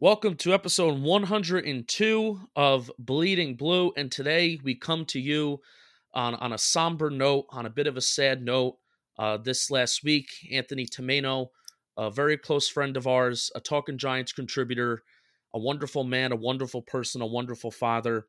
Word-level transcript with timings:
Welcome 0.00 0.36
to 0.36 0.54
episode 0.54 1.00
102 1.00 2.40
of 2.54 2.88
Bleeding 3.00 3.56
Blue. 3.56 3.92
And 3.96 4.12
today 4.12 4.60
we 4.62 4.76
come 4.76 5.04
to 5.06 5.18
you 5.18 5.58
on, 6.14 6.36
on 6.36 6.52
a 6.52 6.58
somber 6.58 7.10
note, 7.10 7.46
on 7.50 7.66
a 7.66 7.70
bit 7.70 7.88
of 7.88 7.96
a 7.96 8.00
sad 8.00 8.40
note. 8.40 8.76
Uh, 9.18 9.38
this 9.38 9.72
last 9.72 10.04
week, 10.04 10.28
Anthony 10.52 10.86
Tomeno, 10.86 11.48
a 11.96 12.12
very 12.12 12.38
close 12.38 12.68
friend 12.68 12.96
of 12.96 13.08
ours, 13.08 13.50
a 13.56 13.60
Talking 13.60 13.98
Giants 13.98 14.30
contributor, 14.30 15.02
a 15.52 15.58
wonderful 15.58 16.04
man, 16.04 16.30
a 16.30 16.36
wonderful 16.36 16.82
person, 16.82 17.20
a 17.20 17.26
wonderful 17.26 17.72
father, 17.72 18.26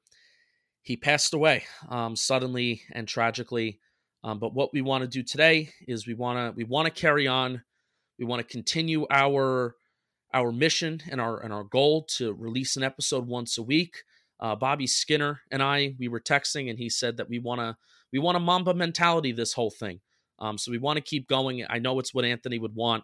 he 0.81 0.97
passed 0.97 1.35
away 1.35 1.65
um, 1.87 2.15
suddenly 2.15 2.81
and 2.93 3.07
tragically. 3.07 3.79
Um, 4.23 4.39
but 4.39 4.55
what 4.55 4.73
we 4.73 4.81
want 4.81 5.03
to 5.03 5.07
do 5.07 5.21
today 5.21 5.69
is 5.87 6.07
we 6.07 6.15
want 6.15 6.39
to 6.39 6.57
we 6.57 6.63
want 6.63 6.87
to 6.87 7.01
carry 7.01 7.27
on. 7.27 7.61
We 8.17 8.25
want 8.25 8.39
to 8.39 8.51
continue 8.51 9.05
our 9.11 9.75
our 10.33 10.51
mission 10.51 11.01
and 11.09 11.19
our 11.19 11.39
and 11.39 11.53
our 11.53 11.63
goal 11.63 12.03
to 12.17 12.33
release 12.33 12.75
an 12.75 12.83
episode 12.83 13.27
once 13.27 13.57
a 13.57 13.63
week. 13.63 14.03
Uh, 14.39 14.55
Bobby 14.55 14.87
Skinner 14.87 15.41
and 15.51 15.61
I 15.61 15.95
we 15.99 16.07
were 16.07 16.19
texting, 16.19 16.69
and 16.69 16.79
he 16.79 16.89
said 16.89 17.17
that 17.17 17.29
we 17.29 17.39
want 17.39 17.61
to 17.61 17.77
we 18.11 18.19
want 18.19 18.37
a 18.37 18.39
Mamba 18.39 18.73
mentality 18.73 19.31
this 19.31 19.53
whole 19.53 19.71
thing. 19.71 19.99
Um, 20.39 20.57
so 20.57 20.71
we 20.71 20.77
want 20.77 20.97
to 20.97 21.01
keep 21.01 21.27
going. 21.27 21.65
I 21.69 21.79
know 21.79 21.99
it's 21.99 22.13
what 22.13 22.25
Anthony 22.25 22.59
would 22.59 22.75
want, 22.75 23.03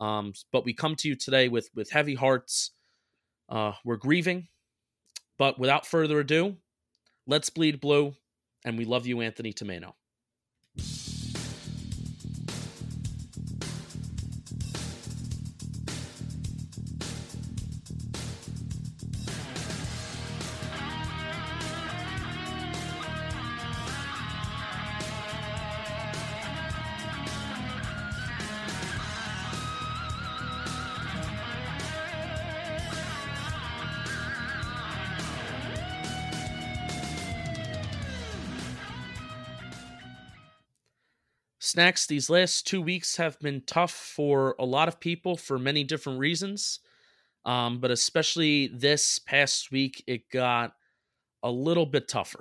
um, 0.00 0.34
but 0.52 0.64
we 0.64 0.74
come 0.74 0.94
to 0.96 1.08
you 1.08 1.14
today 1.16 1.48
with 1.48 1.70
with 1.74 1.90
heavy 1.90 2.14
hearts. 2.14 2.72
Uh, 3.48 3.72
we're 3.84 3.96
grieving, 3.96 4.48
but 5.38 5.58
without 5.58 5.86
further 5.86 6.20
ado, 6.20 6.56
let's 7.26 7.48
bleed 7.48 7.80
blue, 7.80 8.14
and 8.64 8.76
we 8.76 8.84
love 8.84 9.06
you, 9.06 9.20
Anthony 9.20 9.52
Tomeno. 9.52 9.94
Snacks, 41.76 42.06
these 42.06 42.30
last 42.30 42.66
two 42.66 42.80
weeks 42.80 43.18
have 43.18 43.38
been 43.38 43.60
tough 43.66 43.90
for 43.90 44.56
a 44.58 44.64
lot 44.64 44.88
of 44.88 44.98
people 44.98 45.36
for 45.36 45.58
many 45.58 45.84
different 45.84 46.18
reasons. 46.18 46.80
Um, 47.44 47.80
but 47.80 47.90
especially 47.90 48.68
this 48.68 49.18
past 49.18 49.70
week, 49.70 50.02
it 50.06 50.30
got 50.30 50.72
a 51.42 51.50
little 51.50 51.84
bit 51.84 52.08
tougher. 52.08 52.40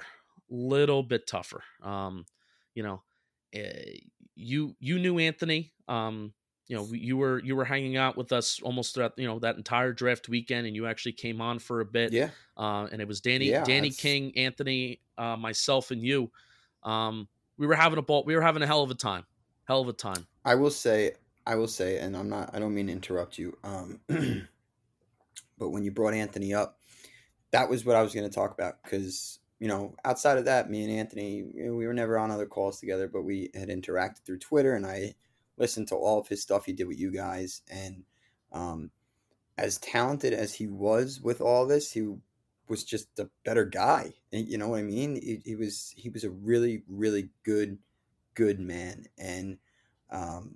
Little 0.49 1.03
bit 1.03 1.27
tougher. 1.27 1.63
Um, 1.83 2.25
you 2.75 2.83
know, 2.83 3.03
uh, 3.53 3.59
you 4.37 4.73
you 4.79 4.99
knew 4.99 5.19
Anthony. 5.19 5.73
Um, 5.89 6.31
you 6.69 6.77
know, 6.77 6.87
you 6.93 7.17
were 7.17 7.43
you 7.43 7.57
were 7.57 7.65
hanging 7.65 7.97
out 7.97 8.15
with 8.15 8.31
us 8.31 8.61
almost 8.63 8.95
throughout 8.95 9.15
you 9.17 9.27
know 9.27 9.39
that 9.39 9.57
entire 9.57 9.91
draft 9.91 10.29
weekend, 10.29 10.65
and 10.65 10.77
you 10.77 10.87
actually 10.87 11.11
came 11.11 11.41
on 11.41 11.59
for 11.59 11.81
a 11.81 11.85
bit. 11.85 12.13
Yeah. 12.13 12.29
Uh, 12.55 12.87
and 12.89 13.01
it 13.01 13.07
was 13.07 13.19
Danny, 13.19 13.49
Yeah, 13.49 13.65
Danny 13.65 13.89
that's- 13.89 13.99
King, 13.99 14.31
Anthony, 14.37 15.01
uh, 15.17 15.35
myself, 15.35 15.91
and 15.91 16.01
you. 16.01 16.31
Um, 16.83 17.27
we 17.57 17.67
were 17.67 17.75
having 17.75 17.97
a 17.99 18.01
ball. 18.01 18.23
We 18.25 18.35
were 18.35 18.41
having 18.41 18.61
a 18.63 18.67
hell 18.67 18.81
of 18.81 18.91
a 18.91 18.95
time. 18.95 19.25
Hell 19.65 19.81
of 19.81 19.87
a 19.87 19.93
time. 19.93 20.27
I 20.43 20.55
will 20.55 20.71
say, 20.71 21.13
I 21.45 21.55
will 21.55 21.67
say, 21.67 21.99
and 21.99 22.15
I'm 22.15 22.29
not, 22.29 22.51
I 22.53 22.59
don't 22.59 22.73
mean 22.73 22.87
to 22.87 22.93
interrupt 22.93 23.37
you. 23.37 23.57
Um, 23.63 23.99
but 25.57 25.69
when 25.69 25.83
you 25.83 25.91
brought 25.91 26.13
Anthony 26.13 26.53
up, 26.53 26.79
that 27.51 27.69
was 27.69 27.85
what 27.85 27.95
I 27.95 28.01
was 28.01 28.13
going 28.13 28.27
to 28.27 28.33
talk 28.33 28.51
about 28.51 28.83
because 28.83 29.39
you 29.59 29.67
know, 29.67 29.95
outside 30.03 30.37
of 30.37 30.45
that, 30.45 30.69
me 30.69 30.83
and 30.83 30.91
Anthony, 30.91 31.45
you 31.53 31.65
know, 31.65 31.73
we 31.73 31.87
were 31.87 31.93
never 31.93 32.17
on 32.17 32.31
other 32.31 32.45
calls 32.45 32.79
together, 32.79 33.07
but 33.07 33.23
we 33.23 33.49
had 33.53 33.69
interacted 33.69 34.19
through 34.25 34.39
Twitter, 34.39 34.75
and 34.75 34.85
I 34.85 35.15
listened 35.57 35.87
to 35.87 35.95
all 35.95 36.19
of 36.19 36.27
his 36.27 36.41
stuff 36.41 36.65
he 36.65 36.73
did 36.73 36.87
with 36.87 36.99
you 36.99 37.11
guys, 37.11 37.61
and 37.71 38.03
um, 38.51 38.91
as 39.57 39.77
talented 39.77 40.33
as 40.33 40.55
he 40.55 40.67
was 40.67 41.21
with 41.21 41.39
all 41.39 41.65
this, 41.65 41.93
he 41.93 42.15
was 42.67 42.83
just 42.83 43.17
a 43.19 43.29
better 43.45 43.63
guy. 43.63 44.13
You 44.31 44.57
know 44.57 44.69
what 44.69 44.79
I 44.79 44.83
mean? 44.83 45.15
He, 45.15 45.41
he 45.45 45.55
was 45.55 45.93
he 45.95 46.09
was 46.09 46.23
a 46.23 46.29
really 46.29 46.83
really 46.89 47.29
good 47.43 47.77
good 48.35 48.59
man, 48.59 49.05
and 49.17 49.57
um, 50.11 50.55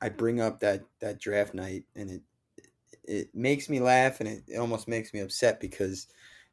I 0.00 0.08
bring 0.08 0.40
up 0.40 0.60
that 0.60 0.82
that 1.00 1.20
draft 1.20 1.54
night, 1.54 1.84
and 1.94 2.10
it 2.10 2.22
it 3.04 3.34
makes 3.34 3.68
me 3.68 3.80
laugh, 3.80 4.20
and 4.20 4.28
it, 4.28 4.44
it 4.48 4.56
almost 4.56 4.88
makes 4.88 5.14
me 5.14 5.20
upset 5.20 5.60
because 5.60 6.06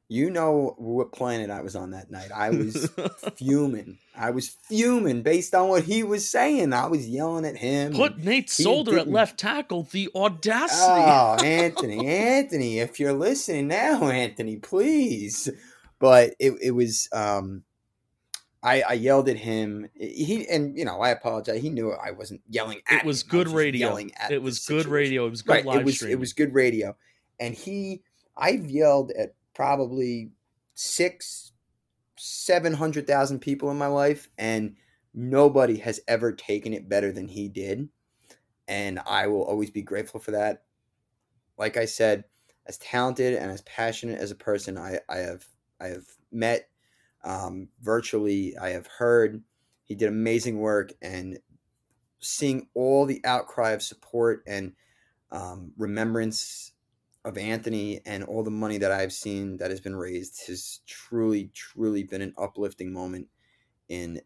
you 0.08 0.30
know 0.30 0.76
what 0.78 1.12
planet 1.12 1.50
I 1.50 1.62
was 1.62 1.76
on 1.76 1.92
that 1.92 2.12
night. 2.12 2.30
I 2.34 2.50
was 2.52 2.90
fuming. 3.36 3.98
I 4.16 4.32
was 4.32 4.50
fuming 4.50 5.22
based 5.22 5.56
on 5.56 5.70
what 5.70 5.84
he 5.84 6.04
was 6.04 6.30
saying. 6.30 6.74
I 6.74 6.88
was 6.88 7.08
yelling 7.08 7.46
at 7.46 7.58
him. 7.58 7.94
Put 7.94 8.20
Nate 8.20 8.50
Solder 8.50 9.00
at 9.00 9.08
left 9.08 9.40
tackle. 9.40 9.84
The 9.92 10.10
audacity. 10.16 10.82
Oh, 10.82 11.38
Anthony, 11.44 12.08
Anthony, 12.08 12.80
if 12.80 13.00
you're 13.00 13.14
listening 13.14 13.68
now, 13.68 14.08
Anthony, 14.10 14.58
please. 14.58 15.50
But 16.00 16.36
it, 16.40 16.54
it 16.62 16.72
was 16.72 17.10
um 17.12 17.64
I, 18.66 18.82
I 18.82 18.94
yelled 18.94 19.30
at 19.30 19.38
him. 19.38 19.88
He 19.94 20.48
and 20.50 20.78
you 20.78 20.86
know 20.86 21.00
I 21.00 21.10
apologize. 21.12 21.62
He 21.62 21.70
knew 21.70 21.92
I 21.92 22.12
wasn't 22.12 22.42
yelling 22.50 22.82
at. 22.90 23.02
it 23.02 23.06
was 23.06 23.22
him. 23.24 23.30
Good 23.30 23.46
just 23.46 23.56
radio. 23.56 23.88
Yelling 23.90 24.12
at 24.16 24.32
It 24.32 24.42
was 24.42 24.60
good 24.60 24.84
situation. 24.84 24.92
radio. 24.92 25.28
It 25.28 25.30
was 25.30 25.42
good 25.44 25.52
Right. 25.54 25.66
live 25.66 25.82
It 25.82 25.86
was 25.86 25.96
streaming. 25.96 26.14
it 26.14 26.20
was 26.20 26.34
good 26.34 26.54
radio, 26.54 26.96
and 27.40 27.54
he 27.54 28.02
I've 28.36 28.66
yelled 28.66 29.12
at 29.12 29.36
probably 29.54 30.32
six, 30.74 31.54
seven 32.18 32.74
hundred 32.74 33.08
thousand 33.08 33.40
people 33.40 33.70
in 33.72 33.78
my 33.78 33.88
life, 33.88 34.30
and 34.38 34.76
nobody 35.14 35.78
has 35.78 36.00
ever 36.08 36.32
taken 36.34 36.74
it 36.74 36.90
better 36.90 37.12
than 37.12 37.28
he 37.28 37.48
did, 37.48 37.88
and 38.68 39.00
I 39.06 39.28
will 39.28 39.44
always 39.44 39.70
be 39.70 39.82
grateful 39.84 40.20
for 40.20 40.32
that. 40.32 40.64
Like 41.58 41.78
I 41.78 41.86
said, 41.86 42.26
as 42.66 42.78
talented 42.80 43.36
and 43.36 43.52
as 43.52 43.62
passionate 43.62 44.20
as 44.20 44.32
a 44.32 44.36
person 44.36 44.78
I, 44.78 45.00
I 45.08 45.18
have 45.18 45.46
I 45.80 45.88
have 45.88 46.06
met 46.32 46.68
um, 47.26 47.68
virtually, 47.82 48.56
I 48.58 48.70
have 48.70 48.88
heard. 48.88 49.44
He 49.84 49.96
did 49.96 50.08
amazing 50.08 50.60
work, 50.60 50.94
and 51.02 51.40
seeing 52.20 52.68
all 52.74 53.06
the 53.06 53.22
outcry 53.26 53.72
of 53.72 53.84
support 53.84 54.44
and 54.48 54.74
um, 55.32 55.72
remembrance 55.78 56.72
of 57.26 57.38
Anthony 57.38 58.02
and 58.06 58.24
all 58.24 58.44
the 58.44 58.52
money 58.52 58.78
that 58.78 58.92
I've 58.92 59.12
seen 59.12 59.58
that 59.58 59.72
has 59.72 59.82
been 59.82 59.96
raised 59.96 60.48
has 60.48 60.82
truly, 60.86 61.50
truly 61.54 62.04
been 62.04 62.22
an 62.22 62.34
uplifting 62.38 62.94
moment 62.94 63.28
in 63.90 64.22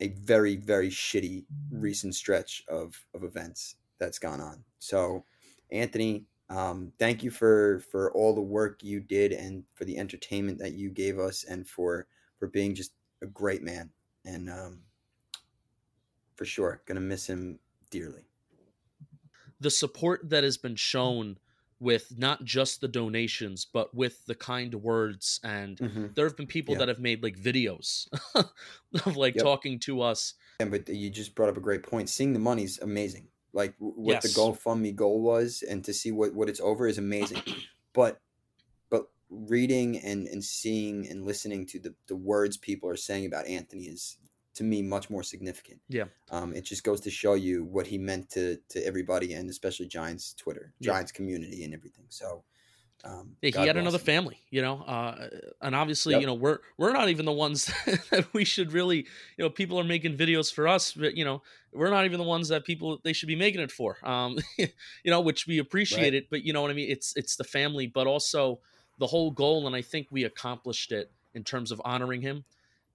a 0.00 0.08
very, 0.08 0.56
very 0.56 0.88
shitty 0.88 1.44
recent 1.70 2.14
stretch 2.14 2.64
of, 2.68 3.04
of 3.14 3.24
events 3.24 3.76
that's 3.98 4.18
gone 4.18 4.40
on. 4.40 4.62
So, 4.78 5.24
Anthony, 5.72 6.24
um, 6.48 6.92
thank 6.98 7.24
you 7.24 7.30
for 7.30 7.80
for 7.90 8.12
all 8.12 8.32
the 8.32 8.40
work 8.40 8.82
you 8.82 9.00
did 9.00 9.32
and 9.32 9.64
for 9.74 9.84
the 9.84 9.98
entertainment 9.98 10.58
that 10.60 10.74
you 10.74 10.90
gave 10.90 11.18
us 11.18 11.44
and 11.44 11.66
for 11.66 12.06
for 12.38 12.48
being 12.48 12.74
just 12.74 12.92
a 13.22 13.26
great 13.26 13.62
man 13.62 13.90
and 14.24 14.48
um, 14.50 14.82
for 16.36 16.44
sure 16.44 16.82
gonna 16.86 17.00
miss 17.00 17.26
him 17.28 17.58
dearly. 17.90 18.22
the 19.60 19.70
support 19.70 20.28
that 20.28 20.44
has 20.44 20.58
been 20.58 20.76
shown 20.76 21.38
with 21.78 22.12
not 22.16 22.42
just 22.44 22.80
the 22.80 22.88
donations, 22.88 23.66
but 23.70 23.94
with 23.94 24.24
the 24.26 24.34
kind 24.34 24.74
words. 24.74 25.40
And 25.44 25.78
Mm-hmm. 25.78 26.06
there 26.14 26.26
have 26.26 26.36
been 26.36 26.46
people 26.46 26.72
Yeah. 26.74 26.78
that 26.80 26.88
have 26.88 27.00
made 27.00 27.22
like 27.22 27.38
videos 27.38 28.06
of 29.06 29.16
like 29.16 29.34
Yep. 29.34 29.44
talking 29.44 29.78
to 29.80 30.00
us. 30.00 30.34
Yeah, 30.60 30.66
but 30.66 30.88
you 30.88 31.10
just 31.10 31.34
brought 31.34 31.50
up 31.50 31.56
a 31.58 31.60
great 31.60 31.82
point. 31.82 32.08
Seeing 32.08 32.32
the 32.32 32.38
money's 32.38 32.78
amazing. 32.80 33.28
Like 33.52 33.74
what 33.78 34.20
the 34.22 34.28
Yes. 34.28 34.36
GoFundMe 34.36 34.94
goal 34.94 35.20
was, 35.22 35.62
and 35.62 35.84
to 35.84 35.92
see 35.94 36.12
what 36.12 36.34
what 36.34 36.48
it's 36.48 36.60
over 36.60 36.86
is 36.86 36.98
amazing. 36.98 37.42
but 37.94 38.20
reading 39.30 39.98
and 39.98 40.26
and 40.28 40.42
seeing 40.44 41.06
and 41.08 41.24
listening 41.24 41.66
to 41.66 41.78
the 41.78 41.94
the 42.06 42.16
words 42.16 42.56
people 42.56 42.88
are 42.88 42.96
saying 42.96 43.26
about 43.26 43.46
Anthony 43.46 43.84
is 43.84 44.18
to 44.54 44.64
me 44.64 44.80
much 44.82 45.10
more 45.10 45.22
significant. 45.22 45.80
Yeah. 45.88 46.04
Um, 46.30 46.54
it 46.54 46.62
just 46.64 46.82
goes 46.82 47.00
to 47.02 47.10
show 47.10 47.34
you 47.34 47.64
what 47.64 47.86
he 47.86 47.98
meant 47.98 48.30
to 48.30 48.58
to 48.70 48.86
everybody 48.86 49.34
and 49.34 49.50
especially 49.50 49.86
Giants 49.86 50.34
Twitter, 50.34 50.72
Yeah. 50.80 50.92
Giants 50.92 51.12
community, 51.12 51.64
and 51.64 51.74
everything. 51.74 52.06
So. 52.08 52.44
Um, 53.04 53.36
Yeah, 53.42 53.60
he 53.60 53.66
had 53.66 53.76
another 53.76 53.98
him. 53.98 54.04
family, 54.04 54.38
you 54.50 54.62
know, 54.62 54.80
uh, 54.80 55.28
and 55.60 55.74
obviously, 55.76 56.14
Yep. 56.14 56.20
you 56.22 56.26
know, 56.26 56.34
we're 56.34 56.60
we're 56.78 56.94
not 56.94 57.10
even 57.10 57.26
the 57.26 57.30
ones 57.32 57.66
that 58.10 58.26
we 58.32 58.42
should 58.44 58.72
really, 58.72 58.96
you 59.36 59.44
know, 59.44 59.50
people 59.50 59.78
are 59.78 59.84
making 59.84 60.16
videos 60.16 60.50
for 60.52 60.66
us, 60.66 60.92
but 60.94 61.14
you 61.14 61.22
know, 61.24 61.42
we're 61.74 61.90
not 61.90 62.06
even 62.06 62.18
the 62.18 62.24
ones 62.24 62.48
that 62.48 62.64
people 62.64 62.98
they 63.04 63.12
should 63.12 63.26
be 63.28 63.36
making 63.36 63.60
it 63.60 63.70
for, 63.70 63.98
um, 64.02 64.38
you 64.58 65.10
know, 65.10 65.20
which 65.20 65.46
we 65.46 65.58
appreciate 65.58 66.14
it, 66.14 66.30
but 66.30 66.42
you 66.42 66.54
know 66.54 66.62
what 66.62 66.70
I 66.70 66.74
mean. 66.74 66.90
It's 66.90 67.14
it's 67.16 67.36
the 67.36 67.44
family, 67.44 67.86
but 67.86 68.06
also 68.06 68.60
the 68.98 69.06
whole 69.06 69.30
goal, 69.30 69.66
and 69.66 69.76
I 69.76 69.82
think 69.82 70.08
we 70.10 70.24
accomplished 70.24 70.92
it 70.92 71.12
in 71.34 71.44
terms 71.44 71.70
of 71.70 71.80
honoring 71.84 72.22
him. 72.22 72.44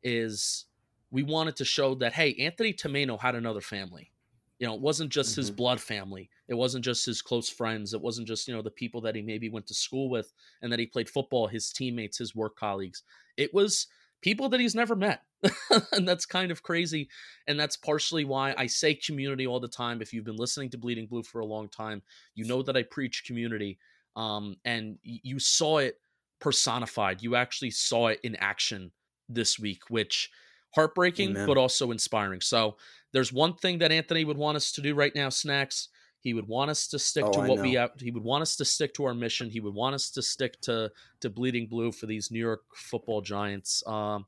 Is 0.04 0.66
we 1.12 1.24
wanted 1.24 1.56
to 1.58 1.66
show 1.66 1.96
that 1.96 2.14
hey, 2.14 2.36
Anthony 2.36 2.74
Tomeno 2.74 3.20
had 3.20 3.36
another 3.36 3.62
family. 3.62 4.12
You 4.60 4.68
know, 4.68 4.76
it 4.76 4.82
wasn't 4.82 5.12
just 5.12 5.36
his 5.36 5.50
Mhm. 5.50 5.56
blood 5.56 5.82
family. 5.82 6.30
It 6.48 6.54
wasn't 6.54 6.86
just 6.86 7.06
his 7.06 7.22
close 7.22 7.50
friends. 7.50 7.94
It 7.94 8.02
wasn't 8.02 8.28
just, 8.28 8.48
you 8.48 8.54
know, 8.54 8.62
the 8.62 8.70
people 8.70 9.02
that 9.02 9.16
he 9.16 9.22
maybe 9.24 9.50
went 9.50 9.66
to 9.68 9.74
school 9.74 10.10
with 10.10 10.34
and 10.62 10.72
that 10.72 10.80
he 10.80 10.86
played 10.86 11.10
football, 11.10 11.48
his 11.48 11.72
teammates, 11.72 12.20
his 12.20 12.36
work 12.36 12.56
colleagues. 12.56 13.02
It 13.38 13.54
was 13.54 13.88
people 14.22 14.50
that 14.50 14.60
he's 14.60 14.76
never 14.76 14.96
met. 14.96 15.24
and 15.92 16.08
that's 16.08 16.28
kind 16.28 16.52
of 16.52 16.62
crazy. 16.62 17.10
And 17.48 17.60
that's 17.60 17.76
partially 17.76 18.24
why 18.24 18.54
I 18.56 18.68
say 18.68 18.94
community 18.94 19.48
all 19.48 19.60
the 19.60 19.68
time. 19.68 20.00
If 20.00 20.14
you've 20.14 20.26
been 20.26 20.36
listening 20.36 20.70
to 20.70 20.78
Bleeding 20.78 21.08
Blue 21.08 21.24
for 21.24 21.42
a 21.42 21.46
long 21.46 21.68
time, 21.68 22.04
you 22.36 22.46
know 22.46 22.62
that 22.62 22.78
I 22.78 22.84
preach 22.84 23.26
community. 23.26 23.80
Um, 24.16 24.58
and 24.66 24.98
you 25.04 25.40
saw 25.40 25.78
it 25.78 25.96
personified. 26.40 27.22
You 27.22 27.36
actually 27.36 27.72
saw 27.72 28.08
it 28.08 28.20
in 28.24 28.36
action 28.38 28.92
this 29.30 29.58
week, 29.58 29.84
which 29.90 30.30
heartbreaking, 30.76 31.32
Amen. 31.32 31.48
but 31.48 31.58
also 31.58 31.92
inspiring. 31.92 32.42
So 32.42 32.78
there's 33.14 33.32
one 33.32 33.56
thing 33.56 33.80
that 33.80 33.92
Anthony 33.92 34.26
would 34.26 34.38
want 34.38 34.58
us 34.58 34.72
to 34.74 34.82
do 34.82 34.96
right 34.96 35.14
now, 35.16 35.30
snacks. 35.30 35.90
He 36.20 36.34
would 36.34 36.48
want 36.48 36.70
us 36.70 36.88
to 36.90 37.00
stick 37.00 37.26
Oh, 37.26 37.32
to 37.32 37.40
what 37.42 37.62
we 37.62 37.74
have. 37.74 37.92
He 38.00 38.12
would 38.12 38.24
want 38.24 38.44
us 38.44 38.56
to 38.58 38.66
stick 38.66 38.94
to 38.96 39.06
our 39.06 39.14
mission. 39.14 39.50
He 39.50 39.60
would 39.60 39.74
want 39.74 39.96
us 39.96 40.12
to 40.12 40.22
stick 40.22 40.60
to 40.62 40.92
to 41.22 41.30
bleeding 41.30 41.68
blue 41.68 41.92
for 41.92 42.06
these 42.06 42.30
New 42.30 42.40
York 42.40 42.62
Football 42.76 43.22
Giants. 43.22 43.84
Um, 43.88 44.26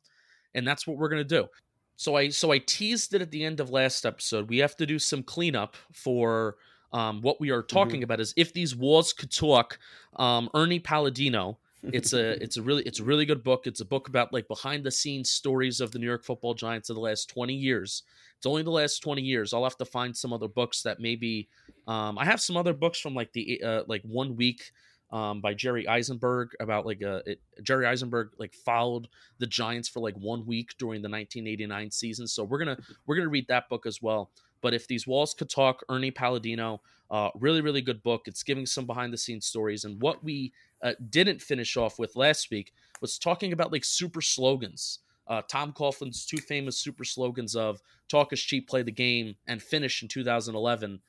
and 0.56 0.68
that's 0.68 0.88
what 0.88 0.97
we're 0.97 1.09
gonna 1.09 1.24
do. 1.24 1.47
So 1.95 2.15
I 2.15 2.29
so 2.29 2.51
I 2.51 2.57
teased 2.57 3.13
it 3.13 3.21
at 3.21 3.29
the 3.29 3.44
end 3.44 3.59
of 3.59 3.69
last 3.69 4.06
episode. 4.06 4.50
We 4.50 4.57
have 4.57 4.75
to 4.77 4.88
do 4.88 4.97
some 4.97 5.21
cleanup 5.21 5.75
for 5.91 6.56
um, 6.93 7.21
what 7.21 7.41
we 7.41 7.49
are 7.49 7.61
talking 7.61 8.03
about. 8.03 8.19
Is 8.19 8.33
if 8.37 8.53
these 8.53 8.75
walls 8.75 9.13
could 9.13 9.31
talk. 9.31 9.79
Um, 10.15 10.49
Ernie 10.53 10.79
Palladino 10.79 11.57
it's 11.91 12.13
a 12.13 12.31
it's 12.43 12.57
a 12.57 12.61
really 12.61 12.83
it's 12.83 12.99
a 12.99 13.03
really 13.03 13.25
good 13.25 13.43
book. 13.43 13.67
It's 13.67 13.81
a 13.81 13.85
book 13.85 14.07
about 14.07 14.31
like 14.31 14.47
behind 14.47 14.83
the 14.83 14.91
scenes 14.91 15.29
stories 15.29 15.81
of 15.81 15.91
the 15.91 15.99
New 15.99 16.05
York 16.05 16.23
Football 16.23 16.53
Giants 16.53 16.89
of 16.89 16.95
the 16.95 17.01
last 17.01 17.29
20 17.29 17.53
years. 17.53 18.03
It's 18.37 18.45
only 18.45 18.63
the 18.63 18.71
last 18.71 18.99
20 18.99 19.21
years. 19.21 19.53
I'll 19.53 19.63
have 19.63 19.77
to 19.77 19.85
find 19.85 20.15
some 20.15 20.33
other 20.33 20.47
books 20.47 20.81
that 20.83 20.99
maybe 20.99 21.47
um, 21.87 22.17
I 22.17 22.25
have 22.25 22.41
some 22.41 22.57
other 22.57 22.73
books 22.73 22.99
from 22.99 23.15
like 23.15 23.31
the 23.33 23.61
uh, 23.63 23.83
like 23.87 24.01
one 24.03 24.35
week 24.35 24.71
um, 25.11 25.41
by 25.41 25.53
Jerry 25.53 25.87
Eisenberg 25.87 26.49
about 26.59 26.85
like 26.85 27.01
a 27.01 27.21
it, 27.25 27.41
Jerry 27.61 27.85
Eisenberg 27.85 28.29
like 28.37 28.53
followed 28.53 29.07
the 29.39 29.47
Giants 29.47 29.89
for 29.89 29.99
like 29.99 30.15
one 30.15 30.45
week 30.45 30.71
during 30.77 31.01
the 31.01 31.09
1989 31.09 31.91
season. 31.91 32.27
So 32.27 32.43
we're 32.43 32.59
gonna 32.59 32.77
we're 33.05 33.15
gonna 33.15 33.29
read 33.29 33.47
that 33.47 33.69
book 33.69 33.85
as 33.85 34.01
well. 34.01 34.31
But 34.63 34.74
if 34.74 34.88
these 34.88 35.06
walls 35.06 35.36
could 35.36 35.50
talk, 35.50 35.83
Ernie 35.89 36.10
Palladino, 36.10 36.81
uh, 37.12 37.30
really 37.36 37.62
really 37.62 37.81
good 37.81 38.01
book. 38.01 38.24
It's 38.25 38.42
giving 38.42 38.65
some 38.65 38.88
behind 38.88 39.13
the 39.13 39.18
scenes 39.18 39.45
stories 39.45 39.86
and 39.86 40.01
what 40.01 40.24
we 40.24 40.51
uh, 40.81 40.94
didn't 41.12 41.42
finish 41.42 41.77
off 41.77 42.00
with 42.00 42.15
last 42.15 42.50
week 42.50 42.74
was 43.01 43.19
talking 43.19 43.54
about 43.54 43.71
like 43.71 43.83
super 43.83 44.21
slogans. 44.21 45.00
Uh, 45.27 45.42
Tom 45.48 45.74
Coughlin's 45.74 46.25
two 46.25 46.38
famous 46.38 46.77
super 46.77 47.04
slogans 47.04 47.56
of 47.56 47.81
"Talk 48.07 48.33
is 48.33 48.42
cheap, 48.42 48.68
play 48.68 48.81
the 48.81 48.92
game" 48.92 49.36
and 49.48 49.62
"Finish" 49.62 50.01
in 50.01 50.07
2011. 50.07 51.00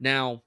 Now, 0.00 0.42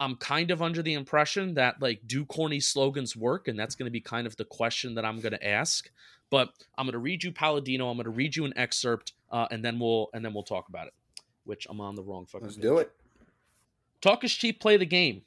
I'm 0.00 0.16
kind 0.16 0.50
of 0.50 0.62
under 0.62 0.82
the 0.82 0.94
impression 0.94 1.54
that 1.54 1.80
like 1.80 2.00
do 2.06 2.24
corny 2.24 2.60
slogans 2.60 3.16
work, 3.16 3.48
and 3.48 3.58
that's 3.58 3.74
going 3.74 3.86
to 3.86 3.92
be 3.92 4.00
kind 4.00 4.26
of 4.26 4.36
the 4.36 4.44
question 4.44 4.94
that 4.94 5.04
I'm 5.04 5.20
going 5.20 5.32
to 5.32 5.46
ask. 5.46 5.90
But 6.30 6.50
I'm 6.78 6.86
going 6.86 6.92
to 6.92 6.98
read 6.98 7.22
you 7.22 7.32
Palladino. 7.32 7.90
I'm 7.90 7.96
going 7.96 8.04
to 8.04 8.10
read 8.10 8.34
you 8.34 8.44
an 8.44 8.54
excerpt, 8.56 9.12
uh, 9.30 9.46
and 9.50 9.64
then 9.64 9.78
we'll 9.78 10.08
and 10.14 10.24
then 10.24 10.32
we'll 10.32 10.42
talk 10.42 10.68
about 10.68 10.86
it. 10.86 10.94
Which 11.44 11.66
I'm 11.68 11.80
on 11.80 11.94
the 11.94 12.02
wrong 12.02 12.26
fucking. 12.26 12.46
Let's 12.46 12.56
page. 12.56 12.62
do 12.62 12.78
it. 12.78 12.92
Talk 14.00 14.24
is 14.24 14.34
cheap, 14.34 14.60
play 14.60 14.76
the 14.76 14.86
game. 14.86 15.22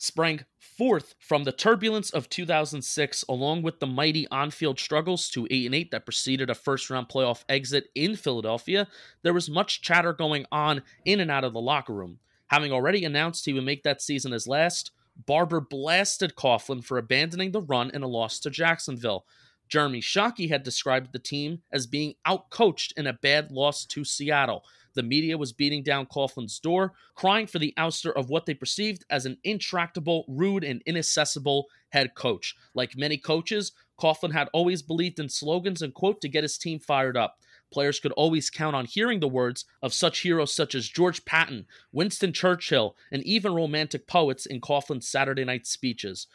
Sprang 0.00 0.44
forth 0.58 1.16
from 1.18 1.42
the 1.42 1.50
turbulence 1.50 2.10
of 2.10 2.28
2006, 2.28 3.24
along 3.28 3.62
with 3.62 3.80
the 3.80 3.86
mighty 3.86 4.28
on-field 4.30 4.78
struggles 4.78 5.28
to 5.30 5.48
8 5.50 5.66
and 5.66 5.74
8 5.74 5.90
that 5.90 6.04
preceded 6.04 6.50
a 6.50 6.54
first-round 6.54 7.08
playoff 7.08 7.42
exit 7.48 7.88
in 7.96 8.14
Philadelphia. 8.14 8.86
There 9.22 9.34
was 9.34 9.50
much 9.50 9.82
chatter 9.82 10.12
going 10.12 10.46
on 10.52 10.82
in 11.04 11.18
and 11.18 11.32
out 11.32 11.42
of 11.42 11.52
the 11.52 11.60
locker 11.60 11.92
room. 11.92 12.20
Having 12.46 12.72
already 12.72 13.04
announced 13.04 13.44
he 13.44 13.52
would 13.52 13.64
make 13.64 13.82
that 13.82 14.00
season 14.00 14.30
his 14.30 14.46
last, 14.46 14.92
Barber 15.26 15.60
blasted 15.60 16.36
Coughlin 16.36 16.84
for 16.84 16.96
abandoning 16.96 17.50
the 17.50 17.62
run 17.62 17.90
in 17.90 18.02
a 18.02 18.06
loss 18.06 18.38
to 18.40 18.50
Jacksonville. 18.50 19.26
Jeremy 19.68 20.00
Shockey 20.00 20.48
had 20.48 20.62
described 20.62 21.12
the 21.12 21.18
team 21.18 21.62
as 21.72 21.86
being 21.86 22.14
outcoached 22.26 22.92
in 22.96 23.06
a 23.06 23.12
bad 23.12 23.50
loss 23.50 23.84
to 23.86 24.04
Seattle. 24.04 24.64
The 24.98 25.04
media 25.04 25.38
was 25.38 25.52
beating 25.52 25.84
down 25.84 26.06
Coughlin's 26.06 26.58
door, 26.58 26.92
crying 27.14 27.46
for 27.46 27.60
the 27.60 27.72
ouster 27.78 28.12
of 28.16 28.30
what 28.30 28.46
they 28.46 28.54
perceived 28.54 29.04
as 29.08 29.26
an 29.26 29.38
intractable, 29.44 30.24
rude, 30.26 30.64
and 30.64 30.82
inaccessible 30.86 31.68
head 31.90 32.16
coach. 32.16 32.56
Like 32.74 32.96
many 32.96 33.16
coaches, 33.16 33.70
Coughlin 33.96 34.32
had 34.32 34.48
always 34.52 34.82
believed 34.82 35.20
in 35.20 35.28
slogans 35.28 35.82
and 35.82 35.94
quote 35.94 36.20
to 36.22 36.28
get 36.28 36.42
his 36.42 36.58
team 36.58 36.80
fired 36.80 37.16
up. 37.16 37.38
Players 37.70 38.00
could 38.00 38.10
always 38.10 38.50
count 38.50 38.74
on 38.74 38.86
hearing 38.86 39.20
the 39.20 39.28
words 39.28 39.66
of 39.82 39.94
such 39.94 40.18
heroes 40.18 40.52
such 40.52 40.74
as 40.74 40.88
George 40.88 41.24
Patton, 41.24 41.66
Winston 41.92 42.32
Churchill, 42.32 42.96
and 43.12 43.22
even 43.22 43.54
romantic 43.54 44.08
poets 44.08 44.46
in 44.46 44.60
Coughlin's 44.60 45.06
Saturday 45.06 45.44
night 45.44 45.64
speeches. 45.64 46.26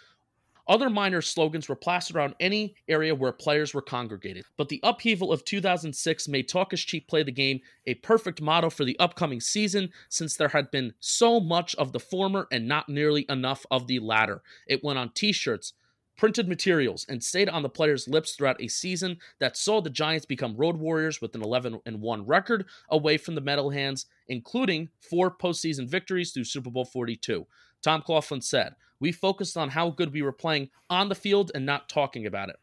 Other 0.68 0.90
minor 0.90 1.22
slogans 1.22 1.68
were 1.68 1.76
plastered 1.76 2.16
around 2.16 2.36
any 2.40 2.76
area 2.88 3.14
where 3.14 3.34
players 3.34 3.74
were 3.74 3.82
congregated. 3.82 4.46
But 4.56 4.70
the 4.70 4.80
upheaval 4.84 5.34
of 5.34 5.44
2006 5.44 6.28
made 6.30 6.48
Talk 6.48 6.72
is 6.72 6.82
Cheap 6.82 7.08
Play 7.08 7.24
the 7.24 7.32
Game 7.32 7.60
a 7.86 7.96
perfect 7.96 8.42
motto 8.42 8.70
for 8.70 8.86
the 8.86 8.98
upcoming 8.98 9.42
season 9.42 9.90
since 10.08 10.38
there 10.38 10.48
had 10.48 10.72
been 10.72 10.94
so 11.00 11.42
much 11.42 11.76
of 11.76 11.92
the 11.92 12.00
former 12.00 12.48
and 12.50 12.68
not 12.68 12.88
nearly 12.88 13.26
enough 13.28 13.66
of 13.72 13.88
the 13.88 14.00
latter. 14.00 14.42
It 14.66 14.84
went 14.84 15.00
on 15.00 15.10
t 15.10 15.34
shirts, 15.34 15.74
printed 16.16 16.48
materials, 16.48 17.06
and 17.10 17.22
stayed 17.22 17.50
on 17.50 17.62
the 17.62 17.70
players' 17.70 18.08
lips 18.08 18.34
throughout 18.34 18.62
a 18.62 18.70
season 18.70 19.18
that 19.40 19.58
saw 19.58 19.82
the 19.82 19.90
Giants 19.90 20.26
become 20.26 20.56
road 20.56 20.78
warriors 20.78 21.20
with 21.20 21.36
an 21.36 21.44
11 21.44 21.82
1 21.86 22.26
record 22.26 22.66
away 22.90 23.18
from 23.18 23.36
the 23.36 23.42
Meadowlands, 23.42 24.06
including 24.30 24.88
four 25.02 25.30
postseason 25.30 25.90
victories 25.90 26.32
through 26.32 26.46
Super 26.46 26.70
Bowl 26.70 26.86
42. 26.86 27.46
Tom 27.82 28.02
Coughlin 28.02 28.42
said, 28.42 28.76
We 29.04 29.12
focused 29.12 29.58
on 29.58 29.72
how 29.72 29.90
good 29.90 30.14
we 30.14 30.22
were 30.22 30.32
playing 30.32 30.70
on 30.90 31.10
the 31.10 31.14
field 31.14 31.52
and 31.54 31.66
not 31.66 31.90
talking 31.90 32.26
about 32.26 32.48
it. 32.48 32.56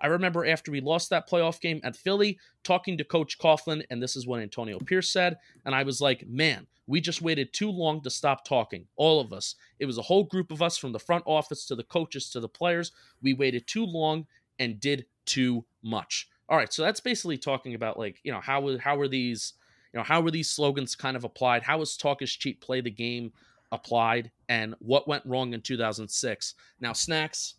I 0.00 0.06
remember 0.06 0.46
after 0.46 0.70
we 0.70 0.80
lost 0.80 1.10
that 1.10 1.28
playoff 1.28 1.60
game 1.60 1.80
at 1.82 1.96
Philly, 1.96 2.38
talking 2.62 2.96
to 2.96 3.02
Coach 3.02 3.40
Coughlin, 3.40 3.82
and 3.90 4.00
this 4.00 4.14
is 4.14 4.24
what 4.24 4.40
Antonio 4.40 4.78
Pierce 4.78 5.10
said, 5.10 5.38
and 5.64 5.74
I 5.74 5.82
was 5.82 6.00
like, 6.00 6.28
man, 6.28 6.68
we 6.86 7.00
just 7.00 7.22
waited 7.22 7.52
too 7.52 7.72
long 7.72 8.02
to 8.02 8.08
stop 8.10 8.44
talking. 8.44 8.86
All 8.94 9.20
of 9.20 9.32
us. 9.32 9.56
It 9.80 9.86
was 9.86 9.98
a 9.98 10.02
whole 10.02 10.22
group 10.22 10.52
of 10.52 10.62
us 10.62 10.78
from 10.78 10.92
the 10.92 11.00
front 11.00 11.24
office 11.26 11.66
to 11.66 11.74
the 11.74 11.82
coaches 11.82 12.30
to 12.30 12.38
the 12.38 12.48
players. 12.48 12.92
We 13.20 13.34
waited 13.34 13.66
too 13.66 13.84
long 13.84 14.28
and 14.60 14.78
did 14.78 15.06
too 15.24 15.64
much. 15.82 16.28
All 16.48 16.56
right, 16.56 16.72
so 16.72 16.84
that's 16.84 17.00
basically 17.00 17.36
talking 17.36 17.74
about 17.74 17.98
like, 17.98 18.20
you 18.22 18.30
know, 18.30 18.40
how 18.40 18.78
how 18.78 18.96
were 18.96 19.08
these, 19.08 19.54
you 19.92 19.98
know, 19.98 20.04
how 20.04 20.20
were 20.20 20.30
these 20.30 20.50
slogans 20.50 20.94
kind 20.94 21.16
of 21.16 21.24
applied? 21.24 21.64
How 21.64 21.78
was 21.78 21.96
talk 21.96 22.22
is 22.22 22.30
cheap, 22.30 22.60
play 22.60 22.80
the 22.80 22.92
game 22.92 23.32
applied, 23.72 24.30
and 24.48 24.74
what 24.80 25.06
went 25.08 25.24
wrong 25.26 25.52
in 25.54 25.60
2006? 25.60 26.54
Now, 26.80 26.92
snacks. 26.92 27.54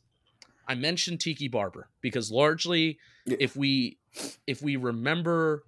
I 0.68 0.76
mentioned 0.76 1.20
Tiki 1.20 1.48
Barber 1.48 1.90
because 2.02 2.32
largely, 2.32 3.00
Yeah. 3.26 3.38
if 3.40 3.56
we 3.56 3.98
if 4.46 4.62
we 4.62 4.76
remember 4.76 5.64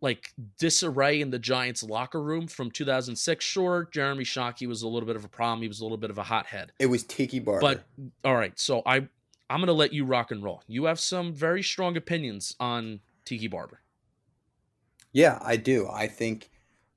like 0.00 0.32
disarray 0.58 1.20
in 1.20 1.30
the 1.30 1.38
Giants 1.38 1.82
locker 1.82 2.20
room 2.20 2.48
from 2.48 2.70
2006, 2.70 3.44
sure, 3.44 3.88
Jeremy 3.92 4.24
Shockey 4.24 4.66
was 4.66 4.82
a 4.82 4.88
little 4.88 5.06
bit 5.06 5.14
of 5.16 5.24
a 5.24 5.28
problem. 5.28 5.62
He 5.62 5.68
was 5.68 5.80
a 5.80 5.84
little 5.84 5.96
bit 5.96 6.10
of 6.10 6.18
a 6.18 6.22
hothead. 6.24 6.72
It 6.80 6.86
was 6.86 7.04
Tiki 7.04 7.38
Barber. 7.38 7.60
But 7.60 7.84
all 8.24 8.34
right, 8.34 8.58
so 8.58 8.82
I 8.84 9.06
I'm 9.48 9.60
gonna 9.60 9.72
let 9.72 9.92
you 9.92 10.04
rock 10.04 10.32
and 10.32 10.42
roll. 10.42 10.62
You 10.66 10.84
have 10.84 10.98
some 10.98 11.32
very 11.32 11.62
strong 11.62 11.96
opinions 11.96 12.56
on 12.58 13.00
Tiki 13.24 13.46
Barber. 13.46 13.80
Yeah, 15.12 15.38
I 15.42 15.56
do. 15.56 15.88
I 15.88 16.08
think 16.08 16.50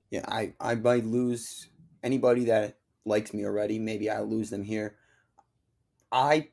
yeah, 0.09 0.25
I 0.27 0.53
I 0.59 0.75
might 0.75 1.05
lose 1.05 1.67
anybody 2.05 2.45
that 2.45 2.77
likes 3.03 3.33
me 3.33 3.45
already. 3.45 3.79
Maybe 3.79 4.09
I 4.09 4.21
lose 4.21 4.49
them 4.49 4.63
here. 4.63 4.95
I 6.11 6.49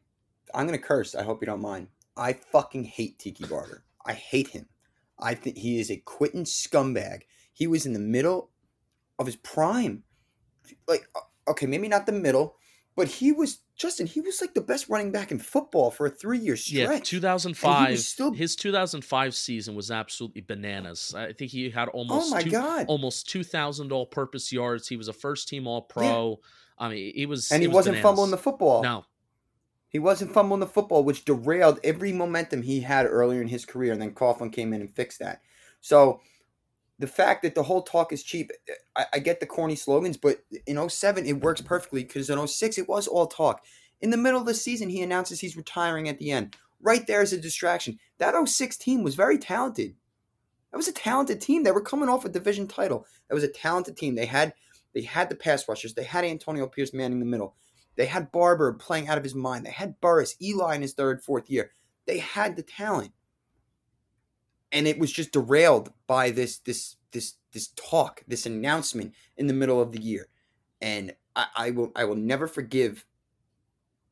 I'm 0.55 0.67
gonna 0.67 0.79
curse. 0.79 1.15
I 1.15 1.23
hope 1.23 1.41
you 1.41 1.47
don't 1.47 1.61
mind. 1.61 1.89
I 2.17 2.33
fucking 2.33 2.85
hate 2.85 3.19
Tiki 3.19 3.45
Barber. 3.45 3.85
I 4.05 4.15
hate 4.15 4.49
him. 4.49 4.67
I 5.19 5.35
think 5.35 5.59
he 5.59 5.79
is 5.79 5.91
a 5.91 5.99
quitting 5.99 6.45
scumbag. 6.45 7.23
He 7.53 7.67
was 7.67 7.87
in 7.87 7.93
the 7.93 8.01
middle 8.01 8.51
of 9.19 9.27
his 9.27 9.37
prime. 9.37 10.03
Like 10.89 11.09
okay, 11.47 11.67
maybe 11.67 11.89
not 11.89 12.07
the 12.07 12.13
middle, 12.13 12.57
but 12.97 13.09
he 13.09 13.31
was 13.31 13.61
Justin. 13.83 14.07
He 14.07 14.21
was 14.21 14.41
like 14.41 14.55
the 14.55 14.61
best 14.61 14.89
running 14.89 15.11
back 15.13 15.31
in 15.33 15.39
football 15.39 15.91
for 15.91 16.07
a 16.07 16.11
three 16.11 16.39
year 16.39 16.57
stretch. 16.57 16.89
Yeah, 16.89 16.99
2005. 17.01 17.99
still- 17.99 18.33
His 18.33 18.55
2005 18.57 19.35
season 19.35 19.75
was 19.75 19.91
absolutely 19.91 20.41
bananas. 20.43 21.15
I 21.17 21.33
think 21.33 21.51
he 21.51 21.69
had 21.71 21.89
almost 21.89 22.29
Oh 22.29 22.31
my 22.35 22.43
two, 22.43 22.51
god! 22.51 22.87
almost 22.89 23.29
2,000 23.29 23.91
all-purpose 23.93 24.53
yards. 24.53 24.89
He 24.89 24.97
was 24.97 25.09
a 25.09 25.13
first-team 25.13 25.67
All-Pro. 25.67 26.39
I 26.79 26.89
mean, 26.89 27.13
he 27.15 27.27
was 27.27 27.51
and 27.53 27.61
he 27.61 27.69
was 27.69 27.75
wasn't 27.75 27.95
bananas. 27.95 28.09
fumbling 28.09 28.31
the 28.31 28.39
football. 28.39 28.83
No, 28.83 29.05
He 29.89 29.99
wasn't 29.99 30.33
fumbling 30.33 30.61
the 30.61 30.67
football, 30.67 31.03
which 31.05 31.25
derailed 31.25 31.79
every 31.85 32.13
momentum 32.13 32.63
he 32.63 32.81
had 32.81 33.07
earlier 33.07 33.43
in 33.43 33.49
his 33.49 33.65
career. 33.65 33.93
And 33.93 34.01
then 34.01 34.15
Coughlin 34.15 34.53
came 34.53 34.73
in 34.73 34.81
and 34.81 34.91
fixed 34.91 35.19
that. 35.19 35.43
So 35.81 36.21
the 37.03 37.09
fact 37.09 37.43
that 37.43 37.57
the 37.57 37.65
whole 37.65 37.83
talk 37.83 38.13
is 38.13 38.23
cheap, 38.23 38.53
I, 38.95 39.07
I 39.15 39.19
get 39.19 39.41
the 39.41 39.47
corny 39.47 39.75
slogans, 39.75 40.17
but 40.17 40.39
in 40.67 40.89
07, 40.89 41.27
it 41.27 41.41
works 41.41 41.61
perfectly 41.61 42.05
because 42.05 42.31
in 42.31 42.47
06, 42.47 42.79
it 42.79 42.89
was 42.89 43.09
all 43.09 43.27
talk. 43.27 43.65
In 44.01 44.11
the 44.11 44.17
middle 44.17 44.39
of 44.41 44.47
the 44.47 44.55
season, 44.55 44.89
he 44.89 45.03
announces 45.03 45.41
he's 45.41 45.57
retiring 45.57 46.09
at 46.09 46.19
the 46.19 46.31
end. 46.31 46.57
Right 46.81 47.05
there 47.05 47.21
is 47.21 47.33
a 47.33 47.41
distraction. 47.41 47.99
That 48.19 48.37
06 48.49 48.77
team 48.77 49.03
was 49.03 49.17
very 49.17 49.37
talented. 49.37 49.97
That 50.71 50.77
was 50.77 50.87
a 50.87 50.93
talented 50.93 51.41
team. 51.41 51.65
They 51.65 51.73
were 51.73 51.81
coming 51.81 52.09
off 52.09 52.25
a 52.25 52.29
division 52.29 52.69
title. 52.69 53.05
That 53.29 53.35
was 53.35 53.45
a 53.45 53.49
talented 53.49 53.97
team. 53.97 54.15
They 54.15 54.27
had 54.27 54.55
they 54.95 55.03
had 55.03 55.29
the 55.29 55.37
pass 55.37 55.69
rushers. 55.69 55.95
They 55.95 56.05
had 56.05 56.25
Antonio 56.25 56.67
Pierce 56.69 56.93
manning 56.93 57.19
the 57.19 57.27
middle. 57.27 57.57
They 57.97 58.07
had 58.07 58.31
Barber 58.31 58.73
playing 58.75 59.09
out 59.09 59.19
of 59.19 59.25
his 59.25 59.35
mind. 59.35 59.67
They 59.67 59.71
had 59.71 60.01
Burress, 60.01 60.37
Eli 60.41 60.77
in 60.77 60.83
his 60.83 60.95
third, 60.95 61.23
fourth 61.23 61.51
year. 61.51 61.73
They 62.07 62.19
had 62.19 62.57
the 62.57 62.63
talent. 62.63 63.13
And 64.73 64.89
it 64.89 64.99
was 64.99 65.13
just 65.13 65.33
derailed 65.33 65.93
by 66.07 66.31
this 66.31 66.59
this 66.59 66.97
this 67.13 67.35
this 67.53 67.69
talk, 67.77 68.23
this 68.27 68.47
announcement 68.47 69.15
in 69.37 69.47
the 69.47 69.53
middle 69.53 69.81
of 69.81 69.93
the 69.93 70.01
year. 70.01 70.29
And 70.81 71.15
I, 71.37 71.47
I 71.57 71.71
will 71.71 71.93
I 71.95 72.05
will 72.05 72.17
never 72.17 72.47
forgive 72.47 73.05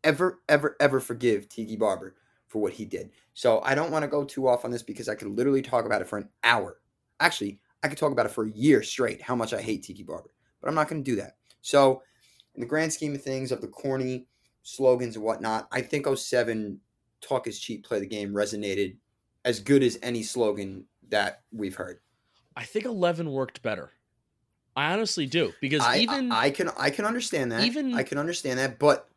ever, 0.04 0.40
ever, 0.48 0.76
ever 0.80 1.00
forgive 1.00 1.48
Tiki 1.48 1.76
Barber 1.76 2.16
for 2.46 2.60
what 2.60 2.72
he 2.72 2.84
did. 2.84 3.10
So 3.34 3.60
I 3.64 3.74
don't 3.74 3.90
want 3.90 4.02
to 4.02 4.08
go 4.08 4.24
too 4.24 4.48
off 4.48 4.64
on 4.64 4.70
this 4.70 4.82
because 4.82 5.08
I 5.08 5.14
could 5.14 5.28
literally 5.28 5.62
talk 5.62 5.84
about 5.84 6.02
it 6.02 6.08
for 6.08 6.18
an 6.18 6.28
hour. 6.42 6.78
Actually, 7.20 7.60
I 7.82 7.88
could 7.88 7.98
talk 7.98 8.12
about 8.12 8.26
it 8.26 8.32
for 8.32 8.44
a 8.44 8.50
year 8.50 8.82
straight, 8.82 9.22
how 9.22 9.36
much 9.36 9.52
I 9.52 9.62
hate 9.62 9.82
Tiki 9.82 10.02
Barber. 10.02 10.30
But 10.60 10.68
I'm 10.68 10.74
not 10.74 10.88
going 10.88 11.02
to 11.02 11.10
do 11.10 11.16
that. 11.16 11.36
So 11.62 12.02
in 12.54 12.60
the 12.60 12.66
grand 12.66 12.92
scheme 12.92 13.14
of 13.14 13.22
things, 13.22 13.52
of 13.52 13.60
the 13.60 13.68
corny 13.68 14.26
slogans 14.62 15.16
and 15.16 15.24
whatnot, 15.24 15.68
I 15.70 15.80
think 15.80 16.06
07 16.06 16.80
talk 17.20 17.46
is 17.46 17.58
cheap, 17.58 17.84
play 17.84 18.00
the 18.00 18.06
game 18.06 18.32
resonated 18.32 18.96
as 19.44 19.60
good 19.60 19.82
as 19.82 19.98
any 20.02 20.22
slogan 20.22 20.86
that 21.08 21.42
we've 21.52 21.74
heard. 21.74 22.00
I 22.56 22.64
think 22.64 22.84
11 22.84 23.30
worked 23.30 23.62
better. 23.62 23.90
I 24.76 24.92
honestly 24.92 25.26
do 25.26 25.52
because 25.60 25.82
I, 25.82 25.98
even 25.98 26.30
I, 26.30 26.44
I 26.46 26.50
can 26.50 26.70
I 26.78 26.90
can 26.90 27.04
understand 27.04 27.52
that. 27.52 27.64
even- 27.64 27.94
I 27.94 28.02
can 28.02 28.18
understand 28.18 28.58
that, 28.58 28.78
but 28.78 29.08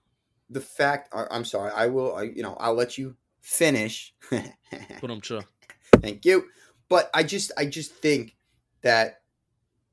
the 0.50 0.62
fact 0.62 1.10
I, 1.14 1.26
I'm 1.32 1.46
sorry, 1.46 1.72
I 1.76 1.88
will 1.88 2.16
I, 2.16 2.24
you 2.24 2.42
know 2.44 2.56
I'll 2.60 2.74
let 2.74 2.98
you 2.98 3.16
finish. 3.42 4.14
but 4.32 5.10
I'm 5.12 5.22
sure. 5.22 5.44
Thank 6.02 6.26
you. 6.26 6.46
But 6.90 7.10
I 7.14 7.24
just 7.24 7.52
I 7.58 7.66
just 7.66 7.92
think 7.94 8.36
that 8.82 9.22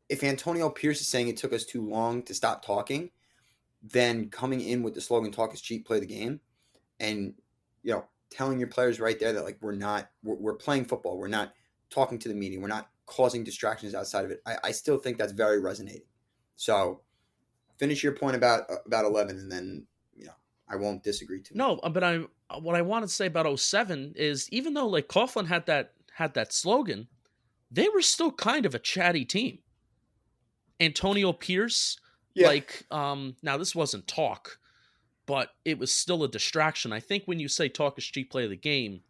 if 0.09 0.25
Antonio 0.25 0.71
Pierce 0.71 1.01
is 1.01 1.09
saying 1.09 1.29
it 1.29 1.37
took 1.37 1.53
us 1.53 1.65
too 1.65 1.89
long 1.89 2.23
to 2.25 2.35
stop 2.35 2.65
talking, 2.65 3.11
then 3.83 4.29
coming 4.31 4.61
in 4.61 4.83
with 4.83 4.95
the 4.95 5.01
slogan 5.01 5.31
"Talk 5.31 5.53
is 5.55 5.61
cheap, 5.61 5.87
play 5.87 6.01
the 6.01 6.07
game," 6.07 6.41
and 6.99 7.35
you 7.83 7.93
know 7.93 8.05
telling 8.31 8.59
your 8.59 8.69
players 8.69 9.01
right 9.01 9.19
there 9.19 9.33
that 9.33 9.45
like 9.45 9.59
we're 9.61 9.73
not 9.75 10.11
we're, 10.23 10.37
we're 10.37 10.55
playing 10.55 10.85
football, 10.85 11.19
we're 11.19 11.29
not 11.29 11.53
talking 11.91 12.19
to 12.21 12.29
the 12.29 12.35
media, 12.35 12.61
we're 12.61 12.69
not 12.69 12.89
causing 13.07 13.43
distractions 13.45 13.95
outside 13.95 14.25
of 14.25 14.31
it. 14.31 14.41
I, 14.47 14.57
I 14.65 14.71
still 14.73 14.99
think 14.99 15.19
that's 15.19 15.33
very 15.33 15.61
resonating. 15.61 16.07
So 16.57 17.01
finish 17.79 18.03
your 18.03 18.13
point 18.13 18.37
about 18.37 18.65
about 18.87 19.05
eleven, 19.05 19.39
and 19.39 19.51
then 19.51 19.87
you 20.15 20.27
know 20.27 20.35
I 20.69 20.77
won't 20.77 21.03
disagree 21.03 21.41
too. 21.41 21.55
much. 21.55 21.59
No, 21.59 21.79
uh, 21.79 21.89
but 21.89 22.05
I 22.05 22.21
what 22.61 22.77
I 22.77 22.83
wanted 22.83 23.07
to 23.09 23.15
say 23.15 23.27
about 23.27 23.59
07 23.59 24.15
is 24.17 24.49
even 24.51 24.75
though 24.75 24.89
like 24.89 25.07
Coughlin 25.09 25.47
had 25.47 25.67
that 25.67 25.93
had 26.13 26.35
that 26.35 26.53
slogan, 26.53 27.07
they 27.71 27.89
were 27.89 28.03
still 28.03 28.33
kind 28.33 28.67
of 28.67 28.75
a 28.75 28.79
chatty 28.79 29.25
team. 29.25 29.59
Antonio 30.81 31.33
Pierce, 31.33 31.99
Yeah. 32.35 32.49
like 32.49 32.85
um 32.91 33.37
now 33.43 33.57
this 33.57 33.75
wasn't 33.75 34.07
talk, 34.07 34.59
but 35.31 35.51
it 35.65 35.79
was 35.79 35.93
still 35.93 36.25
a 36.25 36.29
distraction. 36.29 36.93
I 36.93 36.99
think 36.99 37.23
when 37.27 37.39
you 37.39 37.47
say 37.47 37.69
talk 37.69 37.97
is 37.97 38.05
cheap 38.05 38.33
play 38.33 38.43
of 38.43 38.51
the 38.51 38.57
game, 38.57 39.03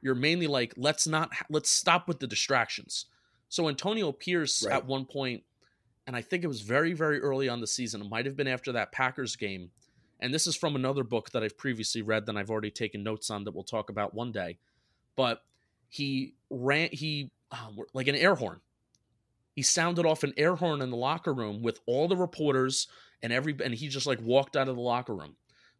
you're 0.00 0.14
mainly 0.14 0.46
like 0.46 0.72
let's 0.76 1.04
not 1.04 1.32
let's 1.50 1.68
stop 1.68 2.06
with 2.06 2.20
the 2.20 2.28
distractions. 2.28 3.06
So 3.48 3.68
Antonio 3.68 4.12
Pierce 4.12 4.64
Right. 4.64 4.76
at 4.76 4.86
one 4.86 5.04
point 5.04 5.42
and 6.06 6.14
I 6.14 6.22
think 6.22 6.44
it 6.44 6.46
was 6.46 6.60
very 6.60 6.92
very 6.92 7.20
early 7.20 7.48
on 7.48 7.60
the 7.60 7.66
season, 7.66 8.02
it 8.02 8.08
might 8.08 8.24
have 8.24 8.36
been 8.36 8.46
after 8.46 8.70
that 8.70 8.92
Packers 8.92 9.34
game. 9.34 9.72
And 10.20 10.32
this 10.32 10.46
is 10.46 10.54
from 10.54 10.76
another 10.76 11.02
book 11.02 11.30
that 11.30 11.42
I've 11.42 11.58
previously 11.58 12.02
read 12.02 12.26
that 12.26 12.36
I've 12.36 12.50
already 12.50 12.70
taken 12.70 13.02
notes 13.02 13.28
on 13.28 13.42
that 13.42 13.52
we'll 13.52 13.64
talk 13.64 13.90
about 13.90 14.14
one 14.14 14.30
day. 14.30 14.58
But 15.16 15.42
he 15.88 16.34
ran 16.50 16.90
he 16.92 17.32
um, 17.50 17.78
like 17.92 18.06
an 18.06 18.14
air 18.14 18.36
horn. 18.36 18.60
He 19.56 19.62
sounded 19.62 20.06
off 20.06 20.22
an 20.22 20.34
air 20.36 20.54
horn 20.54 20.82
in 20.82 20.90
the 20.90 20.96
locker 20.96 21.34
room 21.34 21.62
with 21.62 21.80
all 21.86 22.06
the 22.06 22.16
reporters 22.16 22.86
and 23.24 23.32
every 23.32 23.56
and 23.64 23.74
he 23.74 23.88
just 23.88 24.06
like 24.06 24.20
walked 24.22 24.56
out 24.56 24.68
of 24.68 24.76
the 24.76 24.82
locker 24.82 25.16
room. 25.16 25.34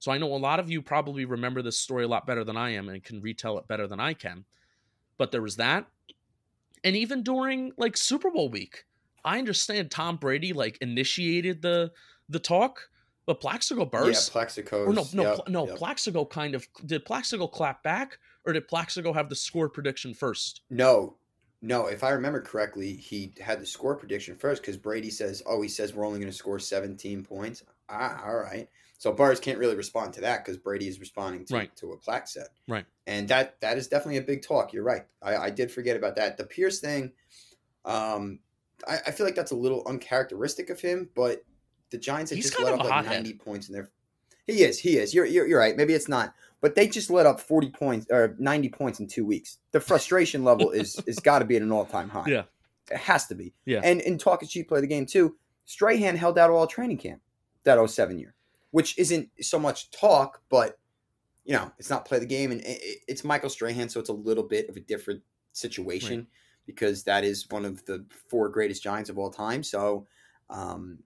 So 0.05 0.13
I 0.13 0.19
know 0.19 0.35
a 0.35 0.37
lot 0.37 0.61
of 0.61 0.71
you 0.71 0.83
probably 0.83 1.25
remember 1.25 1.63
this 1.63 1.79
story 1.79 2.05
a 2.05 2.09
lot 2.09 2.27
better 2.27 2.45
than 2.45 2.59
I 2.59 2.75
am 2.75 2.91
and 2.91 3.03
can 3.03 3.23
retell 3.23 3.57
it 3.57 3.67
better 3.67 3.87
than 3.87 4.01
I 4.01 4.13
can. 4.13 4.45
But 5.17 5.33
there 5.33 5.41
was 5.41 5.57
that. 5.57 5.87
And 6.85 6.95
even 6.95 7.23
during 7.23 7.73
like 7.79 7.97
Super 7.97 8.31
Bowl 8.31 8.51
week, 8.51 8.85
I 9.25 9.39
understand 9.39 9.91
Tom 9.91 10.19
Brady 10.19 10.53
like 10.53 10.77
initiated 10.83 11.63
the 11.63 11.91
the 12.29 12.39
talk, 12.39 12.81
but 13.25 13.41
Plaxico 13.41 13.87
Burress. 13.87 14.29
yeah, 14.29 14.33
Plaxico. 14.33 14.85
or 14.85 14.93
no, 14.93 15.07
no, 15.15 15.23
yep, 15.23 15.49
no. 15.49 15.67
yep. 15.69 15.79
Plaxico 15.79 16.27
kind 16.27 16.55
of 16.55 16.69
did. 16.85 17.07
Plaxico 17.07 17.47
clap 17.47 17.83
back, 17.83 18.19
or 18.45 18.53
did 18.53 18.69
Plaxico 18.69 19.11
have 19.11 19.31
the 19.31 19.35
score 19.35 19.71
prediction 19.71 20.13
first? 20.13 20.61
No, 20.69 21.17
no. 21.63 21.87
If 21.87 22.05
I 22.05 22.11
remember 22.11 22.43
correctly, 22.43 22.93
he 22.93 23.33
had 23.41 23.59
the 23.59 23.65
score 23.65 23.97
prediction 23.97 24.37
first 24.37 24.61
because 24.61 24.77
Brady 24.77 25.09
says, 25.09 25.43
"Oh, 25.47 25.63
he 25.63 25.69
says 25.71 25.95
we're 25.95 26.05
only 26.07 26.21
going 26.21 26.31
to 26.31 26.37
score 26.37 26.59
17 26.59 27.25
points." 27.25 27.63
Ah, 27.89 28.23
all 28.27 28.37
right. 28.37 28.69
So 28.99 29.13
Burress 29.13 29.41
can't 29.41 29.59
really 29.59 29.77
respond 29.77 30.15
to 30.15 30.21
that 30.23 30.45
because 30.45 30.57
Brady 30.57 30.89
is 30.89 30.99
responding 31.01 31.45
to, 31.47 31.55
Right. 31.55 31.77
to 31.77 31.89
what 31.89 32.01
Plax 32.03 32.29
said. 32.29 32.47
Right. 32.69 32.87
And 33.07 33.29
that 33.29 33.61
that 33.61 33.77
is 33.77 33.89
definitely 33.89 34.19
a 34.19 34.23
big 34.23 34.43
talk. 34.43 34.73
You're 34.73 34.85
right. 34.85 35.03
I, 35.21 35.37
I 35.37 35.51
did 35.51 35.71
forget 35.71 35.97
about 35.97 36.17
that. 36.17 36.37
The 36.37 36.45
Pierce 36.45 36.81
thing, 36.81 37.13
um, 37.85 38.39
I, 38.89 38.99
I 39.07 39.11
feel 39.11 39.27
like 39.27 39.35
that's 39.35 39.51
a 39.51 39.57
little 39.57 39.83
uncharacteristic 39.87 40.71
of 40.71 40.81
him, 40.81 41.11
but 41.15 41.45
the 41.91 41.99
Giants 41.99 42.31
had 42.31 42.37
He's 42.37 42.51
just 42.51 42.61
let 42.63 42.73
up 42.73 42.81
like 42.81 42.91
hothead. 42.91 43.25
90 43.25 43.35
points 43.35 43.69
in 43.69 43.75
their. 43.75 43.91
He 44.47 44.63
is. 44.63 44.79
He 44.79 44.99
is. 44.99 45.15
You're, 45.15 45.25
you're 45.25 45.47
you're 45.47 45.59
right. 45.59 45.77
Maybe 45.77 45.95
it's 45.95 46.09
not, 46.09 46.35
but 46.61 46.75
they 46.75 46.87
just 46.87 47.09
let 47.11 47.25
up 47.27 47.41
40 47.41 47.71
points 47.71 48.07
or 48.11 48.37
90 48.39 48.69
points 48.71 49.01
in 49.01 49.07
two 49.07 49.25
weeks. 49.25 49.59
The 49.73 49.81
frustration 49.81 50.45
level 50.51 50.71
is 50.71 51.01
is 51.07 51.19
got 51.19 51.39
to 51.41 51.45
be 51.45 51.57
at 51.57 51.63
an 51.63 51.73
all 51.73 51.85
time 51.87 52.09
high. 52.09 52.25
Yeah. 52.27 52.43
it 52.91 52.99
has 52.99 53.27
to 53.29 53.35
be. 53.35 53.55
Yeah. 53.65 53.81
And 53.83 54.01
in 54.03 54.19
talking 54.19 54.49
cheap 54.49 54.69
play 54.69 54.81
the 54.81 54.87
game 54.87 55.07
too, 55.07 55.37
Strahan 55.65 56.17
held 56.17 56.39
out 56.39 56.51
all 56.51 56.67
training 56.67 56.99
camp 56.99 57.21
that 57.65 57.79
07 57.89 58.19
year, 58.19 58.35
which 58.75 58.99
isn't 58.99 59.31
so 59.41 59.57
much 59.57 59.91
talk, 59.93 60.43
but 60.49 60.79
you 61.45 61.53
know, 61.53 61.71
it's 61.79 61.91
not 61.91 62.05
play 62.07 62.19
the 62.19 62.27
game, 62.27 62.51
and 62.51 62.61
it- 62.63 62.83
it- 62.83 62.99
it's 63.07 63.23
Michael 63.23 63.51
Strahan, 63.51 63.89
so 63.89 64.01
it's 64.01 64.09
a 64.09 64.15
little 64.29 64.43
bit 64.43 64.69
of 64.69 64.77
a 64.77 64.81
different 64.81 65.23
situation 65.53 66.27
because 66.67 67.05
that 67.05 67.23
is 67.23 67.47
one 67.51 67.65
of 67.65 67.85
the 67.85 68.05
four 68.31 68.49
greatest 68.49 68.83
Giants 68.83 69.11
of 69.11 69.19
all 69.19 69.31
time. 69.31 69.63
So 69.63 70.09
um, 70.51 70.99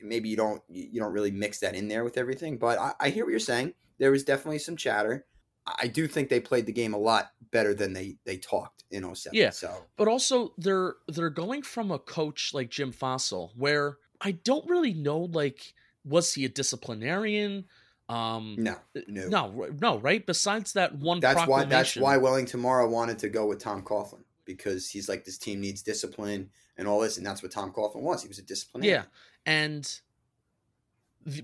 maybe 0.00 0.28
you 0.28 0.36
don't 0.36 0.62
you 0.68 0.98
don't 1.00 1.12
really 1.12 1.30
mix 1.30 1.60
that 1.60 1.74
in 1.76 1.86
there 1.88 2.02
with 2.04 2.16
everything. 2.18 2.58
But 2.58 2.78
I, 2.78 2.94
I 2.98 3.10
hear 3.10 3.24
what 3.24 3.30
you're 3.30 3.38
saying. 3.40 3.74
There 3.98 4.10
was 4.10 4.24
definitely 4.24 4.58
some 4.58 4.76
chatter. 4.76 5.24
I 5.66 5.74
I 5.82 5.86
do 5.88 6.08
think 6.08 6.28
they 6.28 6.40
played 6.40 6.66
the 6.66 6.72
game 6.72 6.92
a 6.94 6.98
lot 6.98 7.32
better 7.52 7.72
than 7.74 7.92
they 7.92 8.16
they 8.24 8.36
talked 8.38 8.82
in 8.90 9.04
07. 9.14 9.36
Yeah. 9.36 9.50
So 9.50 9.86
But 9.96 10.08
also, 10.08 10.54
they're 10.58 10.94
they're 11.06 11.30
going 11.30 11.62
from 11.62 11.90
a 11.92 11.98
coach 11.98 12.52
like 12.54 12.70
Jim 12.70 12.92
Fassel, 12.92 13.50
where 13.56 13.98
I 14.20 14.32
don't 14.32 14.68
really 14.68 14.94
know. 14.94 15.20
Like, 15.20 15.74
was 16.06 16.32
he 16.34 16.44
a 16.44 16.48
disciplinarian? 16.48 17.64
Um, 18.08 18.54
no, 18.58 18.76
no, 19.08 19.28
no, 19.28 19.68
no, 19.80 19.98
right. 19.98 20.24
Besides 20.24 20.74
that 20.74 20.94
one, 20.94 21.20
That's 21.20 21.46
why 21.46 21.64
that's 21.64 21.96
why 21.96 22.16
Wellington 22.16 22.60
Mara 22.60 22.88
wanted 22.88 23.18
to 23.20 23.28
go 23.28 23.46
with 23.46 23.58
Tom 23.58 23.82
Coughlin 23.82 24.22
because 24.44 24.88
he's 24.88 25.08
like 25.08 25.24
this 25.24 25.38
team 25.38 25.60
needs 25.60 25.82
discipline 25.82 26.48
and 26.78 26.86
all 26.86 27.00
this, 27.00 27.16
and 27.16 27.26
that's 27.26 27.42
what 27.42 27.50
Tom 27.50 27.72
Coughlin 27.72 28.02
was. 28.02 28.22
He 28.22 28.28
was 28.28 28.38
a 28.38 28.42
disciplinarian. 28.42 29.02
Yeah, 29.02 29.06
and 29.44 30.00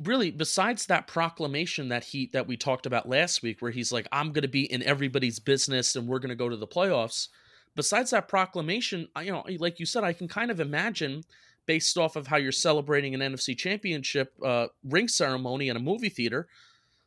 really, 0.04 0.30
besides 0.30 0.86
that 0.86 1.06
proclamation 1.06 1.88
that 1.88 2.04
he 2.04 2.30
that 2.32 2.46
we 2.46 2.56
talked 2.56 2.86
about 2.86 3.08
last 3.08 3.42
week, 3.42 3.60
where 3.60 3.70
he's 3.70 3.92
like, 3.92 4.06
"I'm 4.12 4.32
going 4.32 4.42
to 4.42 4.48
be 4.48 4.70
in 4.72 4.82
everybody's 4.82 5.38
business 5.38 5.96
and 5.96 6.06
we're 6.06 6.20
going 6.20 6.30
to 6.30 6.36
go 6.36 6.48
to 6.48 6.56
the 6.56 6.66
playoffs." 6.66 7.28
Besides 7.74 8.10
that 8.10 8.28
proclamation, 8.28 9.08
I, 9.16 9.22
you 9.22 9.32
know, 9.32 9.44
like 9.58 9.80
you 9.80 9.86
said, 9.86 10.04
I 10.04 10.12
can 10.12 10.28
kind 10.28 10.50
of 10.50 10.60
imagine, 10.60 11.24
based 11.66 11.96
off 11.98 12.16
of 12.16 12.26
how 12.26 12.36
you're 12.36 12.52
celebrating 12.52 13.14
an 13.14 13.20
NFC 13.20 13.56
Championship 13.56 14.32
uh, 14.44 14.66
ring 14.84 15.08
ceremony 15.08 15.68
in 15.68 15.76
a 15.76 15.80
movie 15.80 16.08
theater, 16.08 16.48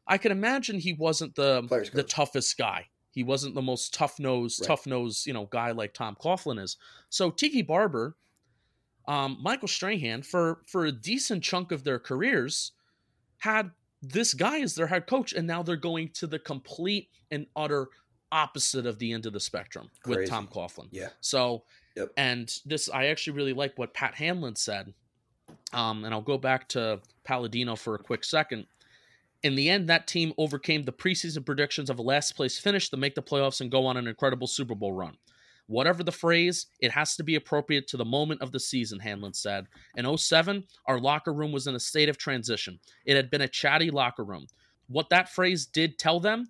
I 0.07 0.17
can 0.17 0.31
imagine 0.31 0.79
he 0.79 0.93
wasn't 0.93 1.35
the 1.35 1.63
Players 1.63 1.89
the 1.89 2.03
coach. 2.03 2.12
toughest 2.12 2.57
guy. 2.57 2.88
He 3.12 3.24
wasn't 3.24 3.55
the 3.55 3.62
most 3.62 3.93
tough 3.93 4.19
nosed, 4.19 4.62
Right. 4.62 4.67
tough 4.67 4.85
nosed, 4.85 5.25
you 5.25 5.33
know, 5.33 5.45
guy 5.45 5.71
like 5.71 5.93
Tom 5.93 6.15
Coughlin 6.21 6.59
is. 6.62 6.77
So 7.09 7.31
Tiki 7.31 7.62
Barber, 7.62 8.15
um, 9.07 9.38
Michael 9.41 9.67
Strahan, 9.67 10.21
for 10.21 10.62
for 10.67 10.85
a 10.85 10.91
decent 10.91 11.43
chunk 11.43 11.71
of 11.71 11.83
their 11.83 12.00
careers, 12.00 12.71
had 13.38 13.71
this 14.01 14.33
guy 14.33 14.59
as 14.62 14.75
their 14.75 14.88
head 14.88 15.07
coach, 15.07 15.33
and 15.33 15.47
now 15.47 15.63
they're 15.63 15.75
going 15.75 16.09
to 16.09 16.27
the 16.27 16.39
complete 16.39 17.09
and 17.31 17.47
utter 17.55 17.88
opposite 18.31 18.85
of 18.85 19.00
the 19.00 19.13
end 19.13 19.25
of 19.25 19.33
the 19.33 19.39
spectrum 19.39 19.89
with 20.05 20.27
Tom 20.29 20.47
Coughlin. 20.47 20.88
Yeah. 20.91 21.09
So, 21.21 21.63
Yep. 21.95 22.11
and 22.17 22.59
this, 22.65 22.89
I 22.89 23.07
actually 23.07 23.37
really 23.37 23.53
like 23.53 23.77
what 23.77 23.93
Pat 23.93 24.15
Hanlon 24.15 24.55
said. 24.55 24.93
Um, 25.73 26.05
and 26.05 26.13
I'll 26.13 26.21
go 26.21 26.37
back 26.37 26.67
to 26.69 26.99
Palladino 27.23 27.75
for 27.75 27.95
a 27.95 27.99
quick 27.99 28.23
second. 28.23 28.65
In 29.43 29.55
the 29.55 29.69
end, 29.69 29.87
that 29.89 30.07
team 30.07 30.33
overcame 30.37 30.83
the 30.83 30.91
preseason 30.91 31.45
predictions 31.45 31.89
of 31.89 31.99
a 31.99 32.01
last 32.01 32.35
place 32.35 32.57
finish 32.57 32.89
to 32.89 32.97
make 32.97 33.15
the 33.15 33.21
playoffs 33.21 33.61
and 33.61 33.71
go 33.71 33.85
on 33.85 33.97
an 33.97 34.07
incredible 34.07 34.47
Super 34.47 34.75
Bowl 34.75 34.93
run. 34.93 35.17
Whatever 35.67 36.03
the 36.03 36.11
phrase, 36.11 36.67
it 36.79 36.91
has 36.91 37.15
to 37.15 37.23
be 37.23 37.35
appropriate 37.35 37.87
to 37.87 37.97
the 37.97 38.05
moment 38.05 38.41
of 38.41 38.51
the 38.51 38.59
season, 38.59 38.99
Hanlon 38.99 39.33
said. 39.33 39.67
In 39.95 40.17
07, 40.17 40.63
our 40.85 40.99
locker 40.99 41.33
room 41.33 41.51
was 41.51 41.67
in 41.67 41.75
a 41.75 41.79
state 41.79 42.09
of 42.09 42.17
transition. 42.17 42.79
It 43.05 43.15
had 43.15 43.31
been 43.31 43.41
a 43.41 43.47
chatty 43.47 43.89
locker 43.89 44.23
room. 44.23 44.45
What 44.87 45.09
that 45.09 45.29
phrase 45.29 45.65
did 45.65 45.97
tell 45.97 46.19
them, 46.19 46.47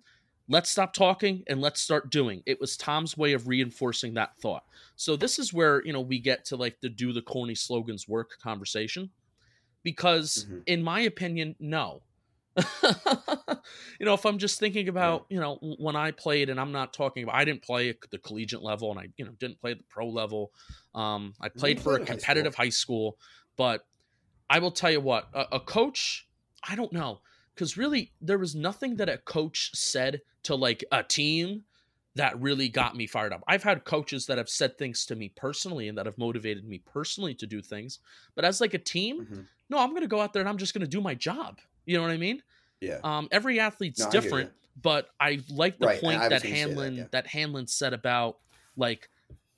let's 0.48 0.70
stop 0.70 0.92
talking 0.92 1.42
and 1.46 1.60
let's 1.60 1.80
start 1.80 2.10
doing. 2.10 2.42
It 2.46 2.60
was 2.60 2.76
Tom's 2.76 3.16
way 3.16 3.32
of 3.32 3.48
reinforcing 3.48 4.14
that 4.14 4.36
thought. 4.38 4.64
So 4.96 5.16
this 5.16 5.38
is 5.38 5.52
where, 5.52 5.84
you 5.84 5.92
know, 5.92 6.00
we 6.00 6.18
get 6.18 6.44
to 6.46 6.56
like 6.56 6.80
the 6.80 6.88
do 6.88 7.12
the 7.12 7.22
corny 7.22 7.54
slogans 7.54 8.08
work 8.08 8.30
conversation. 8.42 9.10
Because 9.82 10.44
mm-hmm. 10.44 10.58
in 10.66 10.82
my 10.82 11.00
opinion, 11.00 11.54
no. 11.60 12.02
you 12.82 14.06
know, 14.06 14.14
if 14.14 14.24
I'm 14.24 14.38
just 14.38 14.58
thinking 14.58 14.88
about, 14.88 15.26
you 15.28 15.38
know, 15.38 15.58
when 15.78 15.94
I 15.94 16.10
played, 16.10 16.48
and 16.48 16.58
I'm 16.58 16.72
not 16.72 16.94
talking 16.94 17.22
about, 17.22 17.34
I 17.34 17.44
didn't 17.44 17.62
play 17.62 17.90
at 17.90 17.96
the 18.10 18.18
collegiate 18.18 18.62
level, 18.62 18.90
and 18.90 18.98
I, 18.98 19.08
you 19.18 19.26
know, 19.26 19.32
didn't 19.38 19.60
play 19.60 19.72
at 19.72 19.78
the 19.78 19.84
pro 19.90 20.08
level. 20.08 20.52
Um, 20.94 21.34
I 21.38 21.50
played 21.50 21.78
for 21.78 21.96
a 21.96 22.04
competitive 22.04 22.54
high 22.54 22.70
school. 22.70 23.10
high 23.10 23.16
school, 23.16 23.18
but 23.56 23.86
I 24.48 24.58
will 24.58 24.70
tell 24.70 24.90
you 24.90 25.00
what, 25.00 25.28
a, 25.34 25.46
a 25.52 25.60
coach, 25.60 26.26
I 26.66 26.76
don't 26.76 26.92
know, 26.92 27.20
because 27.56 27.76
really 27.76 28.12
there 28.20 28.38
was 28.38 28.54
nothing 28.54 28.96
that 28.96 29.08
a 29.08 29.18
coach 29.18 29.70
said 29.74 30.20
to 30.42 30.54
like 30.54 30.84
a 30.92 31.02
team 31.02 31.64
that 32.14 32.40
really 32.40 32.68
got 32.68 32.94
me 32.96 33.06
fired 33.06 33.32
up. 33.32 33.42
I've 33.48 33.62
had 33.62 33.84
coaches 33.84 34.26
that 34.26 34.38
have 34.38 34.48
said 34.48 34.78
things 34.78 35.04
to 35.06 35.16
me 35.16 35.32
personally 35.34 35.88
and 35.88 35.98
that 35.98 36.06
have 36.06 36.18
motivated 36.18 36.66
me 36.66 36.78
personally 36.78 37.34
to 37.34 37.46
do 37.46 37.60
things, 37.60 37.98
but 38.34 38.44
as 38.44 38.60
like 38.60 38.74
a 38.74 38.78
team, 38.78 39.22
mm-hmm. 39.22 39.40
no, 39.68 39.78
I'm 39.78 39.90
going 39.90 40.02
to 40.02 40.08
go 40.08 40.20
out 40.20 40.32
there 40.32 40.40
and 40.40 40.48
I'm 40.48 40.58
just 40.58 40.74
going 40.74 40.84
to 40.84 40.86
do 40.86 41.00
my 41.00 41.14
job. 41.14 41.58
You 41.86 41.96
know 41.96 42.02
what 42.02 42.12
I 42.12 42.16
mean? 42.16 42.42
Yeah. 42.80 43.00
Um, 43.02 43.28
every 43.30 43.58
athlete's 43.58 44.00
no, 44.00 44.10
different, 44.10 44.50
but 44.80 45.08
I 45.18 45.40
like 45.50 45.78
the 45.78 45.86
right, 45.86 46.00
point 46.00 46.20
that 46.20 46.42
Hanlon 46.42 46.96
that, 46.96 47.02
yeah. 47.02 47.08
that 47.12 47.26
Hanlon 47.26 47.66
said 47.66 47.92
about 47.92 48.38
like 48.76 49.08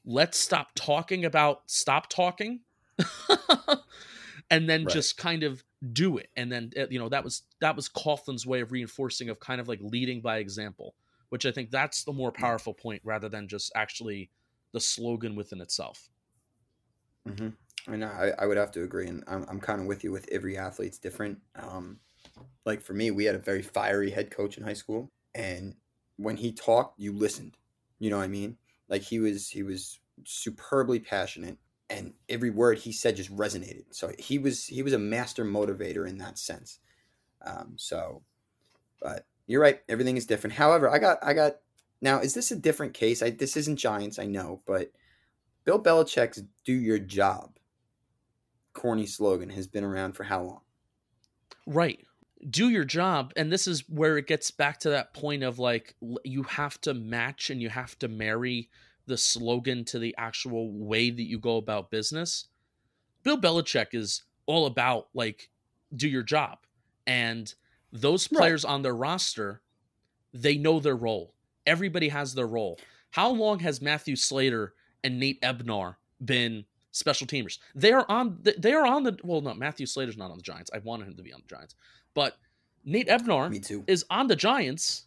let's 0.05 0.39
stop 0.39 0.71
talking 0.75 1.25
about 1.25 1.63
stop 1.67 2.09
talking. 2.09 2.61
and 4.51 4.69
then 4.69 4.85
right. 4.85 4.93
just 4.93 5.17
kind 5.17 5.43
of 5.43 5.63
do 5.93 6.17
it 6.19 6.29
and 6.37 6.51
then 6.51 6.71
uh, 6.77 6.87
you 6.91 6.99
know 6.99 7.09
that 7.09 7.23
was 7.23 7.43
that 7.61 7.77
was 7.77 7.89
Coughlin's 7.89 8.47
way 8.47 8.61
of 8.61 8.73
reinforcing 8.73 9.29
of 9.29 9.39
kind 9.39 9.61
of 9.61 9.69
like 9.69 9.81
leading 9.83 10.21
by 10.21 10.39
example 10.39 10.95
which 11.29 11.47
I 11.47 11.51
think 11.51 11.71
that's 11.71 12.05
the 12.05 12.13
more 12.13 12.33
mm. 12.33 12.37
powerful 12.37 12.75
point 12.75 13.03
rather 13.05 13.29
than 13.29 13.49
just 13.49 13.73
actually 13.75 14.31
the 14.73 14.81
slogan 14.81 15.35
within 15.35 15.61
itself. 15.61 16.09
Mm-hmm. 17.29 17.93
And 17.93 18.05
I, 18.05 18.33
I 18.39 18.47
would 18.47 18.57
have 18.57 18.73
to 18.73 18.83
agree, 18.83 19.07
and 19.07 19.25
I'm, 19.27 19.45
I'm 19.49 19.61
kind 19.61 19.81
of 19.81 19.87
with 19.87 20.05
you. 20.05 20.13
With 20.13 20.29
every 20.31 20.59
athlete's 20.59 20.99
different. 20.99 21.39
Um, 21.57 22.01
like 22.67 22.83
for 22.83 22.93
me, 22.93 23.11
we 23.11 23.25
had 23.25 23.35
a 23.35 23.39
very 23.39 23.63
fiery 23.63 24.11
head 24.11 24.31
coach 24.31 24.59
in 24.59 24.65
high 24.65 24.75
school, 24.75 25.11
and 25.35 25.75
when 26.17 26.37
he 26.37 26.53
talked, 26.53 26.99
you 26.99 27.13
listened. 27.13 27.57
You 27.99 28.11
know 28.11 28.19
what 28.19 28.25
I 28.25 28.29
mean? 28.29 28.59
Like 28.89 29.03
he 29.03 29.21
was 29.21 29.49
he 29.49 29.63
was 29.63 30.01
superbly 30.25 30.99
passionate, 30.99 31.57
and 31.91 32.13
every 32.29 32.51
word 32.51 32.79
he 32.79 32.93
said 32.93 33.17
just 33.17 33.35
resonated. 33.35 33.85
So 33.91 34.13
he 34.19 34.39
was 34.39 34.67
he 34.67 34.83
was 34.83 34.93
a 34.93 34.99
master 34.99 35.45
motivator 35.45 36.09
in 36.09 36.19
that 36.19 36.39
sense. 36.39 36.79
Um, 37.45 37.75
so, 37.77 38.23
but 39.01 39.27
you're 39.47 39.63
right, 39.63 39.81
everything 39.89 40.17
is 40.17 40.27
different. 40.27 40.55
However, 40.55 40.91
I 40.91 40.99
got 40.99 41.19
I 41.23 41.33
got 41.33 41.57
now. 42.01 42.21
Is 42.21 42.35
this 42.35 42.51
a 42.51 42.57
different 42.57 42.95
case? 42.95 43.23
I 43.23 43.31
this 43.31 43.57
isn't 43.57 43.77
Giants, 43.77 44.19
I 44.19 44.27
know, 44.27 44.63
but 44.67 44.91
Bill 45.65 45.83
Belichick's 45.83 46.43
"Do 46.65 46.73
Your 46.73 46.99
Job" 46.99 47.59
corny 48.79 49.07
slogan 49.07 49.51
has 49.51 49.67
been 49.67 49.85
around 49.85 50.13
for 50.13 50.25
how 50.25 50.43
long? 50.43 50.61
Right. 51.67 52.05
Do 52.49 52.69
your 52.69 52.85
job, 52.85 53.33
and 53.35 53.51
this 53.51 53.67
is 53.67 53.89
where 53.89 54.17
it 54.17 54.29
gets 54.29 54.53
back 54.53 54.79
to 54.81 54.91
that 54.91 55.13
point 55.13 55.43
of 55.43 55.59
like 55.59 55.97
you 56.23 56.45
have 56.45 56.81
to 56.83 56.95
match 56.95 57.51
and 57.51 57.61
you 57.61 57.69
have 57.69 57.99
to 57.99 58.07
marry 58.07 58.71
the 59.09 59.19
slogan 59.19 59.85
to 59.87 59.99
the 59.99 60.15
actual 60.19 60.71
way 60.71 61.11
that 61.11 61.23
you 61.25 61.39
go 61.39 61.57
about 61.57 61.91
business. 61.91 62.47
Bill 63.25 63.41
Belichick 63.41 63.89
is 63.95 64.23
all 64.47 64.67
about 64.67 65.09
like 65.15 65.51
do 65.97 66.09
your 66.09 66.23
job. 66.23 66.59
And 67.07 67.53
those 67.93 68.29
players 68.29 68.65
right. 68.65 68.73
on 68.73 68.83
their 68.83 68.95
roster, 68.95 69.63
they 70.33 70.57
know 70.57 70.79
their 70.79 70.97
role. 70.97 71.35
Everybody 71.67 72.09
has 72.09 72.35
their 72.35 72.47
role. 72.47 72.79
How 73.11 73.31
long 73.31 73.59
has 73.61 73.81
Matthew 73.81 74.15
Slater 74.15 74.75
and 75.03 75.19
Nate 75.19 75.39
Ebner 75.43 75.97
been 76.25 76.65
special 76.93 77.27
teamers? 77.27 77.59
They 77.75 77.93
are 77.93 78.07
on 78.09 78.39
they 78.59 78.73
are 78.73 78.87
on 78.87 79.03
the 79.03 79.19
well 79.25 79.41
no, 79.41 79.55
Matthew 79.55 79.87
Slater's 79.87 80.17
not 80.17 80.31
on 80.31 80.37
the 80.37 80.43
Giants. 80.43 80.71
I 80.75 80.79
wanted 80.79 81.09
him 81.09 81.17
to 81.17 81.23
be 81.23 81.33
on 81.33 81.41
the 81.41 81.55
Giants. 81.55 81.75
But 82.15 82.37
Nate 82.85 83.09
Ebner 83.09 83.51
is 83.87 84.05
on 84.11 84.29
the 84.29 84.37
Giants 84.37 85.07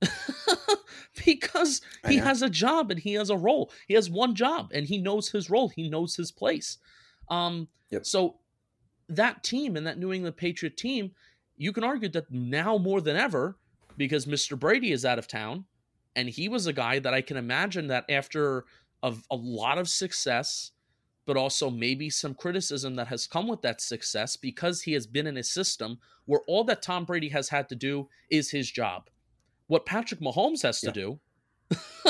because 1.24 1.80
he 2.08 2.16
has 2.16 2.42
a 2.42 2.50
job 2.50 2.90
and 2.90 3.00
he 3.00 3.14
has 3.14 3.30
a 3.30 3.36
role. 3.36 3.70
He 3.86 3.94
has 3.94 4.10
one 4.10 4.34
job 4.34 4.70
and 4.72 4.86
he 4.86 4.98
knows 4.98 5.30
his 5.30 5.50
role. 5.50 5.68
He 5.68 5.88
knows 5.88 6.16
his 6.16 6.32
place. 6.32 6.78
Um, 7.28 7.68
yep. 7.90 8.06
So 8.06 8.36
that 9.08 9.42
team 9.42 9.76
and 9.76 9.86
that 9.86 9.98
New 9.98 10.12
England 10.12 10.36
Patriot 10.36 10.76
team, 10.76 11.12
you 11.56 11.72
can 11.72 11.84
argue 11.84 12.08
that 12.10 12.30
now 12.30 12.78
more 12.78 13.00
than 13.00 13.16
ever, 13.16 13.56
because 13.96 14.26
Mr. 14.26 14.58
Brady 14.58 14.92
is 14.92 15.04
out 15.04 15.18
of 15.18 15.28
town, 15.28 15.66
and 16.16 16.28
he 16.28 16.48
was 16.48 16.66
a 16.66 16.72
guy 16.72 16.98
that 16.98 17.14
I 17.14 17.20
can 17.20 17.36
imagine 17.36 17.86
that 17.88 18.04
after 18.08 18.64
a, 19.02 19.14
a 19.30 19.36
lot 19.36 19.78
of 19.78 19.88
success, 19.88 20.72
but 21.26 21.36
also 21.36 21.70
maybe 21.70 22.10
some 22.10 22.34
criticism 22.34 22.96
that 22.96 23.08
has 23.08 23.26
come 23.26 23.46
with 23.46 23.62
that 23.62 23.80
success 23.80 24.36
because 24.36 24.82
he 24.82 24.92
has 24.92 25.06
been 25.06 25.26
in 25.26 25.36
a 25.36 25.44
system 25.44 25.98
where 26.26 26.40
all 26.48 26.64
that 26.64 26.82
Tom 26.82 27.04
Brady 27.04 27.28
has 27.28 27.48
had 27.48 27.68
to 27.68 27.74
do 27.76 28.08
is 28.30 28.50
his 28.50 28.70
job 28.70 29.08
what 29.66 29.86
Patrick 29.86 30.20
Mahomes 30.20 30.62
has 30.62 30.80
to 30.80 30.86
yeah. 30.88 30.92
do, 30.92 31.20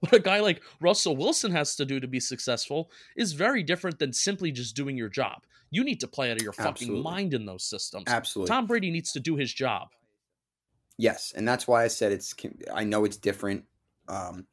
what 0.00 0.12
a 0.12 0.18
guy 0.18 0.40
like 0.40 0.62
Russell 0.80 1.16
Wilson 1.16 1.52
has 1.52 1.76
to 1.76 1.84
do 1.84 2.00
to 2.00 2.08
be 2.08 2.20
successful 2.20 2.90
is 3.16 3.32
very 3.32 3.62
different 3.62 3.98
than 3.98 4.12
simply 4.12 4.50
just 4.50 4.74
doing 4.74 4.96
your 4.96 5.08
job. 5.08 5.42
You 5.70 5.84
need 5.84 6.00
to 6.00 6.08
play 6.08 6.30
out 6.30 6.36
of 6.36 6.42
your 6.42 6.52
fucking 6.52 6.70
Absolutely. 6.70 7.02
mind 7.02 7.34
in 7.34 7.44
those 7.44 7.64
systems. 7.64 8.04
Absolutely. 8.06 8.48
Tom 8.48 8.66
Brady 8.66 8.90
needs 8.90 9.12
to 9.12 9.20
do 9.20 9.36
his 9.36 9.52
job. 9.52 9.88
Yes, 10.98 11.32
and 11.36 11.46
that's 11.46 11.68
why 11.68 11.84
I 11.84 11.88
said 11.88 12.12
it's. 12.12 12.34
I 12.72 12.84
know 12.84 13.04
it's 13.04 13.18
different, 13.18 13.64
um, 14.08 14.46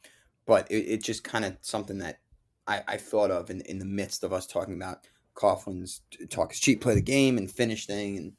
but 0.45 0.69
it, 0.69 0.79
it's 0.79 1.05
just 1.05 1.23
kind 1.23 1.45
of 1.45 1.55
something 1.61 1.99
that 1.99 2.19
I, 2.67 2.81
I 2.85 2.97
thought 2.97 3.31
of 3.31 3.49
in 3.49 3.61
in 3.61 3.79
the 3.79 3.85
midst 3.85 4.25
of 4.25 4.33
us 4.33 4.45
talking 4.45 4.73
about 4.73 5.07
Coughlin's 5.35 6.01
talk 6.29 6.51
is 6.51 6.59
cheap, 6.59 6.81
play 6.81 6.95
the 6.95 7.01
game, 7.01 7.37
and 7.37 7.49
finish 7.49 7.85
thing, 7.85 8.17
and 8.17 8.33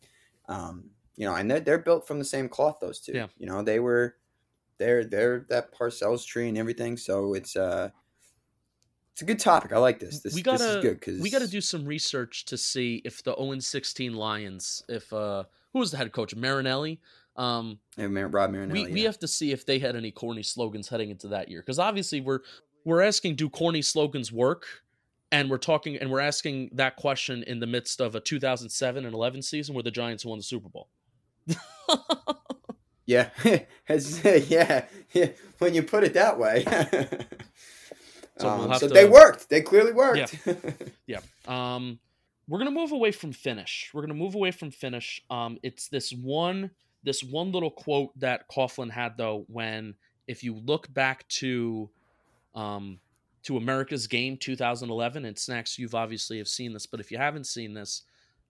um, 0.49 0.90
you 1.16 1.27
know, 1.27 1.35
and 1.35 1.50
they're 1.50 1.61
they're 1.61 1.79
built 1.79 2.07
from 2.07 2.18
the 2.18 2.24
same 2.24 2.48
cloth. 2.48 2.79
Those 2.81 3.00
two, 3.00 3.12
yeah. 3.12 3.27
you 3.38 3.46
know, 3.46 3.62
they 3.62 3.79
were 3.81 4.16
they're 4.79 5.05
they're 5.05 5.46
that 5.48 5.72
Parcells 5.72 6.27
tree 6.27 6.48
and 6.48 6.59
everything. 6.59 6.96
So 6.96 7.35
it's 7.35 7.57
uh 7.57 7.90
it's 9.12 9.22
a 9.22 9.24
good 9.24 9.38
topic. 9.38 9.72
I 9.72 9.79
like 9.79 10.00
this. 10.00 10.20
This, 10.20 10.35
we 10.35 10.42
gotta, 10.42 10.59
this 10.59 10.74
is 10.77 10.83
good 10.83 10.98
because 11.00 11.20
we 11.20 11.31
got 11.31 11.38
to 11.40 11.48
do 11.48 11.61
some 11.61 11.85
research 11.85 12.46
to 12.46 12.59
see 12.59 13.00
if 13.05 13.22
the 13.22 13.33
0 13.37 13.61
16 13.61 14.12
Lions, 14.12 14.83
if 14.88 15.12
uh, 15.12 15.44
who 15.72 15.79
was 15.79 15.92
the 15.92 15.96
head 15.96 16.11
coach, 16.11 16.35
Marinelli, 16.35 17.00
um, 17.37 17.79
and 17.96 18.12
Rod 18.35 18.50
Marinelli. 18.50 18.83
We, 18.83 18.88
yeah. 18.88 18.94
we 18.94 19.03
have 19.03 19.20
to 19.20 19.29
see 19.29 19.53
if 19.53 19.64
they 19.66 19.79
had 19.79 19.94
any 19.94 20.11
corny 20.11 20.42
slogans 20.42 20.88
heading 20.88 21.11
into 21.11 21.29
that 21.29 21.48
year 21.48 21.61
because 21.61 21.79
obviously 21.79 22.20
we're 22.20 22.40
we're 22.85 23.03
asking, 23.03 23.37
do 23.37 23.48
corny 23.48 23.83
slogans 23.83 24.33
work? 24.33 24.66
and 25.35 25.50
we're 25.50 25.59
talking 25.59 25.96
and 25.96 26.11
we're 26.11 26.20
asking 26.20 26.70
that 26.72 26.94
question 26.94 27.42
in 27.44 27.59
the 27.59 27.66
midst 27.66 28.00
of 28.00 28.14
a 28.14 28.20
2007 28.20 29.05
and 29.05 29.14
11 29.14 29.42
season 29.42 29.74
where 29.74 29.83
the 29.83 29.90
Giants 29.90 30.24
won 30.24 30.38
the 30.38 30.44
Super 30.44 30.68
Bowl. 30.68 30.88
yeah, 33.07 33.30
yeah, 33.88 34.87
yeah. 35.12 35.28
When 35.59 35.74
you 35.74 35.83
put 35.83 36.04
it 36.04 36.14
that 36.14 36.38
way. 36.38 36.64
so, 38.38 38.48
um, 38.48 38.68
we'll 38.68 38.78
so 38.78 38.88
to, 38.88 38.94
they 38.94 39.09
worked. 39.09 39.48
They 39.48 39.61
clearly 39.61 39.92
worked. 39.92 40.38
Yeah. 40.46 40.54
yeah. 41.07 41.20
Um, 41.46 41.98
we're 42.48 42.59
gonna 42.59 42.70
move 42.70 42.92
away 42.92 43.12
from 43.12 43.33
finish. 43.33 43.90
We're 43.92 44.02
gonna 44.02 44.14
move 44.14 44.35
away 44.35 44.50
from 44.50 44.70
finish. 44.70 45.22
Um, 45.30 45.59
it's 45.62 45.88
this 45.88 46.12
one, 46.12 46.70
this 47.02 47.22
one 47.22 47.52
little 47.52 47.70
quote 47.70 48.18
that 48.18 48.48
Coughlin 48.48 48.90
had 48.90 49.16
though. 49.16 49.44
When 49.48 49.94
if 50.26 50.42
you 50.42 50.54
look 50.54 50.92
back 50.92 51.28
to, 51.28 51.90
um, 52.54 52.98
to 53.44 53.57
America's 53.57 54.07
Game 54.07 54.37
2011, 54.38 55.24
and 55.24 55.38
Snacks, 55.38 55.78
you've 55.78 55.94
obviously 55.94 56.38
have 56.38 56.48
seen 56.48 56.72
this, 56.72 56.87
but 56.87 57.00
if 57.00 57.11
you 57.11 57.18
haven't 57.18 57.46
seen 57.46 57.74
this, 57.74 58.02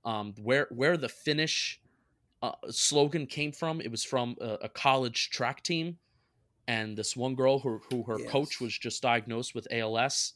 um, 0.04 0.35
where 0.40 0.68
where 0.70 0.96
the 0.96 1.09
finish 1.09 1.80
uh, 2.44 2.52
slogan 2.70 3.26
came 3.26 3.52
from. 3.52 3.80
It 3.80 3.90
was 3.90 4.04
from 4.04 4.37
a, 4.40 4.59
a, 4.62 4.68
college 4.68 5.30
track 5.30 5.62
team, 5.62 5.96
and 6.68 6.96
this 6.96 7.16
one 7.16 7.35
girl 7.35 7.59
who, 7.59 7.80
who 7.90 8.02
her 8.02 8.18
yes. 8.18 8.30
coach 8.30 8.61
was 8.61 8.76
just 8.76 9.02
diagnosed 9.02 9.54
with 9.54 9.66
ALS, 9.70 10.35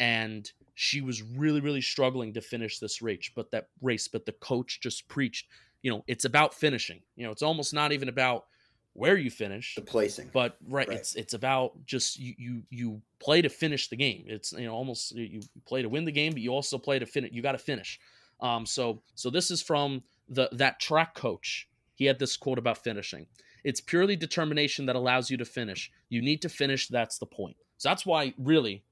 and 0.00 0.50
she 0.74 1.02
was 1.02 1.22
really 1.22 1.60
really 1.60 1.82
struggling 1.82 2.32
to 2.32 2.40
finish 2.40 2.78
this 2.78 3.02
race. 3.02 3.30
But 3.34 3.50
that 3.50 3.68
race, 3.82 4.08
but 4.08 4.24
the 4.24 4.32
coach 4.32 4.80
just 4.80 5.06
preached, 5.08 5.48
you 5.82 5.90
know, 5.90 6.02
it's 6.06 6.24
about 6.24 6.54
finishing. 6.54 7.00
You 7.14 7.26
know, 7.26 7.32
it's 7.32 7.42
almost 7.42 7.74
not 7.74 7.92
even 7.92 8.08
about 8.08 8.46
where 8.94 9.16
you 9.16 9.28
finish 9.28 9.74
the 9.74 9.82
placing 9.82 10.30
but 10.32 10.56
right, 10.68 10.86
right, 10.88 10.98
it's 10.98 11.16
it's 11.16 11.34
about 11.34 11.72
just 11.84 12.16
you, 12.16 12.32
you 12.38 12.62
you 12.70 13.02
play 13.18 13.42
to 13.42 13.48
finish 13.48 13.88
the 13.88 13.96
game 13.96 14.22
it's 14.28 14.52
you 14.52 14.66
know 14.66 14.72
almost 14.72 15.12
you 15.16 15.40
play 15.66 15.82
to 15.82 15.88
win 15.88 16.04
the 16.04 16.12
game 16.12 16.32
but 16.32 16.40
you 16.40 16.50
also 16.50 16.78
play 16.78 16.96
to 16.96 17.04
finish 17.04 17.32
you 17.32 17.42
got 17.42 17.52
to 17.52 17.58
finish 17.58 17.98
um 18.40 18.64
so 18.64 19.02
so 19.16 19.30
this 19.30 19.50
is 19.50 19.60
from 19.60 20.00
the 20.28 20.48
that 20.52 20.80
track 20.80 21.14
coach 21.14 21.68
he 21.94 22.06
had 22.06 22.18
this 22.18 22.36
quote 22.36 22.58
about 22.58 22.78
finishing. 22.78 23.26
It's 23.62 23.80
purely 23.80 24.16
determination 24.16 24.86
that 24.86 24.96
allows 24.96 25.30
you 25.30 25.36
to 25.38 25.44
finish. 25.44 25.90
You 26.08 26.20
need 26.20 26.42
to 26.42 26.48
finish. 26.48 26.88
That's 26.88 27.18
the 27.18 27.26
point. 27.26 27.56
So 27.78 27.88
that's 27.88 28.04
why, 28.04 28.34
really, 28.36 28.84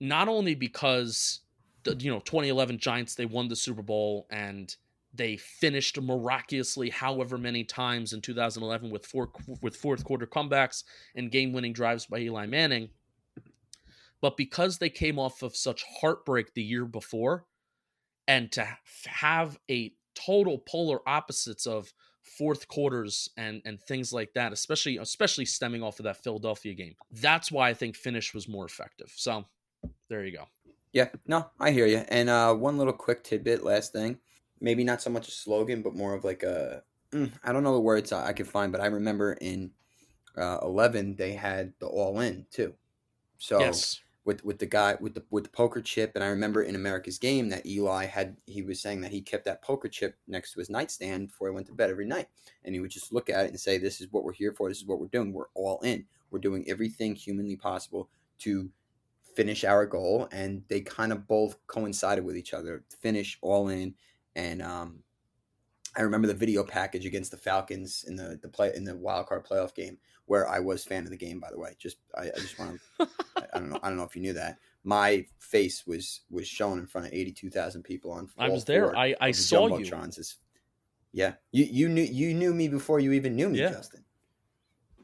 not 0.00 0.28
only 0.28 0.54
because 0.54 1.40
the 1.84 1.94
you 1.96 2.10
know 2.10 2.20
2011 2.20 2.78
Giants 2.78 3.14
they 3.14 3.26
won 3.26 3.48
the 3.48 3.56
Super 3.56 3.82
Bowl 3.82 4.26
and 4.30 4.74
they 5.14 5.36
finished 5.36 6.00
miraculously 6.00 6.88
however 6.90 7.36
many 7.36 7.64
times 7.64 8.12
in 8.12 8.20
2011 8.20 8.90
with 8.90 9.06
four 9.06 9.30
with 9.60 9.76
fourth 9.76 10.04
quarter 10.04 10.26
comebacks 10.26 10.84
and 11.14 11.30
game 11.30 11.52
winning 11.52 11.72
drives 11.72 12.06
by 12.06 12.18
Eli 12.18 12.46
Manning 12.46 12.88
but 14.20 14.36
because 14.36 14.78
they 14.78 14.88
came 14.88 15.18
off 15.18 15.42
of 15.42 15.56
such 15.56 15.84
heartbreak 16.00 16.54
the 16.54 16.62
year 16.62 16.84
before 16.84 17.44
and 18.28 18.50
to 18.52 18.66
have 19.06 19.58
a 19.70 19.92
total 20.14 20.58
polar 20.58 21.06
opposites 21.08 21.66
of 21.66 21.92
fourth 22.22 22.68
quarters 22.68 23.28
and 23.36 23.60
and 23.64 23.80
things 23.80 24.12
like 24.12 24.32
that 24.34 24.52
especially 24.52 24.96
especially 24.98 25.44
stemming 25.44 25.82
off 25.82 25.98
of 25.98 26.04
that 26.04 26.22
Philadelphia 26.22 26.74
game. 26.74 26.94
That's 27.10 27.50
why 27.50 27.68
I 27.68 27.74
think 27.74 27.96
finish 27.96 28.32
was 28.32 28.48
more 28.48 28.64
effective. 28.64 29.12
So 29.16 29.44
there 30.08 30.24
you 30.24 30.36
go. 30.36 30.44
Yeah 30.92 31.08
no 31.26 31.50
I 31.58 31.70
hear 31.70 31.86
you 31.86 32.04
and 32.08 32.28
uh 32.28 32.54
one 32.54 32.78
little 32.78 32.92
quick 32.92 33.24
tidbit 33.24 33.64
last 33.64 33.92
thing. 33.92 34.18
Maybe 34.60 34.84
not 34.84 35.02
so 35.02 35.10
much 35.10 35.28
a 35.28 35.32
slogan 35.32 35.82
but 35.82 35.94
more 35.94 36.14
of 36.14 36.24
like 36.24 36.42
a 36.42 36.84
mm, 37.12 37.32
I 37.42 37.52
don't 37.52 37.64
know 37.64 37.74
the 37.74 37.80
words 37.80 38.12
I 38.12 38.32
could 38.32 38.48
find 38.48 38.70
but 38.70 38.80
I 38.80 38.86
remember 38.86 39.32
in 39.32 39.72
uh 40.36 40.58
11 40.62 41.16
they 41.16 41.32
had 41.32 41.72
the 41.80 41.86
all 41.86 42.20
in 42.20 42.46
too. 42.50 42.74
So 43.38 43.58
yes 43.58 44.00
with 44.24 44.44
with 44.44 44.58
the 44.58 44.66
guy 44.66 44.96
with 45.00 45.14
the 45.14 45.24
with 45.30 45.44
the 45.44 45.50
poker 45.50 45.80
chip 45.80 46.12
and 46.14 46.22
I 46.22 46.28
remember 46.28 46.62
in 46.62 46.76
America's 46.76 47.18
game 47.18 47.48
that 47.48 47.66
Eli 47.66 48.06
had 48.06 48.36
he 48.46 48.62
was 48.62 48.80
saying 48.80 49.00
that 49.00 49.10
he 49.10 49.20
kept 49.20 49.44
that 49.46 49.62
poker 49.62 49.88
chip 49.88 50.16
next 50.28 50.52
to 50.52 50.60
his 50.60 50.70
nightstand 50.70 51.28
before 51.28 51.48
he 51.48 51.54
went 51.54 51.66
to 51.66 51.72
bed 51.72 51.90
every 51.90 52.06
night. 52.06 52.28
And 52.64 52.74
he 52.74 52.80
would 52.80 52.90
just 52.90 53.12
look 53.12 53.28
at 53.28 53.44
it 53.44 53.50
and 53.50 53.58
say 53.58 53.78
this 53.78 54.00
is 54.00 54.12
what 54.12 54.22
we're 54.24 54.32
here 54.32 54.52
for. 54.52 54.68
This 54.68 54.78
is 54.78 54.86
what 54.86 55.00
we're 55.00 55.08
doing. 55.08 55.32
We're 55.32 55.46
all 55.54 55.80
in. 55.80 56.04
We're 56.30 56.38
doing 56.38 56.64
everything 56.68 57.14
humanly 57.14 57.56
possible 57.56 58.08
to 58.40 58.70
finish 59.34 59.64
our 59.64 59.86
goal. 59.86 60.28
And 60.30 60.62
they 60.68 60.82
kind 60.82 61.12
of 61.12 61.26
both 61.26 61.56
coincided 61.66 62.24
with 62.24 62.36
each 62.36 62.54
other. 62.54 62.84
Finish 63.00 63.38
all 63.42 63.68
in. 63.68 63.94
And 64.36 64.62
um 64.62 65.00
I 65.96 66.02
remember 66.02 66.28
the 66.28 66.34
video 66.34 66.62
package 66.64 67.04
against 67.04 67.32
the 67.32 67.36
Falcons 67.36 68.04
in 68.06 68.14
the 68.14 68.38
the 68.40 68.48
play 68.48 68.72
in 68.74 68.84
the 68.84 68.96
wild 68.96 69.26
card 69.26 69.44
playoff 69.44 69.74
game 69.74 69.98
where 70.26 70.48
I 70.48 70.60
was 70.60 70.84
fan 70.84 71.04
of 71.04 71.10
the 71.10 71.16
game 71.16 71.40
by 71.40 71.50
the 71.50 71.58
way 71.58 71.74
just 71.78 71.98
I, 72.16 72.22
I 72.22 72.38
just 72.38 72.58
want 72.58 72.80
to 72.98 73.08
I 73.52 73.58
don't 73.58 73.70
know. 73.70 73.78
I 73.82 73.88
don't 73.88 73.96
know 73.96 74.04
if 74.04 74.16
you 74.16 74.22
knew 74.22 74.32
that. 74.34 74.58
My 74.84 75.26
face 75.38 75.86
was 75.86 76.22
was 76.30 76.46
shown 76.46 76.78
in 76.78 76.86
front 76.86 77.06
of 77.06 77.12
eighty 77.12 77.32
two 77.32 77.50
thousand 77.50 77.82
people 77.82 78.12
on. 78.12 78.28
I 78.38 78.48
was 78.48 78.64
there. 78.64 78.96
I 78.96 79.14
I 79.20 79.30
saw 79.30 79.76
you. 79.76 79.84
It's, 79.84 80.38
yeah, 81.12 81.34
you 81.50 81.64
you 81.64 81.88
knew 81.88 82.02
you 82.02 82.34
knew 82.34 82.54
me 82.54 82.68
before 82.68 82.98
you 82.98 83.12
even 83.12 83.36
knew 83.36 83.48
me, 83.48 83.60
yeah. 83.60 83.70
Justin. 83.70 84.04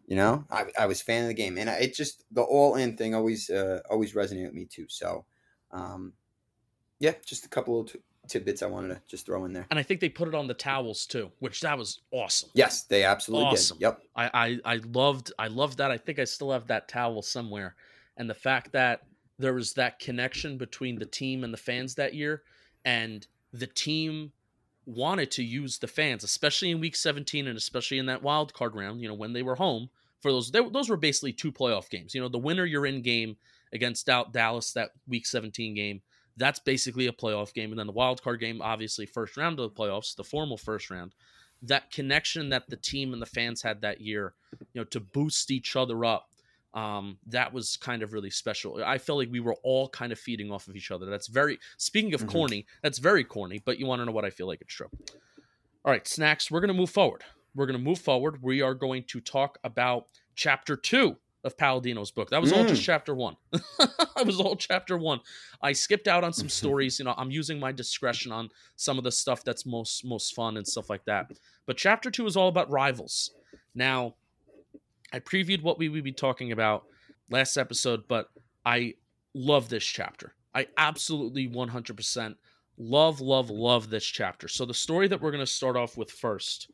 You 0.07 0.16
know, 0.16 0.46
I, 0.50 0.64
I 0.78 0.87
was 0.87 1.02
fan 1.02 1.24
of 1.24 1.28
the 1.28 1.35
game, 1.35 1.59
and 1.59 1.68
it 1.68 1.94
just 1.94 2.24
the 2.33 2.40
all 2.40 2.76
in 2.76 2.96
thing 2.96 3.14
always 3.14 3.50
uh, 3.50 3.81
always 3.90 4.14
resonated 4.14 4.46
with 4.46 4.54
me 4.54 4.64
too. 4.64 4.87
So, 4.88 5.26
um, 5.70 6.14
yeah, 6.98 7.12
just 7.26 7.44
a 7.44 7.48
couple 7.48 7.81
of 7.81 7.92
t- 7.92 8.00
tidbits 8.28 8.62
I 8.62 8.66
wanted 8.66 8.88
to 8.88 9.00
just 9.08 9.26
throw 9.26 9.44
in 9.44 9.52
there. 9.52 9.66
And 9.70 9.78
I 9.78 9.82
think 9.82 10.00
they 10.00 10.08
put 10.08 10.28
it 10.28 10.34
on 10.34 10.46
the 10.46 10.54
towels 10.54 11.06
too, 11.06 11.30
which 11.38 11.60
that 11.62 11.76
was 11.76 12.00
awesome. 12.12 12.50
Yes, 12.54 12.84
they 12.84 13.04
absolutely 13.04 13.48
awesome. 13.48 13.78
did. 13.78 13.82
Yep. 13.82 14.02
I, 14.16 14.30
I 14.64 14.74
I 14.74 14.80
loved 14.92 15.32
I 15.38 15.48
loved 15.48 15.78
that. 15.78 15.90
I 15.90 15.98
think 15.98 16.18
I 16.18 16.24
still 16.24 16.52
have 16.52 16.66
that 16.68 16.88
towel 16.88 17.22
somewhere 17.22 17.74
and 18.18 18.28
the 18.28 18.34
fact 18.34 18.72
that 18.72 19.04
there 19.38 19.54
was 19.54 19.72
that 19.74 20.00
connection 20.00 20.58
between 20.58 20.98
the 20.98 21.06
team 21.06 21.44
and 21.44 21.54
the 21.54 21.58
fans 21.58 21.94
that 21.94 22.12
year 22.12 22.42
and 22.84 23.26
the 23.52 23.66
team 23.66 24.32
wanted 24.84 25.30
to 25.30 25.42
use 25.42 25.78
the 25.78 25.86
fans 25.86 26.24
especially 26.24 26.70
in 26.70 26.80
week 26.80 26.96
17 26.96 27.46
and 27.46 27.56
especially 27.56 27.98
in 27.98 28.06
that 28.06 28.22
wild 28.22 28.52
card 28.52 28.74
round 28.74 29.00
you 29.00 29.08
know 29.08 29.14
when 29.14 29.32
they 29.32 29.42
were 29.42 29.54
home 29.54 29.88
for 30.20 30.32
those 30.32 30.50
they, 30.50 30.66
those 30.70 30.88
were 30.88 30.96
basically 30.96 31.32
two 31.32 31.52
playoff 31.52 31.88
games 31.90 32.14
you 32.14 32.20
know 32.20 32.28
the 32.28 32.38
winner 32.38 32.64
you're 32.64 32.86
in 32.86 33.02
game 33.02 33.36
against 33.72 34.08
out 34.08 34.32
Dallas 34.32 34.72
that 34.72 34.90
week 35.06 35.26
17 35.26 35.74
game 35.74 36.00
that's 36.38 36.59
basically 36.59 37.07
a 37.07 37.12
playoff 37.12 37.53
game 37.53 37.70
and 37.70 37.79
then 37.79 37.87
the 37.87 37.92
wild 37.92 38.22
card 38.22 38.40
game 38.40 38.62
obviously 38.62 39.05
first 39.05 39.37
round 39.37 39.59
of 39.59 39.74
the 39.74 39.83
playoffs 39.83 40.16
the 40.16 40.24
formal 40.24 40.57
first 40.57 40.90
round 40.90 41.14
that 41.61 41.90
connection 41.90 42.48
that 42.48 42.68
the 42.70 42.77
team 42.77 43.12
and 43.12 43.20
the 43.20 43.27
fans 43.27 43.61
had 43.61 43.81
that 43.83 44.01
year 44.01 44.33
you 44.72 44.81
know 44.81 44.85
to 44.85 45.01
boost 45.01 45.51
each 45.51 45.77
other 45.77 46.05
up 46.05 46.31
um, 46.74 47.18
that 47.27 47.53
was 47.53 47.77
kind 47.77 48.03
of 48.03 48.12
really 48.12 48.31
special. 48.31 48.83
I 48.85 48.98
felt 48.98 49.18
like 49.18 49.33
we 49.33 49.40
were 49.40 49.57
all 49.62 49.88
kind 49.88 50.12
of 50.12 50.18
feeding 50.18 50.53
off 50.53 50.68
of 50.68 50.77
each 50.77 50.90
other. 50.90 51.07
That's 51.07 51.27
very 51.27 51.59
speaking 51.77 52.14
of 52.14 52.20
mm-hmm. 52.20 52.31
corny, 52.31 52.66
that's 52.83 52.98
very 52.98 53.24
corny, 53.24 53.61
but 53.64 53.79
you 53.79 53.87
want 53.87 54.01
to 54.01 54.07
know 54.07 54.12
what 54.12 54.24
I 54.24 54.31
feel 54.31 54.46
like 54.46 54.61
it's 54.61 54.74
true. 54.74 54.90
All 55.85 55.92
right, 55.92 56.07
snacks, 56.07 56.51
we're 56.51 56.61
gonna 56.61 56.74
move 56.74 56.90
forward. 56.90 57.24
We're 57.55 57.66
gonna 57.66 57.79
move 57.79 57.98
forward. 57.98 58.42
We 58.42 58.61
are 58.61 58.74
going 58.74 59.05
to 59.09 59.20
talk 59.20 59.59
about 59.64 60.07
chapter 60.35 60.77
two 60.77 61.16
of 61.44 61.57
Palladino's 61.57 62.11
book. 62.11 62.31
That 62.31 62.40
was 62.40 62.53
mm. 62.53 62.57
all 62.57 62.64
just 62.64 62.83
mm. 62.83 62.87
chapter 62.87 63.14
one. 63.14 63.37
that 63.53 64.27
was 64.27 64.40
all 64.40 64.57
chapter 64.57 64.98
one. 64.98 65.20
I 65.62 65.72
skipped 65.72 66.09
out 66.09 66.24
on 66.24 66.33
some 66.33 66.48
stories. 66.61 66.98
You 66.98 67.05
know, 67.05 67.14
I'm 67.16 67.31
using 67.31 67.59
my 67.61 67.72
discretion 67.72 68.33
on 68.33 68.51
some 68.77 68.98
of 68.98 69.05
the 69.05 69.12
stuff 69.12 69.44
that's 69.44 69.64
most 69.64 70.05
most 70.05 70.35
fun 70.35 70.57
and 70.57 70.66
stuff 70.66 70.90
like 70.90 71.05
that. 71.05 71.31
But 71.66 71.77
chapter 71.77 72.11
two 72.11 72.27
is 72.27 72.37
all 72.37 72.48
about 72.48 72.70
rivals. 72.70 73.31
Now, 73.74 74.14
I 75.12 75.20
previewed 75.20 75.62
what 75.62 75.79
we 75.79 75.88
would 75.88 76.05
be 76.05 76.12
talking 76.12 76.53
about 76.53 76.85
last 77.31 77.57
episode, 77.57 78.05
but 78.09 78.29
I 78.64 78.94
love 79.35 79.68
this 79.68 79.85
chapter. 79.85 80.35
I 80.55 80.66
absolutely 80.77 81.48
100% 81.48 82.35
love, 82.79 83.20
love, 83.20 83.51
love 83.51 83.90
this 83.90 84.05
chapter. 84.05 84.48
So, 84.48 84.64
the 84.64 84.74
story 84.74 85.09
that 85.09 85.20
we're 85.20 85.31
going 85.31 85.44
to 85.44 85.51
start 85.51 85.77
off 85.77 85.96
with 85.96 86.11
first 86.11 86.70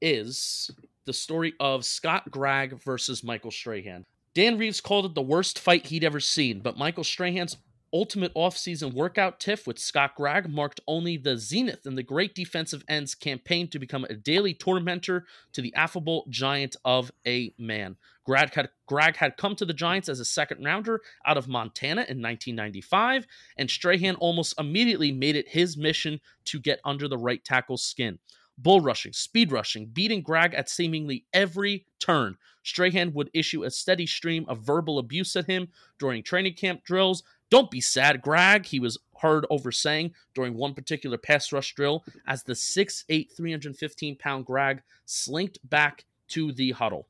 is 0.00 0.70
the 1.08 1.12
story 1.14 1.54
of 1.58 1.86
Scott 1.86 2.30
Gragg 2.30 2.80
versus 2.82 3.24
Michael 3.24 3.50
Strahan. 3.50 4.04
Dan 4.34 4.58
Reeves 4.58 4.82
called 4.82 5.06
it 5.06 5.14
the 5.14 5.22
worst 5.22 5.58
fight 5.58 5.86
he'd 5.86 6.04
ever 6.04 6.20
seen, 6.20 6.60
but 6.60 6.76
Michael 6.76 7.02
Strahan's 7.02 7.56
ultimate 7.94 8.34
offseason 8.34 8.92
workout 8.92 9.40
tiff 9.40 9.66
with 9.66 9.78
Scott 9.78 10.14
Gragg 10.14 10.50
marked 10.50 10.80
only 10.86 11.16
the 11.16 11.38
zenith 11.38 11.86
in 11.86 11.94
the 11.94 12.02
great 12.02 12.34
defensive 12.34 12.84
end's 12.88 13.14
campaign 13.14 13.68
to 13.68 13.78
become 13.78 14.04
a 14.04 14.14
daily 14.14 14.52
tormentor 14.52 15.24
to 15.54 15.62
the 15.62 15.74
affable 15.74 16.26
giant 16.28 16.76
of 16.84 17.10
a 17.26 17.54
man. 17.58 17.96
Gragg 18.26 18.52
had, 18.52 18.68
Gragg 18.84 19.16
had 19.16 19.38
come 19.38 19.56
to 19.56 19.64
the 19.64 19.72
Giants 19.72 20.10
as 20.10 20.20
a 20.20 20.24
second 20.26 20.62
rounder 20.62 21.00
out 21.24 21.38
of 21.38 21.48
Montana 21.48 22.02
in 22.02 22.20
1995, 22.20 23.26
and 23.56 23.70
Strahan 23.70 24.16
almost 24.16 24.60
immediately 24.60 25.10
made 25.10 25.36
it 25.36 25.48
his 25.48 25.78
mission 25.78 26.20
to 26.44 26.60
get 26.60 26.80
under 26.84 27.08
the 27.08 27.16
right 27.16 27.42
tackle's 27.42 27.82
skin. 27.82 28.18
Bull 28.58 28.80
rushing, 28.80 29.12
speed 29.12 29.52
rushing, 29.52 29.86
beating 29.86 30.20
Gragg 30.20 30.52
at 30.52 30.68
seemingly 30.68 31.24
every 31.32 31.86
turn. 32.00 32.36
Strahan 32.62 33.14
would 33.14 33.30
issue 33.32 33.64
a 33.64 33.70
steady 33.70 34.06
stream 34.06 34.44
of 34.48 34.60
verbal 34.60 34.98
abuse 34.98 35.36
at 35.36 35.46
him 35.46 35.68
during 35.98 36.22
training 36.22 36.54
camp 36.54 36.84
drills, 36.84 37.22
don't 37.50 37.70
be 37.70 37.80
sad, 37.80 38.20
Gragg, 38.20 38.66
he 38.66 38.78
was 38.78 38.98
heard 39.20 39.46
over 39.48 39.72
saying 39.72 40.12
during 40.34 40.54
one 40.54 40.74
particular 40.74 41.16
pass 41.16 41.50
rush 41.50 41.74
drill 41.74 42.04
as 42.26 42.42
the 42.42 42.52
6'8, 42.52 43.32
315 43.32 44.16
pound 44.16 44.44
Gragg 44.44 44.82
slinked 45.06 45.58
back 45.68 46.04
to 46.28 46.52
the 46.52 46.72
huddle. 46.72 47.06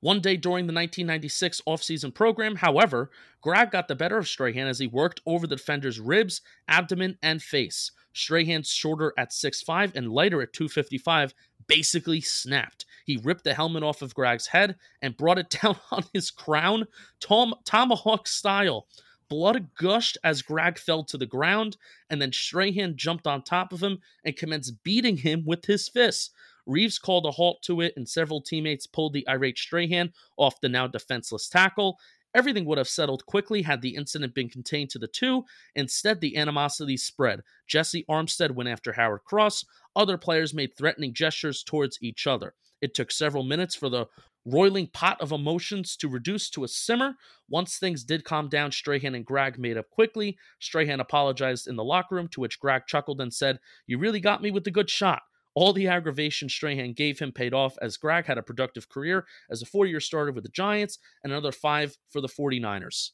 One 0.00 0.20
day 0.20 0.36
during 0.36 0.66
the 0.66 0.72
1996 0.72 1.60
offseason 1.66 2.14
program, 2.14 2.56
however, 2.56 3.10
Gragg 3.42 3.70
got 3.70 3.86
the 3.86 3.94
better 3.94 4.16
of 4.16 4.28
Strahan 4.28 4.66
as 4.66 4.78
he 4.78 4.86
worked 4.86 5.20
over 5.26 5.46
the 5.46 5.56
defender's 5.56 6.00
ribs, 6.00 6.40
abdomen, 6.68 7.18
and 7.22 7.42
face. 7.42 7.92
Strahan, 8.12 8.62
shorter 8.62 9.12
at 9.18 9.30
6'5 9.30 9.94
and 9.94 10.10
lighter 10.10 10.40
at 10.42 10.52
255, 10.52 11.34
basically 11.66 12.20
snapped. 12.20 12.86
He 13.04 13.18
ripped 13.18 13.44
the 13.44 13.54
helmet 13.54 13.82
off 13.82 14.02
of 14.02 14.14
Gragg's 14.14 14.48
head 14.48 14.76
and 15.02 15.16
brought 15.16 15.38
it 15.38 15.50
down 15.62 15.76
on 15.90 16.04
his 16.12 16.30
crown, 16.30 16.86
tom- 17.20 17.54
tomahawk 17.64 18.26
style. 18.26 18.86
Blood 19.28 19.68
gushed 19.76 20.18
as 20.24 20.42
Gragg 20.42 20.76
fell 20.76 21.04
to 21.04 21.16
the 21.16 21.26
ground, 21.26 21.76
and 22.08 22.20
then 22.20 22.32
Strahan 22.32 22.96
jumped 22.96 23.28
on 23.28 23.42
top 23.42 23.72
of 23.72 23.82
him 23.82 24.00
and 24.24 24.36
commenced 24.36 24.82
beating 24.82 25.18
him 25.18 25.44
with 25.46 25.66
his 25.66 25.88
fists. 25.88 26.30
Reeves 26.70 26.98
called 26.98 27.26
a 27.26 27.32
halt 27.32 27.62
to 27.62 27.80
it, 27.80 27.94
and 27.96 28.08
several 28.08 28.40
teammates 28.40 28.86
pulled 28.86 29.12
the 29.12 29.28
irate 29.28 29.58
Strahan 29.58 30.12
off 30.36 30.60
the 30.60 30.68
now 30.68 30.86
defenseless 30.86 31.48
tackle. 31.48 31.98
Everything 32.32 32.64
would 32.64 32.78
have 32.78 32.88
settled 32.88 33.26
quickly 33.26 33.62
had 33.62 33.82
the 33.82 33.96
incident 33.96 34.34
been 34.34 34.48
contained 34.48 34.90
to 34.90 34.98
the 35.00 35.08
two. 35.08 35.44
Instead, 35.74 36.20
the 36.20 36.36
animosity 36.36 36.96
spread. 36.96 37.40
Jessie 37.66 38.04
Armstead 38.08 38.52
went 38.52 38.68
after 38.68 38.92
Howard 38.92 39.24
Cross. 39.24 39.64
Other 39.96 40.16
players 40.16 40.54
made 40.54 40.76
threatening 40.76 41.12
gestures 41.12 41.64
towards 41.64 41.98
each 42.00 42.28
other. 42.28 42.54
It 42.80 42.94
took 42.94 43.10
several 43.10 43.42
minutes 43.42 43.74
for 43.74 43.88
the 43.88 44.06
roiling 44.46 44.86
pot 44.86 45.20
of 45.20 45.32
emotions 45.32 45.96
to 45.96 46.08
reduce 46.08 46.48
to 46.50 46.62
a 46.62 46.68
simmer. 46.68 47.14
Once 47.48 47.78
things 47.78 48.04
did 48.04 48.24
calm 48.24 48.48
down, 48.48 48.70
Strahan 48.70 49.16
and 49.16 49.26
Gragg 49.26 49.58
made 49.58 49.76
up 49.76 49.90
quickly. 49.90 50.38
Strahan 50.60 51.00
apologized 51.00 51.66
in 51.66 51.74
the 51.74 51.84
locker 51.84 52.14
room, 52.14 52.28
to 52.28 52.40
which 52.40 52.60
Gragg 52.60 52.86
chuckled 52.86 53.20
and 53.20 53.34
said, 53.34 53.58
You 53.88 53.98
really 53.98 54.20
got 54.20 54.40
me 54.40 54.52
with 54.52 54.62
the 54.62 54.70
good 54.70 54.88
shot. 54.88 55.22
All 55.54 55.72
the 55.72 55.88
aggravation 55.88 56.48
Strahan 56.48 56.92
gave 56.92 57.18
him 57.18 57.32
paid 57.32 57.52
off 57.54 57.76
as 57.82 57.96
Gragg 57.96 58.26
had 58.26 58.38
a 58.38 58.42
productive 58.42 58.88
career 58.88 59.26
as 59.50 59.62
a 59.62 59.66
four 59.66 59.86
year 59.86 60.00
starter 60.00 60.32
with 60.32 60.44
the 60.44 60.50
Giants 60.50 60.98
and 61.24 61.32
another 61.32 61.52
five 61.52 61.96
for 62.08 62.20
the 62.20 62.28
49ers. 62.28 63.10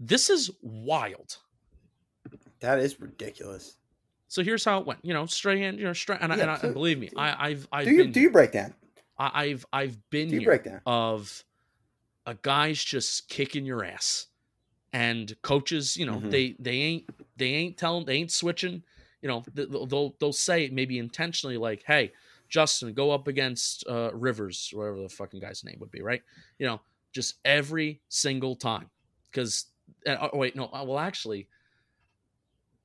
This 0.00 0.28
is 0.28 0.50
wild. 0.60 1.36
That 2.60 2.78
is 2.80 3.00
ridiculous. 3.00 3.76
So 4.28 4.42
here's 4.42 4.64
how 4.64 4.80
it 4.80 4.86
went. 4.86 4.98
You 5.04 5.14
know, 5.14 5.26
Strahan, 5.26 5.78
you 5.78 5.84
know, 5.84 5.92
Strahan, 5.92 6.22
and, 6.22 6.32
I- 6.32 6.36
Yeah, 6.36 6.42
and, 6.42 6.50
I, 6.50 6.58
so- 6.58 6.66
and 6.66 6.74
believe 6.74 6.98
me, 6.98 7.10
I, 7.16 7.48
I've 7.50 7.68
I've 7.72 7.84
do 7.84 7.92
you 7.92 8.02
been 8.04 8.12
do 8.12 8.20
you 8.20 8.30
break 8.30 8.52
down? 8.52 8.74
I, 9.18 9.44
I've 9.44 9.66
I've 9.72 10.10
been 10.10 10.28
Do 10.28 10.36
you 10.36 10.44
break 10.44 10.64
down? 10.64 10.80
of 10.84 11.44
a 12.26 12.34
guy's 12.34 12.82
just 12.82 13.28
kicking 13.28 13.64
your 13.64 13.84
ass, 13.84 14.26
and 14.92 15.34
coaches, 15.42 15.96
you 15.96 16.06
know, 16.06 16.16
Mhm. 16.16 16.30
they 16.32 16.56
they 16.58 16.72
ain't 16.76 17.04
they 17.36 17.50
ain't 17.50 17.78
telling 17.78 18.04
they 18.04 18.16
ain't 18.16 18.32
switching. 18.32 18.82
You 19.22 19.28
know, 19.28 19.44
they'll 19.54 20.14
they'll, 20.20 20.32
say 20.32 20.68
maybe 20.72 20.98
intentionally, 20.98 21.56
like, 21.56 21.82
"Hey, 21.86 22.12
Justin, 22.48 22.92
go 22.92 23.10
up 23.10 23.28
against 23.28 23.86
uh, 23.88 24.10
Rivers, 24.12 24.70
whatever 24.72 25.00
the 25.00 25.08
fucking 25.08 25.40
guy's 25.40 25.64
name 25.64 25.78
would 25.80 25.90
be, 25.90 26.02
right?" 26.02 26.22
You 26.58 26.66
know, 26.66 26.80
just 27.12 27.36
every 27.44 28.00
single 28.08 28.56
time, 28.56 28.90
because 29.30 29.66
oh 30.06 30.30
wait, 30.34 30.56
no, 30.56 30.66
uh, 30.66 30.84
well 30.84 30.98
actually, 30.98 31.48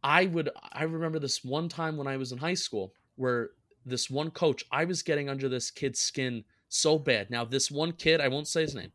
I 0.04 0.26
would 0.28 0.50
I 0.72 0.84
remember 0.84 1.20
this 1.20 1.44
one 1.44 1.70
time 1.70 1.98
when 1.98 2.08
I 2.08 2.18
was 2.18 2.32
in 2.32 2.38
high 2.38 2.56
school 2.56 2.94
where 3.16 3.52
this 3.86 4.10
one 4.10 4.32
coach 4.32 4.64
I 4.72 4.86
was 4.86 5.04
getting 5.04 5.30
under 5.30 5.50
this 5.50 5.72
kid's 5.72 6.00
skin 6.00 6.44
so 6.70 6.98
bad. 6.98 7.30
Now 7.30 7.46
this 7.46 7.70
one 7.70 7.92
kid, 7.92 8.22
I 8.22 8.28
won't 8.28 8.48
say 8.48 8.62
his 8.62 8.76
name. 8.76 8.92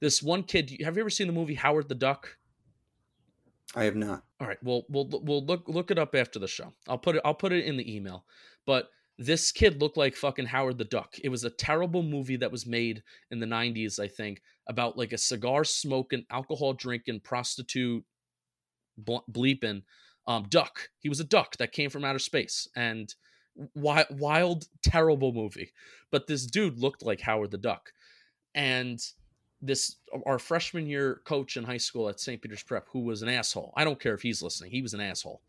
This 0.00 0.22
one 0.22 0.42
kid, 0.42 0.70
have 0.84 0.96
you 0.96 1.02
ever 1.02 1.10
seen 1.10 1.26
the 1.26 1.32
movie 1.32 1.54
Howard 1.54 1.88
the 1.88 1.94
Duck? 1.94 2.37
I 3.74 3.84
have 3.84 3.96
not. 3.96 4.24
All 4.40 4.46
right, 4.46 4.62
well, 4.62 4.84
we'll 4.88 5.08
we'll 5.10 5.44
look 5.44 5.68
look 5.68 5.90
it 5.90 5.98
up 5.98 6.14
after 6.14 6.38
the 6.38 6.48
show. 6.48 6.72
I'll 6.88 6.98
put 6.98 7.16
it 7.16 7.22
I'll 7.24 7.34
put 7.34 7.52
it 7.52 7.64
in 7.64 7.76
the 7.76 7.94
email. 7.94 8.24
But 8.66 8.88
this 9.18 9.50
kid 9.50 9.80
looked 9.80 9.96
like 9.96 10.14
fucking 10.14 10.46
Howard 10.46 10.78
the 10.78 10.84
Duck. 10.84 11.16
It 11.22 11.28
was 11.28 11.44
a 11.44 11.50
terrible 11.50 12.02
movie 12.02 12.36
that 12.36 12.52
was 12.52 12.66
made 12.66 13.02
in 13.30 13.40
the 13.40 13.46
90s, 13.46 13.98
I 13.98 14.06
think, 14.06 14.42
about 14.68 14.96
like 14.96 15.12
a 15.12 15.18
cigar 15.18 15.64
smoking, 15.64 16.24
alcohol 16.30 16.72
drinking, 16.72 17.20
prostitute 17.20 18.04
bleeping 19.02 19.82
um, 20.26 20.46
duck. 20.48 20.90
He 21.00 21.08
was 21.08 21.20
a 21.20 21.24
duck 21.24 21.56
that 21.56 21.72
came 21.72 21.90
from 21.90 22.04
outer 22.04 22.18
space 22.20 22.68
and 22.76 23.12
wild, 23.74 24.06
wild, 24.10 24.68
terrible 24.82 25.32
movie. 25.32 25.72
But 26.12 26.26
this 26.26 26.46
dude 26.46 26.78
looked 26.78 27.02
like 27.02 27.20
Howard 27.20 27.50
the 27.50 27.58
Duck. 27.58 27.92
And 28.54 29.00
this 29.60 29.96
our 30.26 30.38
freshman 30.38 30.86
year 30.86 31.20
coach 31.24 31.56
in 31.56 31.64
high 31.64 31.78
school 31.78 32.08
at 32.08 32.20
St. 32.20 32.40
Peter's 32.40 32.62
Prep, 32.62 32.86
who 32.90 33.00
was 33.00 33.22
an 33.22 33.28
asshole. 33.28 33.72
I 33.76 33.84
don't 33.84 34.00
care 34.00 34.14
if 34.14 34.22
he's 34.22 34.42
listening. 34.42 34.70
He 34.70 34.82
was 34.82 34.94
an 34.94 35.00
asshole. 35.00 35.42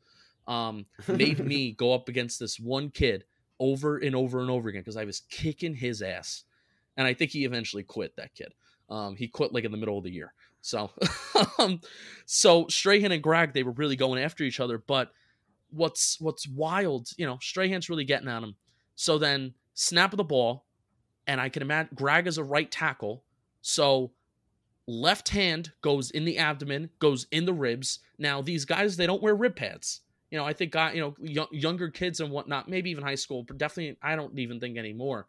Um, 0.47 0.87
made 1.07 1.45
me 1.45 1.71
go 1.77 1.93
up 1.93 2.09
against 2.09 2.39
this 2.39 2.59
one 2.59 2.89
kid 2.89 3.23
over 3.59 3.97
and 3.97 4.15
over 4.15 4.39
and 4.39 4.49
over 4.49 4.69
again 4.69 4.81
because 4.81 4.97
I 4.97 5.05
was 5.05 5.21
kicking 5.29 5.75
his 5.75 6.01
ass. 6.01 6.43
And 6.97 7.05
I 7.05 7.13
think 7.13 7.31
he 7.31 7.45
eventually 7.45 7.83
quit 7.83 8.15
that 8.15 8.33
kid. 8.33 8.53
Um, 8.89 9.15
he 9.15 9.27
quit 9.27 9.53
like 9.53 9.63
in 9.63 9.71
the 9.71 9.77
middle 9.77 9.97
of 9.97 10.03
the 10.03 10.11
year. 10.11 10.33
So, 10.61 10.89
um, 11.59 11.81
so 12.25 12.67
Strahan 12.67 13.11
and 13.11 13.23
Gragg, 13.23 13.53
they 13.53 13.63
were 13.63 13.71
really 13.71 13.95
going 13.95 14.21
after 14.21 14.43
each 14.43 14.59
other. 14.59 14.77
But 14.77 15.11
what's 15.69 16.19
what's 16.19 16.47
wild, 16.47 17.09
you 17.17 17.25
know, 17.25 17.37
Strahan's 17.41 17.89
really 17.89 18.05
getting 18.05 18.27
at 18.27 18.43
him. 18.43 18.55
So 18.95 19.17
then 19.17 19.53
snap 19.75 20.13
of 20.13 20.17
the 20.17 20.23
ball, 20.23 20.65
and 21.27 21.39
I 21.39 21.49
can 21.49 21.61
imagine 21.61 21.91
Gragg 21.95 22.27
is 22.27 22.37
a 22.37 22.43
right 22.43 22.69
tackle. 22.69 23.23
So 23.61 24.11
left 24.87 25.29
hand 25.29 25.71
goes 25.81 26.11
in 26.11 26.25
the 26.25 26.37
abdomen, 26.37 26.89
goes 26.99 27.27
in 27.31 27.45
the 27.45 27.53
ribs. 27.53 27.99
Now 28.17 28.41
these 28.41 28.65
guys 28.65 28.97
they 28.97 29.07
don't 29.07 29.21
wear 29.21 29.35
rib 29.35 29.55
pads. 29.55 30.01
You 30.31 30.37
know, 30.37 30.45
I 30.45 30.53
think 30.53 30.71
guy, 30.71 30.93
you 30.93 31.01
know, 31.01 31.15
young, 31.19 31.47
younger 31.51 31.89
kids 31.89 32.19
and 32.19 32.31
whatnot, 32.31 32.69
maybe 32.69 32.91
even 32.91 33.03
high 33.03 33.15
school, 33.15 33.43
but 33.43 33.57
definitely 33.57 33.97
I 34.01 34.15
don't 34.15 34.37
even 34.37 34.59
think 34.59 34.77
anymore. 34.77 35.27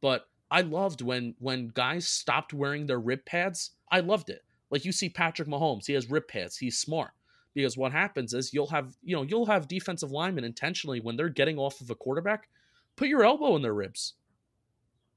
But 0.00 0.26
I 0.50 0.62
loved 0.62 1.02
when 1.02 1.34
when 1.38 1.68
guys 1.68 2.08
stopped 2.08 2.52
wearing 2.52 2.86
their 2.86 3.00
rib 3.00 3.24
pads. 3.24 3.72
I 3.90 4.00
loved 4.00 4.30
it. 4.30 4.42
Like 4.70 4.84
you 4.84 4.92
see 4.92 5.08
Patrick 5.08 5.48
Mahomes, 5.48 5.86
he 5.86 5.94
has 5.94 6.10
rib 6.10 6.28
pads. 6.28 6.56
He's 6.56 6.78
smart 6.78 7.10
because 7.54 7.76
what 7.76 7.92
happens 7.92 8.34
is 8.34 8.52
you'll 8.52 8.66
have 8.68 8.96
you 9.02 9.14
know 9.14 9.22
you'll 9.22 9.46
have 9.46 9.68
defensive 9.68 10.10
linemen 10.10 10.44
intentionally 10.44 11.00
when 11.00 11.16
they're 11.16 11.28
getting 11.28 11.58
off 11.58 11.80
of 11.80 11.90
a 11.90 11.94
quarterback, 11.94 12.48
put 12.96 13.08
your 13.08 13.24
elbow 13.24 13.56
in 13.56 13.62
their 13.62 13.74
ribs. 13.74 14.14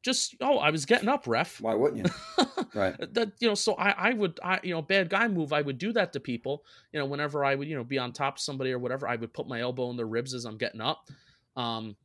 Just 0.04 0.36
oh, 0.42 0.58
I 0.58 0.70
was 0.70 0.86
getting 0.86 1.10
up, 1.10 1.26
ref. 1.26 1.60
Why 1.62 1.74
wouldn't 1.74 2.06
you? 2.06 2.46
right. 2.74 2.96
that 3.14 3.32
you 3.40 3.48
know 3.48 3.56
so 3.56 3.74
i 3.76 3.92
i 3.92 4.14
would 4.14 4.40
i 4.44 4.60
you 4.64 4.74
know 4.74 4.82
bad 4.82 5.10
guy 5.10 5.28
move 5.28 5.54
i 5.54 5.62
would 5.62 5.78
do 5.78 5.92
that 5.94 6.14
to 6.14 6.20
people 6.20 6.64
you 6.92 7.00
know 7.00 7.06
whenever 7.06 7.46
i 7.46 7.56
would 7.56 7.68
you 7.68 7.76
know 7.76 7.84
be 7.84 7.98
on 7.98 8.12
top 8.12 8.36
of 8.36 8.42
somebody 8.42 8.72
or 8.72 8.80
whatever 8.80 9.08
i 9.08 9.16
would 9.16 9.34
put 9.34 9.48
my 9.48 9.62
elbow 9.62 9.90
in 9.90 9.98
their 9.98 10.08
ribs 10.08 10.34
as 10.34 10.46
i'm 10.46 10.58
getting 10.58 10.82
up 10.82 11.10
um 11.56 11.96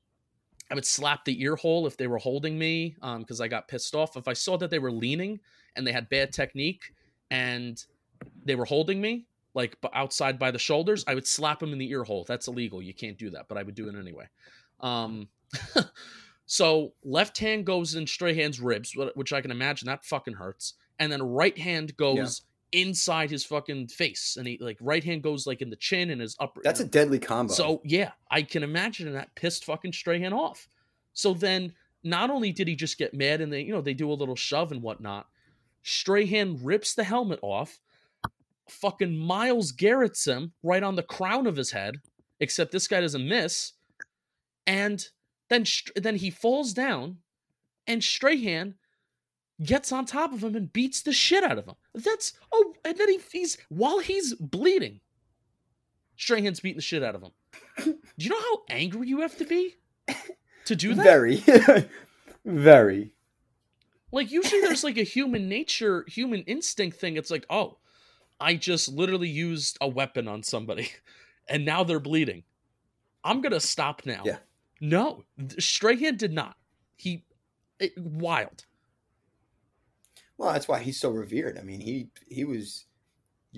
i 0.70 0.74
would 0.74 0.84
slap 0.84 1.24
the 1.24 1.42
ear 1.42 1.56
hole 1.56 1.86
if 1.86 1.96
they 1.96 2.06
were 2.06 2.18
holding 2.18 2.58
me 2.58 2.96
um 3.02 3.20
because 3.20 3.40
i 3.40 3.48
got 3.48 3.68
pissed 3.68 3.94
off 3.94 4.16
if 4.16 4.28
i 4.28 4.32
saw 4.32 4.56
that 4.56 4.70
they 4.70 4.78
were 4.78 4.92
leaning 4.92 5.38
and 5.76 5.86
they 5.86 5.92
had 5.92 6.08
bad 6.08 6.32
technique 6.32 6.92
and 7.30 7.84
they 8.44 8.54
were 8.54 8.64
holding 8.64 9.00
me 9.00 9.26
like 9.54 9.76
outside 9.94 10.38
by 10.38 10.50
the 10.50 10.58
shoulders 10.58 11.04
i 11.06 11.14
would 11.14 11.26
slap 11.26 11.60
them 11.60 11.72
in 11.72 11.78
the 11.78 11.90
ear 11.90 12.04
hole 12.04 12.24
that's 12.28 12.48
illegal 12.48 12.82
you 12.82 12.94
can't 12.94 13.18
do 13.18 13.30
that 13.30 13.48
but 13.48 13.56
i 13.56 13.62
would 13.62 13.74
do 13.74 13.88
it 13.88 13.94
anyway 13.94 14.26
um 14.80 15.28
So 16.50 16.94
left 17.04 17.36
hand 17.36 17.66
goes 17.66 17.94
in 17.94 18.06
Strahan's 18.06 18.58
ribs, 18.58 18.96
which 19.14 19.34
I 19.34 19.42
can 19.42 19.50
imagine 19.50 19.86
that 19.86 20.06
fucking 20.06 20.32
hurts, 20.32 20.72
and 20.98 21.12
then 21.12 21.22
right 21.22 21.56
hand 21.56 21.94
goes 21.98 22.40
inside 22.72 23.30
his 23.30 23.44
fucking 23.44 23.88
face, 23.88 24.38
and 24.38 24.46
he 24.46 24.56
like 24.58 24.78
right 24.80 25.04
hand 25.04 25.22
goes 25.22 25.46
like 25.46 25.60
in 25.60 25.68
the 25.68 25.76
chin 25.76 26.08
and 26.08 26.22
his 26.22 26.34
upper. 26.40 26.62
That's 26.64 26.80
a 26.80 26.86
deadly 26.86 27.18
combo. 27.18 27.52
so 27.52 27.82
yeah, 27.84 28.12
I 28.30 28.40
can 28.40 28.62
imagine 28.62 29.12
that 29.12 29.34
pissed 29.34 29.66
fucking 29.66 29.92
Strahan 29.92 30.32
off. 30.32 30.70
So 31.12 31.34
then, 31.34 31.74
not 32.02 32.30
only 32.30 32.50
did 32.50 32.66
he 32.66 32.76
just 32.76 32.96
get 32.96 33.12
mad, 33.12 33.42
and 33.42 33.52
they 33.52 33.60
you 33.60 33.72
know 33.72 33.82
they 33.82 33.92
do 33.92 34.10
a 34.10 34.14
little 34.14 34.34
shove 34.34 34.72
and 34.72 34.80
whatnot, 34.82 35.26
Strahan 35.82 36.58
rips 36.62 36.94
the 36.94 37.04
helmet 37.04 37.40
off. 37.42 37.78
Fucking 38.70 39.18
Myles 39.18 39.72
Garrett's 39.72 40.26
him 40.26 40.52
right 40.62 40.82
on 40.82 40.96
the 40.96 41.02
crown 41.02 41.46
of 41.46 41.56
his 41.56 41.72
head, 41.72 41.96
except 42.40 42.72
this 42.72 42.88
guy 42.88 43.02
doesn't 43.02 43.28
miss, 43.28 43.74
and 44.66 45.06
then 45.48 45.64
then 45.96 46.16
he 46.16 46.30
falls 46.30 46.72
down, 46.72 47.18
and 47.86 48.02
Strahan 48.02 48.74
gets 49.62 49.90
on 49.90 50.06
top 50.06 50.32
of 50.32 50.44
him 50.44 50.54
and 50.54 50.72
beats 50.72 51.02
the 51.02 51.12
shit 51.12 51.42
out 51.42 51.58
of 51.58 51.66
him. 51.66 51.74
That's 51.94 52.32
oh, 52.52 52.74
and 52.84 52.96
then 52.96 53.08
he, 53.08 53.20
he's 53.32 53.58
while 53.68 53.98
he's 53.98 54.34
bleeding, 54.34 55.00
Strahan's 56.16 56.60
beating 56.60 56.78
the 56.78 56.82
shit 56.82 57.02
out 57.02 57.14
of 57.14 57.22
him. 57.22 57.32
Do 57.78 57.94
you 58.18 58.30
know 58.30 58.40
how 58.40 58.62
angry 58.70 59.08
you 59.08 59.20
have 59.20 59.36
to 59.38 59.44
be 59.44 59.76
to 60.66 60.76
do 60.76 60.94
that? 60.94 61.02
very, 61.02 61.42
very. 62.44 63.12
Like 64.10 64.30
usually 64.30 64.60
there's 64.60 64.84
like 64.84 64.96
a 64.96 65.02
human 65.04 65.48
nature, 65.48 66.04
human 66.08 66.42
instinct 66.42 66.98
thing. 66.98 67.16
It's 67.16 67.30
like, 67.30 67.46
oh, 67.50 67.78
I 68.40 68.54
just 68.54 68.88
literally 68.88 69.28
used 69.28 69.78
a 69.80 69.88
weapon 69.88 70.28
on 70.28 70.42
somebody, 70.42 70.90
and 71.48 71.64
now 71.64 71.84
they're 71.84 72.00
bleeding. 72.00 72.44
I'm 73.24 73.40
gonna 73.40 73.60
stop 73.60 74.02
now. 74.06 74.22
Yeah. 74.24 74.38
No, 74.80 75.24
Strahan 75.58 76.16
did 76.16 76.32
not. 76.32 76.56
He 76.96 77.24
it, 77.80 77.92
wild. 77.96 78.64
Well, 80.36 80.52
that's 80.52 80.68
why 80.68 80.80
he's 80.80 81.00
so 81.00 81.10
revered. 81.10 81.58
I 81.58 81.62
mean, 81.62 81.80
he 81.80 82.08
he 82.28 82.44
was. 82.44 82.84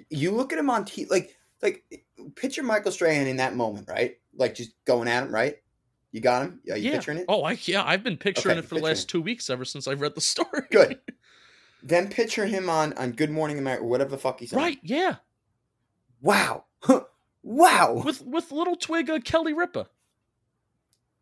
You 0.09 0.31
look 0.31 0.53
at 0.53 0.59
him 0.59 0.71
on 0.71 0.85
t 0.85 1.07
like 1.11 1.37
like 1.63 1.85
picture 2.37 2.63
Michael 2.63 2.93
Strahan 2.93 3.27
in 3.27 3.37
that 3.37 3.55
moment, 3.55 3.89
right? 3.89 4.17
Like 4.35 4.55
just 4.55 4.73
going 4.85 5.09
at 5.09 5.25
him, 5.25 5.35
right? 5.35 5.57
You 6.13 6.21
got 6.21 6.43
him. 6.43 6.61
Are 6.71 6.77
you 6.77 6.91
yeah. 6.91 6.97
picturing 6.97 7.19
it? 7.19 7.27
Oh, 7.29 7.43
I 7.43 7.59
yeah, 7.63 7.85
I've 7.85 8.03
been 8.03 8.17
picturing 8.17 8.59
Okay, 8.59 8.65
it 8.65 8.69
for 8.69 8.77
the 8.77 8.81
last 8.81 9.09
two 9.09 9.21
weeks 9.21 9.51
ever 9.51 9.65
since 9.65 9.87
I 9.87 9.93
read 9.93 10.15
the 10.15 10.21
story. 10.23 10.63
Good. 10.71 11.01
Then 11.83 12.09
picture 12.09 12.47
him 12.47 12.69
on 12.69 12.93
on 12.95 13.13
Good 13.13 13.31
Morning 13.31 13.59
America, 13.59 13.85
or 13.85 13.89
whatever 13.89 14.11
the 14.11 14.19
fuck 14.19 14.41
he's 14.41 14.53
on. 14.53 14.59
right? 14.59 14.79
Yeah. 14.83 15.17
Wow. 16.21 16.65
wow. 17.43 18.03
With 18.05 18.23
with 18.23 18.53
little 18.53 18.77
twig 18.77 19.09
uh, 19.11 19.21
Kelly 19.21 19.53
Ripa. 19.53 19.89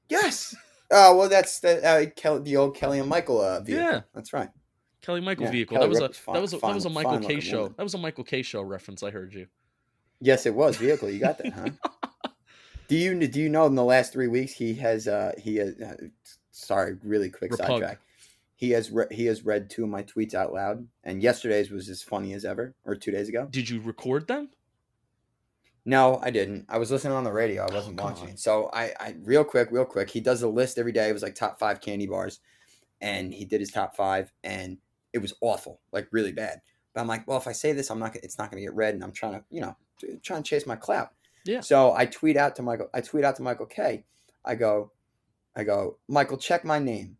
Yes. 0.08 0.54
Oh 0.90 1.16
well, 1.16 1.28
that's 1.28 1.60
the 1.60 1.84
uh, 1.86 2.06
Kelly, 2.16 2.42
the 2.42 2.56
old 2.56 2.74
Kelly 2.74 2.98
and 2.98 3.08
Michael 3.08 3.40
uh, 3.40 3.60
vehicle. 3.60 3.84
Yeah. 3.84 4.00
that's 4.14 4.32
right. 4.32 4.48
Kelly 5.02 5.20
Michael 5.20 5.44
Yeah, 5.44 5.50
vehicle. 5.52 5.76
Kelly 5.76 5.86
that 5.86 5.90
was 5.90 6.00
a 6.00 6.12
fine- 6.20 6.34
that 6.34 6.40
was 6.40 6.52
a, 6.54 6.58
that 6.58 6.74
was 6.74 6.84
a 6.86 6.90
Michael 6.90 7.18
Kay 7.20 7.40
show. 7.40 7.58
woman. 7.62 7.74
That 7.76 7.82
was 7.82 7.94
a 7.94 7.98
Michael 7.98 8.24
Kay 8.24 8.42
show 8.42 8.62
reference. 8.62 9.02
I 9.02 9.10
heard 9.10 9.32
you. 9.34 9.46
Yes, 10.20 10.46
it 10.46 10.54
was 10.54 10.76
vehicle. 10.76 11.10
You 11.10 11.20
got 11.20 11.38
that, 11.38 11.52
huh? 11.52 12.30
do 12.88 12.96
you 12.96 13.26
do 13.26 13.40
you 13.40 13.48
know 13.48 13.66
in 13.66 13.74
the 13.74 13.84
last 13.84 14.12
three 14.12 14.28
weeks 14.28 14.52
he 14.52 14.74
has 14.74 15.06
uh 15.06 15.32
he 15.38 15.56
has 15.56 15.74
uh, 15.80 15.96
sorry 16.50 16.96
really 17.04 17.30
quick 17.30 17.52
Repug. 17.52 17.58
sidetrack. 17.66 18.00
He 18.56 18.70
has 18.70 18.90
re- 18.90 19.06
he 19.12 19.26
has 19.26 19.44
read 19.44 19.70
two 19.70 19.84
of 19.84 19.90
my 19.90 20.02
tweets 20.02 20.34
out 20.34 20.52
loud, 20.52 20.88
and 21.04 21.22
yesterday's 21.22 21.70
was 21.70 21.88
as 21.88 22.02
funny 22.02 22.32
as 22.32 22.44
ever, 22.44 22.74
or 22.84 22.96
two 22.96 23.12
days 23.12 23.28
ago. 23.28 23.46
Did 23.48 23.68
you 23.70 23.80
record 23.80 24.26
them? 24.26 24.48
No, 25.88 26.20
I 26.22 26.30
didn't. 26.30 26.66
I 26.68 26.76
was 26.76 26.90
listening 26.90 27.14
on 27.14 27.24
the 27.24 27.32
radio. 27.32 27.62
I 27.64 27.72
wasn't 27.72 27.98
Oh, 27.98 28.04
watching 28.04 28.28
it. 28.28 28.38
So 28.38 28.68
I, 28.74 28.92
I 29.00 29.14
real 29.22 29.42
quick, 29.42 29.68
real 29.70 29.86
quick. 29.86 30.10
He 30.10 30.20
does 30.20 30.42
a 30.42 30.48
list 30.48 30.76
every 30.76 30.92
day. 30.92 31.08
It 31.08 31.14
was 31.14 31.22
like 31.22 31.34
top 31.34 31.58
five 31.58 31.80
candy 31.80 32.06
bars, 32.06 32.40
and 33.00 33.32
he 33.32 33.46
did 33.46 33.60
his 33.60 33.70
top 33.70 33.96
five, 33.96 34.30
and 34.44 34.76
it 35.14 35.18
was 35.18 35.32
awful, 35.40 35.80
like 35.90 36.06
really 36.12 36.32
bad. 36.32 36.60
But 36.92 37.00
I'm 37.00 37.06
like, 37.06 37.26
well, 37.26 37.38
if 37.38 37.46
I 37.46 37.52
say 37.52 37.72
this, 37.72 37.90
I'm 37.90 37.98
not. 37.98 38.12
gonna 38.12 38.20
It's 38.22 38.36
not 38.36 38.50
going 38.50 38.60
to 38.62 38.66
get 38.66 38.74
read, 38.76 38.92
and 38.94 39.02
I'm 39.02 39.12
trying 39.12 39.32
to, 39.32 39.44
you 39.48 39.62
know, 39.62 39.76
trying 40.22 40.42
to 40.42 40.48
chase 40.48 40.66
my 40.66 40.76
clout. 40.76 41.08
Yeah. 41.46 41.60
So 41.60 41.94
I 41.94 42.04
tweet 42.04 42.36
out 42.36 42.54
to 42.56 42.62
Michael. 42.62 42.90
I 42.92 43.00
tweet 43.00 43.24
out 43.24 43.36
to 43.36 43.42
Michael 43.42 43.64
Kay. 43.64 44.04
I 44.44 44.56
go, 44.56 44.92
I 45.56 45.64
go, 45.64 45.96
Michael, 46.06 46.36
check 46.36 46.66
my 46.66 46.78
name. 46.78 47.16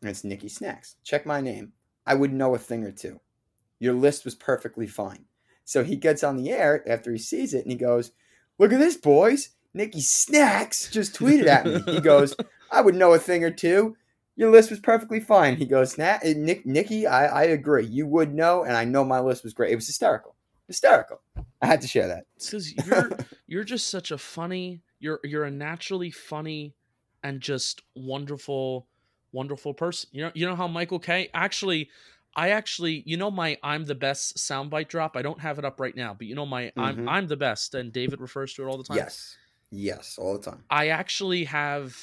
And 0.00 0.10
it's 0.10 0.22
Nikki 0.22 0.48
Snacks. 0.48 0.94
Check 1.02 1.26
my 1.26 1.40
name. 1.40 1.72
I 2.06 2.14
would 2.14 2.32
know 2.32 2.54
a 2.54 2.58
thing 2.58 2.84
or 2.84 2.92
two. 2.92 3.20
Your 3.80 3.94
list 3.94 4.24
was 4.24 4.36
perfectly 4.36 4.86
fine. 4.86 5.24
So 5.64 5.84
he 5.84 5.96
gets 5.96 6.24
on 6.24 6.36
the 6.36 6.50
air 6.50 6.82
after 6.88 7.12
he 7.12 7.18
sees 7.18 7.54
it 7.54 7.62
and 7.62 7.70
he 7.70 7.78
goes, 7.78 8.12
Look 8.58 8.72
at 8.72 8.78
this, 8.78 8.96
boys. 8.96 9.50
Nicky 9.74 10.00
Snacks 10.00 10.90
just 10.90 11.14
tweeted 11.14 11.46
at 11.46 11.64
me. 11.66 11.82
He 11.92 12.00
goes, 12.00 12.34
I 12.70 12.80
would 12.80 12.94
know 12.94 13.14
a 13.14 13.18
thing 13.18 13.42
or 13.44 13.50
two. 13.50 13.96
Your 14.36 14.50
list 14.50 14.70
was 14.70 14.80
perfectly 14.80 15.20
fine. 15.20 15.56
He 15.56 15.66
goes, 15.66 15.98
nah, 15.98 16.18
eh, 16.22 16.34
Nick, 16.36 16.64
Nicky, 16.64 17.06
I, 17.06 17.26
I 17.26 17.42
agree. 17.44 17.84
You 17.86 18.06
would 18.06 18.34
know, 18.34 18.64
and 18.64 18.76
I 18.76 18.84
know 18.84 19.04
my 19.04 19.20
list 19.20 19.44
was 19.44 19.52
great. 19.52 19.72
It 19.72 19.76
was 19.76 19.86
hysterical, 19.86 20.34
hysterical. 20.66 21.20
I 21.60 21.66
had 21.66 21.80
to 21.82 21.88
share 21.88 22.08
that. 22.08 22.24
because 22.38 22.72
you're 22.86 23.10
you're 23.46 23.64
just 23.64 23.88
such 23.88 24.10
a 24.10 24.18
funny. 24.18 24.80
You're 24.98 25.20
you're 25.22 25.44
a 25.44 25.50
naturally 25.50 26.10
funny 26.10 26.74
and 27.22 27.40
just 27.40 27.82
wonderful, 27.94 28.86
wonderful 29.32 29.74
person. 29.74 30.08
You 30.12 30.22
know 30.22 30.30
you 30.34 30.46
know 30.46 30.56
how 30.56 30.66
Michael 30.66 30.98
Kay. 30.98 31.28
Actually, 31.34 31.90
I 32.34 32.50
actually 32.50 33.02
you 33.06 33.16
know 33.16 33.30
my 33.30 33.58
I'm 33.62 33.84
the 33.84 33.94
best 33.94 34.36
soundbite 34.36 34.88
drop. 34.88 35.16
I 35.16 35.22
don't 35.22 35.40
have 35.40 35.58
it 35.58 35.64
up 35.64 35.80
right 35.80 35.94
now, 35.94 36.14
but 36.14 36.26
you 36.26 36.34
know 36.34 36.46
my 36.46 36.72
I'm 36.76 36.96
Mhm. 36.98 37.08
I'm 37.08 37.26
the 37.26 37.36
best, 37.36 37.74
and 37.74 37.92
David 37.92 38.20
refers 38.20 38.54
to 38.54 38.62
it 38.62 38.66
all 38.66 38.78
the 38.78 38.84
time. 38.84 38.96
Yes, 38.96 39.36
yes, 39.70 40.18
all 40.18 40.36
the 40.38 40.42
time. 40.50 40.64
I 40.70 40.88
actually 40.88 41.44
have 41.44 41.96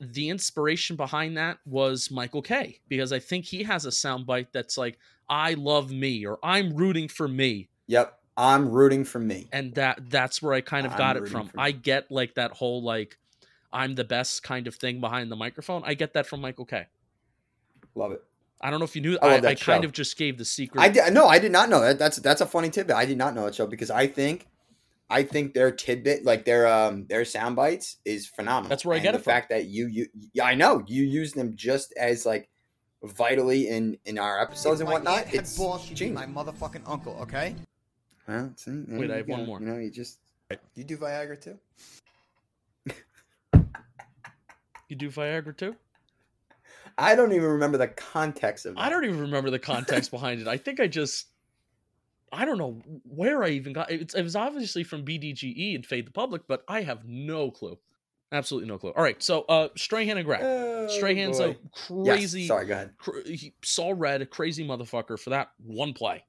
the 0.00 0.28
inspiration 0.28 0.96
behind 0.96 1.36
that 1.36 1.58
was 1.64 2.10
Michael 2.10 2.42
Kay 2.42 2.80
because 2.88 3.12
I 3.12 3.18
think 3.18 3.44
he 3.44 3.62
has 3.62 3.86
a 3.86 3.90
soundbite 3.90 4.48
that's 4.52 4.76
like 4.76 4.98
I 5.28 5.54
love 5.54 5.90
me 5.90 6.26
or 6.26 6.38
I'm 6.42 6.74
rooting 6.74 7.08
for 7.08 7.28
me 7.28 7.70
Yep, 7.86 8.18
I'm 8.36 8.70
rooting 8.70 9.04
for 9.04 9.18
me. 9.20 9.48
and 9.52 9.74
that 9.74 10.10
that's 10.10 10.42
where 10.42 10.52
I 10.52 10.60
kind 10.60 10.84
of 10.86 10.92
I'm 10.92 10.98
got 10.98 11.16
it 11.16 11.28
from. 11.28 11.50
I 11.56 11.70
get 11.70 12.10
like 12.10 12.34
that 12.34 12.50
whole 12.52 12.82
like 12.82 13.16
I'm 13.72 13.94
the 13.94 14.04
best 14.04 14.42
kind 14.42 14.66
of 14.66 14.74
thing 14.74 15.00
behind 15.00 15.30
the 15.30 15.36
microphone. 15.36 15.82
I 15.84 15.94
get 15.94 16.12
that 16.14 16.26
from 16.26 16.40
Michael 16.40 16.64
Kay. 16.64 16.86
Love 17.94 18.12
it. 18.12 18.22
I 18.60 18.70
don't 18.70 18.78
know 18.78 18.84
if 18.84 18.96
you 18.96 19.02
knew 19.02 19.18
I 19.20 19.26
I, 19.26 19.34
love 19.36 19.44
I, 19.44 19.54
kind 19.54 19.84
of 19.84 19.92
just 19.92 20.16
gave 20.16 20.38
the 20.38 20.44
secret. 20.44 20.80
I 20.80 20.88
did, 20.88 21.12
no, 21.12 21.26
I 21.26 21.38
did 21.38 21.52
not 21.52 21.68
know 21.68 21.80
that. 21.80 21.98
That's 21.98 22.16
that's 22.18 22.40
a 22.40 22.46
funny 22.46 22.70
tidbit. 22.70 22.96
I 22.96 23.04
did 23.04 23.18
not 23.18 23.34
know 23.34 23.44
that 23.44 23.54
show 23.54 23.66
because 23.66 23.90
I 23.90 24.06
think, 24.06 24.46
I 25.10 25.22
think 25.22 25.52
their 25.54 25.70
tidbit, 25.70 26.24
like 26.24 26.44
their 26.44 26.66
um 26.66 27.06
their 27.08 27.24
sound 27.24 27.56
bites, 27.56 27.98
is 28.04 28.26
phenomenal. 28.26 28.70
That's 28.70 28.84
where 28.84 28.94
I 28.94 28.98
And 28.98 29.04
get 29.04 29.12
the 29.12 29.18
it 29.18 29.24
from. 29.24 29.32
fact 29.32 29.48
that 29.50 29.66
you 29.66 29.86
you 29.88 30.06
yeah, 30.32 30.44
I 30.44 30.54
know 30.54 30.82
you 30.86 31.02
use 31.04 31.32
them 31.32 31.54
just 31.56 31.92
as 31.98 32.24
like 32.24 32.48
vitally 33.02 33.68
in 33.68 33.98
in 34.06 34.18
our 34.18 34.40
episodes 34.40 34.80
and 34.80 34.88
If 34.88 34.94
my 34.94 34.94
whatnot. 34.94 35.26
aunt 35.26 35.34
It's 35.34 35.58
balls, 35.58 35.82
she'd 35.82 35.98
be 35.98 36.06
genius. 36.06 36.26
my 36.26 36.26
motherfucking 36.26 36.82
uncle, 36.86 37.18
okay? 37.20 37.54
Well, 38.26 38.52
see, 38.56 38.70
Wait, 38.88 39.10
I 39.10 39.14
you 39.14 39.18
have 39.18 39.28
one 39.28 39.44
more. 39.46 39.60
You 39.60 39.66
know, 39.66 39.78
you 39.78 39.90
just 39.90 40.18
You 40.74 40.84
do 40.84 40.96
Viagra 40.96 41.38
too? 41.38 41.58
you 44.88 44.96
do 44.96 45.10
Viagra 45.10 45.54
too? 45.56 45.76
I 46.96 47.14
don't 47.14 47.32
even 47.32 47.48
remember 47.48 47.78
the 47.78 47.88
context 47.88 48.66
of. 48.66 48.74
I 48.76 48.88
don't 48.88 49.04
even 49.04 49.20
remember 49.20 49.50
the 49.50 49.58
context 49.58 50.10
behind 50.10 50.40
it. 50.40 50.48
I 50.48 50.56
think 50.56 50.80
I 50.80 50.86
just 50.86 51.26
I 52.32 52.44
don't 52.44 52.58
know 52.58 52.80
where 53.04 53.44
I 53.44 53.50
even 53.50 53.72
got 53.72 53.90
it. 53.90 54.14
It 54.14 54.22
was 54.22 54.36
obviously 54.36 54.84
from 54.84 55.04
BDGE 55.04 55.74
and 55.74 55.86
Fade 55.86 56.06
the 56.06 56.10
Public, 56.10 56.42
but 56.46 56.64
I 56.68 56.82
have 56.82 57.04
no 57.06 57.50
clue. 57.50 57.78
Absolutely 58.32 58.68
no 58.68 58.78
clue. 58.78 58.92
All 58.96 59.02
right, 59.02 59.22
so 59.22 59.42
uh 59.42 59.68
Strahan 59.76 60.16
and 60.16 60.26
Gragg. 60.26 60.42
Oh, 60.42 60.88
Strahan's 60.88 61.38
a 61.38 61.56
boy. 61.88 62.04
Yes, 62.04 62.16
crazy 62.18 62.46
sorry, 62.46 62.66
go 62.66 62.74
ahead. 62.74 62.90
cr- 62.98 63.20
he 63.24 63.54
saw 63.62 63.92
red, 63.96 64.22
a 64.22 64.26
crazy 64.26 64.66
motherfucker 64.66 65.18
for 65.18 65.30
that 65.30 65.52
one 65.64 65.92
play, 65.92 66.24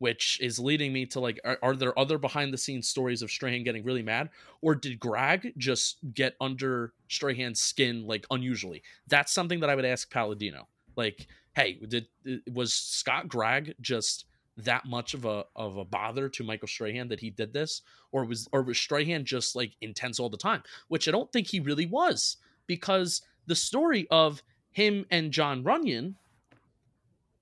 which 0.00 0.40
is 0.40 0.58
leading 0.58 0.92
me 0.92 1.04
to 1.04 1.20
like, 1.20 1.38
are, 1.44 1.58
are 1.62 1.76
there 1.76 1.96
other 1.98 2.18
behind 2.18 2.52
the 2.52 2.58
scenes 2.58 2.88
stories 2.88 3.20
of 3.20 3.30
Strahan 3.30 3.62
getting 3.62 3.84
really 3.84 4.02
mad, 4.02 4.30
or 4.62 4.74
did 4.74 4.98
Gragg 4.98 5.52
just 5.56 5.98
get 6.14 6.34
under 6.40 6.94
Strahan's 7.08 7.60
skin 7.60 8.06
like 8.06 8.26
unusually? 8.30 8.82
That's 9.06 9.30
something 9.30 9.60
that 9.60 9.70
I 9.70 9.76
would 9.76 9.84
ask 9.84 10.10
Palladino. 10.10 10.66
Like, 10.96 11.28
hey, 11.54 11.78
did 11.86 12.08
uh, 12.28 12.36
was 12.50 12.72
Scott 12.72 13.28
Gragg 13.28 13.74
just 13.80 14.24
that 14.56 14.86
much 14.86 15.12
of 15.12 15.26
a 15.26 15.44
of 15.54 15.76
a 15.76 15.84
bother 15.84 16.28
to 16.30 16.44
Michael 16.44 16.68
Strahan 16.68 17.08
that 17.08 17.20
he 17.20 17.28
did 17.28 17.52
this, 17.52 17.82
or 18.10 18.24
was 18.24 18.48
or 18.52 18.62
was 18.62 18.78
Strahan 18.78 19.24
just 19.24 19.54
like 19.54 19.72
intense 19.82 20.18
all 20.18 20.30
the 20.30 20.36
time? 20.36 20.62
Which 20.88 21.08
I 21.08 21.10
don't 21.10 21.30
think 21.30 21.46
he 21.46 21.60
really 21.60 21.86
was, 21.86 22.38
because 22.66 23.20
the 23.46 23.54
story 23.54 24.06
of 24.10 24.42
him 24.72 25.04
and 25.10 25.30
Jon 25.30 25.62
Runyan, 25.62 26.14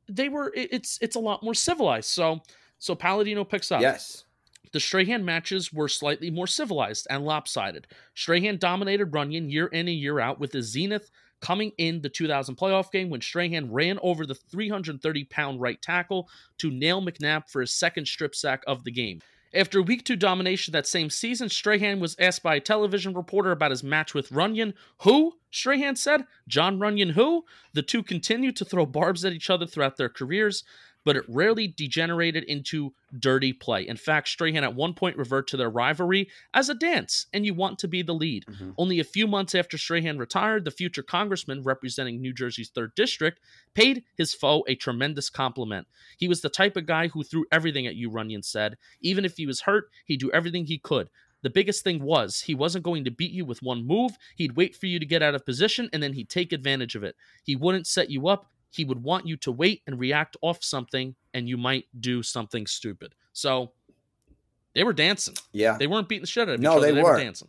they 0.09 0.29
were 0.29 0.53
it's 0.55 0.99
it's 1.01 1.17
a 1.17 1.21
lot 1.21 1.43
more 1.43 1.55
civilized. 1.55 2.11
So 2.11 2.41
so 2.79 2.95
Palladino 2.95 3.45
picks 3.45 3.71
up. 3.73 3.81
Yes. 3.81 4.25
The 4.73 4.81
Strahan 4.81 5.25
matches 5.25 5.73
were 5.73 5.89
slightly 5.89 6.31
more 6.31 6.47
civilized 6.47 7.07
and 7.09 7.25
lopsided. 7.25 7.87
Strahan 8.15 8.59
dominated 8.59 9.13
Runyan 9.13 9.51
year 9.51 9.67
in 9.69 9.89
and 9.89 9.97
year 9.97 10.21
out 10.21 10.39
with 10.39 10.53
the 10.53 10.63
Zenith 10.63 11.11
coming 11.41 11.73
in 11.79 12.01
the 12.01 12.09
2000 12.09 12.57
playoff 12.57 12.91
game 12.91 13.11
when 13.11 13.21
Strahan 13.21 13.73
ran 13.73 13.99
over 14.03 14.27
the 14.27 14.35
330 14.35 15.25
pound 15.25 15.61
right 15.61 15.81
tackle 15.81 16.29
to 16.59 16.71
nail 16.71 17.01
McNabb 17.01 17.49
for 17.49 17.61
his 17.61 17.73
second 17.73 18.07
strip 18.07 18.35
sack 18.35 18.63
of 18.67 18.85
the 18.85 18.91
game. 18.91 19.21
After 19.55 19.81
week 19.81 20.05
two 20.05 20.17
domination 20.17 20.73
that 20.73 20.87
same 20.87 21.09
season, 21.09 21.49
Strahan 21.49 22.01
was 22.01 22.17
asked 22.19 22.43
by 22.43 22.57
a 22.57 22.61
television 22.61 23.15
reporter 23.15 23.51
about 23.51 23.71
his 23.71 23.83
match 23.83 24.13
with 24.13 24.31
Runyan. 24.31 24.75
Who? 25.03 25.35
Strahan 25.51 25.97
said. 25.97 26.27
Jon 26.47 26.79
Runyan, 26.79 27.13
who? 27.13 27.45
The 27.73 27.83
two 27.83 28.03
continued 28.03 28.57
to 28.57 28.65
throw 28.65 28.85
barbs 28.85 29.25
at 29.25 29.33
each 29.33 29.49
other 29.49 29.67
throughout 29.67 29.97
their 29.97 30.11
careers, 30.11 30.65
but 31.05 31.17
it 31.17 31.25
rarely 31.29 31.69
degenerated 31.69 32.45
into 32.45 32.93
dirty 33.19 33.53
play. 33.53 33.87
In 33.87 33.97
fact, 33.97 34.29
Strahan 34.29 34.65
at 34.65 34.75
one 34.75 34.95
point 34.95 35.17
reverted 35.17 35.49
to 35.49 35.57
their 35.57 35.71
rivalry 35.71 36.29
as 36.53 36.69
a 36.69 36.75
dance, 36.75 37.27
and 37.33 37.47
you 37.47 37.55
want 37.55 37.79
to 37.79 37.89
be 37.89 38.03
the 38.03 38.15
lead. 38.15 38.45
Mhm. 38.47 38.75
Only 38.77 39.01
a 39.01 39.05
few 39.05 39.27
months 39.27 39.55
after 39.55 39.79
Strahan 39.79 40.19
retired, 40.19 40.65
the 40.65 40.71
future 40.71 41.03
congressman 41.03 41.63
representing 41.63 42.21
New 42.21 42.33
Jersey's 42.33 42.69
3rd 42.69 42.95
District 42.95 43.41
paid 43.75 44.05
his 44.17 44.35
foe 44.35 44.65
a 44.69 44.75
tremendous 44.75 45.31
compliment. 45.31 45.87
He 46.19 46.29
was 46.29 46.41
the 46.41 46.51
type 46.51 46.77
of 46.77 46.87
guy 46.87 47.09
who 47.09 47.23
threw 47.23 47.47
everything 47.51 47.87
at 47.87 47.97
you, 47.97 48.11
Runyan 48.11 48.45
said. 48.45 48.77
Even 49.01 49.25
if 49.25 49.37
he 49.37 49.47
was 49.47 49.63
hurt, 49.63 49.91
he'd 50.05 50.21
do 50.21 50.31
everything 50.33 50.67
he 50.67 50.79
could. 50.79 51.09
The 51.43 51.51
biggest 51.51 51.85
thing 51.85 52.03
was 52.03 52.43
he 52.43 52.55
wasn't 52.55 52.85
going 52.85 53.05
to 53.05 53.13
beat 53.13 53.31
you 53.31 53.45
with 53.45 53.63
one 53.63 53.87
move. 53.87 54.19
He'd 54.37 54.57
wait 54.57 54.75
for 54.75 54.87
you 54.87 54.99
to 54.99 55.07
get 55.07 55.23
out 55.23 55.37
of 55.37 55.47
position 55.47 55.89
and 55.93 56.03
then 56.03 56.15
he'd 56.15 56.29
take 56.29 56.53
advantage 56.53 56.97
of 56.97 57.05
it. 57.05 57.15
He 57.45 57.55
wouldn't 57.55 57.87
set 57.87 58.11
you 58.11 58.27
up. 58.27 58.51
He 58.71 58.85
would 58.85 59.03
want 59.03 59.27
you 59.27 59.37
to 59.39 59.53
wait 59.53 59.83
and 59.87 59.99
react 59.99 60.37
off 60.43 60.63
something, 60.63 61.15
and 61.35 61.49
you 61.49 61.57
might 61.57 61.87
do 62.01 62.23
something 62.23 62.67
stupid. 62.67 63.15
So 63.33 63.73
they 64.75 64.85
were 64.85 64.93
dancing. 64.93 65.35
Yeah. 65.53 65.77
They 65.79 65.87
weren't 65.87 66.09
beating 66.09 66.23
the 66.23 66.27
shit 66.27 66.43
out 66.43 66.51
of 66.51 66.55
him. 66.57 66.63
No, 66.63 66.73
each 66.73 66.77
other. 66.79 66.87
they 66.89 66.93
They 66.93 67.03
were 67.03 67.13
were. 67.13 67.19
dancing. 67.19 67.49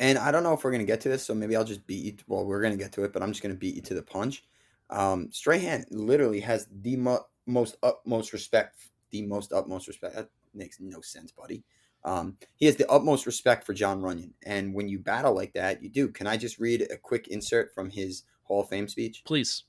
And 0.00 0.18
I 0.18 0.30
don't 0.30 0.42
know 0.42 0.52
if 0.52 0.62
we're 0.62 0.70
gonna 0.70 0.84
get 0.84 1.00
to 1.02 1.08
this, 1.08 1.24
so 1.24 1.34
maybe 1.34 1.56
I'll 1.56 1.64
just 1.64 1.86
beat 1.86 2.04
you. 2.04 2.16
Well, 2.28 2.44
we're 2.44 2.62
gonna 2.62 2.76
get 2.76 2.92
to 2.92 3.04
it, 3.04 3.12
but 3.12 3.22
I'm 3.22 3.30
just 3.32 3.42
gonna 3.42 3.54
beat 3.54 3.74
you 3.74 3.82
to 3.82 3.94
the 3.94 4.02
punch. 4.02 4.44
Um, 4.90 5.30
Strahan 5.32 5.84
literally 5.90 6.40
has 6.40 6.68
the 6.82 6.96
mo- 6.96 7.26
most 7.46 7.76
utmost 7.82 8.32
respect. 8.32 8.76
The 9.10 9.22
most 9.22 9.52
utmost 9.52 9.88
respect. 9.88 10.14
That 10.14 10.28
makes 10.54 10.78
no 10.80 11.00
sense, 11.00 11.32
buddy. 11.32 11.64
Um, 12.04 12.36
he 12.54 12.66
has 12.66 12.76
the 12.76 12.88
utmost 12.88 13.26
respect 13.26 13.64
for 13.66 13.74
Jon 13.74 14.00
Runyan, 14.00 14.30
and 14.44 14.72
when 14.72 14.88
you 14.88 14.98
battle 15.00 15.34
like 15.34 15.52
that, 15.54 15.82
you 15.82 15.88
do. 15.88 16.08
Can 16.08 16.26
I 16.28 16.36
just 16.36 16.58
read 16.60 16.82
a 16.90 16.96
quick 16.96 17.26
insert 17.28 17.74
from 17.74 17.90
his 17.90 18.22
Hall 18.44 18.60
of 18.60 18.68
Fame 18.68 18.86
speech? 18.86 19.22
Please. 19.24 19.64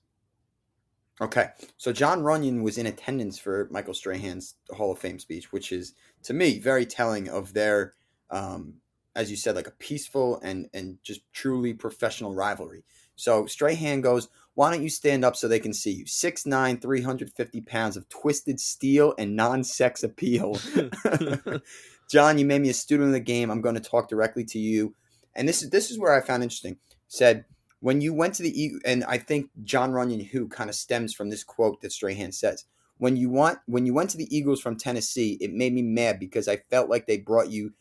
Okay, 1.21 1.49
so 1.75 1.91
Jon 1.91 2.21
Runyan 2.21 2.62
was 2.62 2.77
in 2.77 2.86
attendance 2.86 3.38
for 3.38 3.67
Michael 3.71 3.93
Strahan's 3.93 4.55
Hall 4.71 4.91
of 4.91 4.99
Fame 4.99 5.19
speech, 5.19 5.51
which 5.51 5.71
is 5.71 5.93
to 6.23 6.34
me 6.34 6.60
very 6.60 6.86
telling 6.86 7.27
of 7.27 7.53
their, 7.53 7.93
um, 8.29 8.75
as 9.15 9.29
you 9.29 9.36
said, 9.36 9.55
like 9.55 9.67
a 9.67 9.71
peaceful 9.71 10.39
and 10.41 10.69
and 10.73 10.97
just 11.03 11.21
truly 11.34 11.73
professional 11.73 12.34
rivalry. 12.34 12.86
So 13.17 13.47
Strahan 13.47 13.99
goes, 13.99 14.29
"Why 14.53 14.71
don't 14.71 14.82
you 14.82 14.89
stand 14.89 15.25
up 15.25 15.36
so 15.36 15.49
they 15.49 15.60
can 15.60 15.73
see 15.73 15.91
you? 15.91 16.05
Six 16.05 16.45
nine, 16.45 16.79
three 16.79 17.01
hundred 17.01 17.34
fifty 17.34 17.60
pounds 17.60 17.97
of 17.97 18.08
twisted 18.08 18.62
steel 18.62 19.13
and 19.17 19.36
non-sex 19.36 20.03
appeal." 20.03 20.58
John, 22.10 22.38
you 22.38 22.45
made 22.45 22.62
me 22.62 22.69
a 22.69 22.73
student 22.73 23.08
of 23.08 23.13
the 23.13 23.19
game. 23.19 23.51
I'm 23.51 23.62
going 23.62 23.75
to 23.75 23.82
talk 23.82 24.08
directly 24.08 24.45
to 24.45 24.58
you. 24.58 24.95
And 25.36 25.47
this 25.47 25.62
is 25.62 25.69
this 25.69 25.91
is 25.91 25.99
where 25.99 26.13
I 26.13 26.25
found 26.25 26.43
interesting. 26.43 26.77
Said 27.10 27.43
when 27.80 28.02
you 28.02 28.13
went 28.13 28.36
to 28.36 28.44
the 28.44 28.80
and 28.86 29.04
I 29.06 29.18
think 29.18 29.50
Jon 29.63 29.92
Runyan 29.92 30.28
who 30.28 30.48
kind 30.48 30.70
of 30.70 30.76
stems 30.76 31.13
from 31.13 31.30
this 31.30 31.44
quote 31.44 31.82
that 31.82 31.92
Strahan 31.92 32.32
says. 32.32 32.65
When 32.98 33.15
you 33.15 33.30
want 33.30 33.60
when 33.65 33.86
you 33.86 33.94
went 33.94 34.10
to 34.10 34.18
the 34.18 34.36
Eagles 34.36 34.60
from 34.60 34.76
Tennessee, 34.76 35.38
it 35.39 35.54
made 35.54 35.74
me 35.74 35.82
mad 35.82 36.20
because 36.20 36.48
I 36.48 36.58
felt 36.70 36.89
like 36.89 37.08
they 37.08 37.18
brought 37.18 37.50
you 37.50 37.74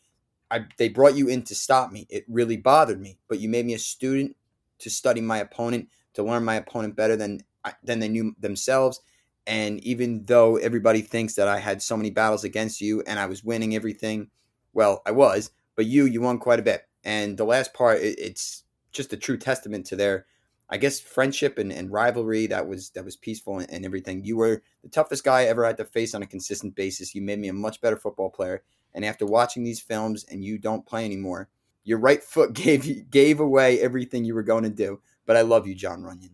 I 0.50 0.66
they 0.76 0.88
brought 0.88 1.16
you 1.16 1.28
in 1.28 1.42
to 1.42 1.54
stop 1.54 1.90
me. 1.90 2.06
It 2.08 2.24
really 2.28 2.56
bothered 2.56 3.00
me, 3.00 3.18
but 3.28 3.40
you 3.40 3.48
made 3.48 3.66
me 3.66 3.74
a 3.74 3.78
student 3.78 4.36
to 4.78 4.90
study 4.90 5.20
my 5.20 5.38
opponent, 5.38 5.88
to 6.14 6.22
learn 6.22 6.44
my 6.44 6.54
opponent 6.54 6.96
better 6.96 7.16
than 7.16 7.40
than 7.82 7.98
they 7.98 8.08
knew 8.08 8.34
themselves. 8.38 9.00
And 9.46 9.82
even 9.82 10.24
though 10.26 10.56
everybody 10.56 11.00
thinks 11.00 11.34
that 11.34 11.48
I 11.48 11.58
had 11.58 11.82
so 11.82 11.96
many 11.96 12.10
battles 12.10 12.44
against 12.44 12.80
you 12.80 13.02
and 13.06 13.18
I 13.18 13.26
was 13.26 13.42
winning 13.42 13.74
everything, 13.74 14.28
well, 14.74 15.02
I 15.06 15.10
was, 15.10 15.50
but 15.74 15.86
you, 15.86 16.04
you 16.04 16.20
won 16.20 16.38
quite 16.38 16.58
a 16.58 16.62
bit. 16.62 16.86
And 17.02 17.38
the 17.38 17.44
last 17.44 17.72
part, 17.72 17.98
it, 18.00 18.18
it's 18.18 18.64
just 18.92 19.12
a 19.12 19.16
true 19.16 19.36
testament 19.36 19.86
to 19.86 19.96
their, 19.96 20.26
I 20.70 20.76
guess, 20.76 21.00
friendship 21.00 21.58
and, 21.58 21.72
and 21.72 21.90
rivalry 21.90 22.46
that 22.46 22.66
was 22.66 22.90
that 22.90 23.04
was 23.04 23.16
peaceful 23.16 23.58
and, 23.58 23.70
and 23.70 23.84
everything. 23.84 24.24
You 24.24 24.36
were 24.36 24.62
the 24.82 24.88
toughest 24.88 25.24
guy 25.24 25.40
I 25.40 25.44
ever 25.44 25.64
had 25.64 25.76
to 25.78 25.84
face 25.84 26.14
on 26.14 26.22
a 26.22 26.26
consistent 26.26 26.74
basis. 26.74 27.14
You 27.14 27.22
made 27.22 27.38
me 27.38 27.48
a 27.48 27.52
much 27.52 27.80
better 27.80 27.96
football 27.96 28.30
player. 28.30 28.62
And 28.94 29.04
after 29.04 29.26
watching 29.26 29.64
these 29.64 29.80
films, 29.80 30.24
and 30.24 30.42
you 30.42 30.58
don't 30.58 30.86
play 30.86 31.04
anymore, 31.04 31.48
your 31.84 31.98
right 31.98 32.22
foot 32.22 32.52
gave 32.54 33.10
gave 33.10 33.40
away 33.40 33.80
everything 33.80 34.24
you 34.24 34.34
were 34.34 34.42
going 34.42 34.64
to 34.64 34.70
do. 34.70 35.00
But 35.26 35.36
I 35.36 35.42
love 35.42 35.66
you, 35.66 35.74
Jon 35.74 36.02
Runyan. 36.02 36.30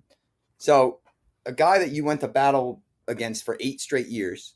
So, 0.58 1.00
a 1.46 1.52
guy 1.52 1.78
that 1.78 1.90
you 1.90 2.04
went 2.04 2.20
to 2.20 2.28
battle 2.28 2.82
against 3.08 3.44
for 3.44 3.56
eight 3.60 3.80
straight 3.80 4.06
years, 4.06 4.54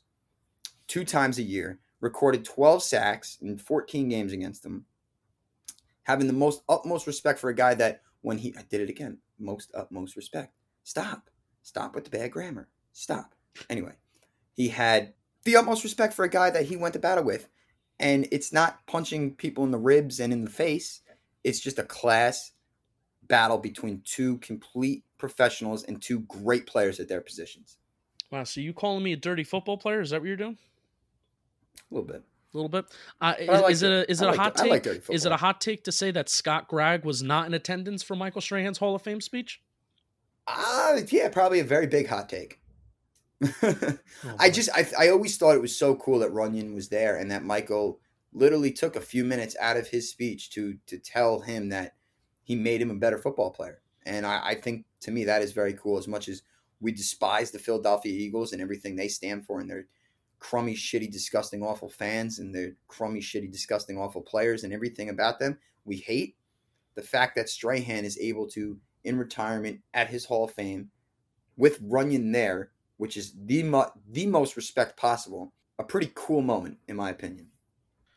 two 0.87 1.03
times 1.03 1.37
a 1.37 1.43
year, 1.43 1.79
recorded 2.01 2.45
12 2.45 2.81
sacks 2.81 3.37
in 3.41 3.57
14 3.57 4.09
games 4.09 4.33
against 4.33 4.65
him. 4.65 4.85
Having 6.03 6.27
the 6.27 6.33
most 6.33 6.63
utmost 6.67 7.07
respect 7.07 7.39
for 7.39 7.49
a 7.49 7.55
guy 7.55 7.73
that 7.75 8.01
when 8.21 8.37
he 8.37 8.53
I 8.57 8.63
did 8.63 8.81
it 8.81 8.89
again, 8.89 9.19
most 9.39 9.71
utmost 9.73 10.15
respect. 10.15 10.53
Stop. 10.83 11.29
Stop 11.61 11.95
with 11.95 12.05
the 12.05 12.09
bad 12.09 12.31
grammar. 12.31 12.67
Stop. 12.93 13.35
Anyway, 13.69 13.93
he 14.55 14.69
had 14.69 15.13
the 15.43 15.55
utmost 15.55 15.83
respect 15.83 16.13
for 16.13 16.25
a 16.25 16.29
guy 16.29 16.49
that 16.49 16.65
he 16.65 16.75
went 16.75 16.93
to 16.93 16.99
battle 16.99 17.23
with. 17.23 17.47
And 17.99 18.27
it's 18.31 18.53
not 18.53 18.85
punching 18.87 19.35
people 19.35 19.63
in 19.63 19.71
the 19.71 19.77
ribs 19.77 20.19
and 20.19 20.31
in 20.31 20.45
the 20.45 20.49
face. 20.49 21.01
It's 21.43 21.59
just 21.59 21.79
a 21.79 21.83
class 21.83 22.51
battle 23.23 23.57
between 23.57 24.01
two 24.05 24.37
complete 24.37 25.03
professionals 25.17 25.83
and 25.83 26.01
two 26.01 26.21
great 26.21 26.65
players 26.65 26.99
at 26.99 27.07
their 27.07 27.21
positions. 27.21 27.77
Wow, 28.31 28.43
so 28.43 28.61
you 28.61 28.73
calling 28.73 29.03
me 29.03 29.13
a 29.13 29.17
dirty 29.17 29.43
football 29.43 29.77
player? 29.77 30.01
Is 30.01 30.11
that 30.11 30.21
what 30.21 30.27
you're 30.27 30.37
doing? 30.37 30.57
A 31.91 31.93
little 31.93 32.07
bit. 32.07 32.23
A 32.53 32.57
little 32.57 32.69
bit. 32.69 32.85
Uh, 33.21 33.35
is, 33.37 33.47
like 33.47 33.71
is 33.71 33.83
it 33.83 33.91
a 33.91 34.11
is 34.11 34.21
it 34.21 34.29
a 34.29 34.33
hot 34.33 34.55
di- 34.55 34.63
I 34.63 34.67
like 34.67 34.83
take? 34.83 35.03
is 35.09 35.25
it 35.25 35.31
a 35.31 35.37
hot 35.37 35.61
take 35.61 35.83
to 35.83 35.91
say 35.91 36.09
that 36.11 36.29
Scott 36.29 36.67
Gragg 36.67 37.05
was 37.05 37.21
not 37.21 37.45
in 37.45 37.53
attendance 37.53 38.01
for 38.01 38.15
Michael 38.15 38.41
Strahan's 38.41 38.79
Hall 38.79 38.95
of 38.95 39.03
Fame 39.03 39.21
speech? 39.21 39.61
Ah, 40.47 40.95
yeah, 41.09 41.29
probably 41.29 41.59
a 41.59 41.63
very 41.63 41.85
big 41.85 42.07
hot 42.07 42.29
take. 42.29 42.59
Oh, 44.21 44.35
I 44.37 44.49
just 44.49 44.69
I, 44.75 44.85
I 44.99 45.09
always 45.09 45.37
thought 45.37 45.55
it 45.55 45.61
was 45.61 45.77
so 45.77 45.95
cool 45.95 46.19
that 46.19 46.33
Runyan 46.33 46.73
was 46.73 46.89
there 46.89 47.15
and 47.15 47.31
that 47.31 47.45
Michael 47.45 48.01
literally 48.33 48.71
took 48.71 48.97
a 48.97 49.01
few 49.01 49.23
minutes 49.23 49.55
out 49.61 49.77
of 49.77 49.87
his 49.87 50.09
speech 50.09 50.49
to 50.51 50.75
to 50.87 50.97
tell 50.97 51.39
him 51.39 51.69
that 51.69 51.95
he 52.43 52.55
made 52.55 52.81
him 52.81 52.91
a 52.91 52.95
better 52.95 53.17
football 53.17 53.51
player. 53.51 53.79
And 54.05 54.25
I, 54.25 54.41
I 54.43 54.55
think 54.55 54.85
to 55.01 55.11
me 55.11 55.23
that 55.25 55.41
is 55.41 55.53
very 55.53 55.73
cool. 55.73 55.97
As 55.97 56.07
much 56.07 56.27
as 56.27 56.41
we 56.81 56.91
despise 56.91 57.51
the 57.51 57.59
Philadelphia 57.59 58.11
Eagles 58.11 58.51
and 58.51 58.61
everything 58.61 58.95
they 58.95 59.07
stand 59.07 59.45
for 59.45 59.59
and 59.61 59.69
their 59.69 59.85
crummy, 60.39 60.73
shitty, 60.73 61.11
disgusting, 61.11 61.61
awful 61.61 61.89
fans 61.89 62.39
and 62.39 62.53
their 62.53 62.71
crummy, 62.87 63.19
shitty, 63.19 63.51
disgusting, 63.51 63.97
awful 63.97 64.21
players 64.21 64.63
and 64.63 64.73
everything 64.73 65.09
about 65.09 65.39
them, 65.39 65.57
we 65.85 65.97
hate 65.97 66.35
the 66.95 67.01
fact 67.01 67.35
that 67.35 67.49
Strahan 67.49 68.05
is 68.05 68.17
able 68.19 68.47
to, 68.49 68.77
in 69.03 69.17
retirement 69.17 69.81
at 69.93 70.09
his 70.09 70.25
Hall 70.25 70.45
of 70.45 70.51
Fame, 70.51 70.89
with 71.57 71.81
Runyan 71.83 72.33
there, 72.33 72.71
which 72.97 73.17
is 73.17 73.33
the 73.45 73.63
mo- 73.63 73.91
the 74.09 74.25
most 74.27 74.55
respect 74.55 74.97
possible. 74.97 75.53
A 75.77 75.83
pretty 75.83 76.11
cool 76.13 76.41
moment, 76.41 76.77
in 76.87 76.97
my 76.97 77.09
opinion. 77.09 77.47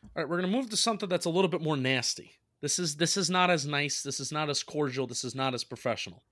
All 0.03 0.09
right, 0.15 0.29
we're 0.29 0.37
gonna 0.37 0.51
move 0.51 0.69
to 0.69 0.77
something 0.77 1.07
that's 1.07 1.25
a 1.25 1.29
little 1.29 1.49
bit 1.49 1.61
more 1.61 1.77
nasty. 1.77 2.33
This 2.61 2.79
is 2.79 2.97
this 2.97 3.17
is 3.17 3.29
not 3.29 3.49
as 3.49 3.65
nice. 3.65 4.03
This 4.03 4.19
is 4.19 4.31
not 4.31 4.49
as 4.49 4.63
cordial. 4.63 5.07
This 5.07 5.23
is 5.23 5.35
not 5.35 5.53
as 5.53 5.63
professional. 5.63 6.23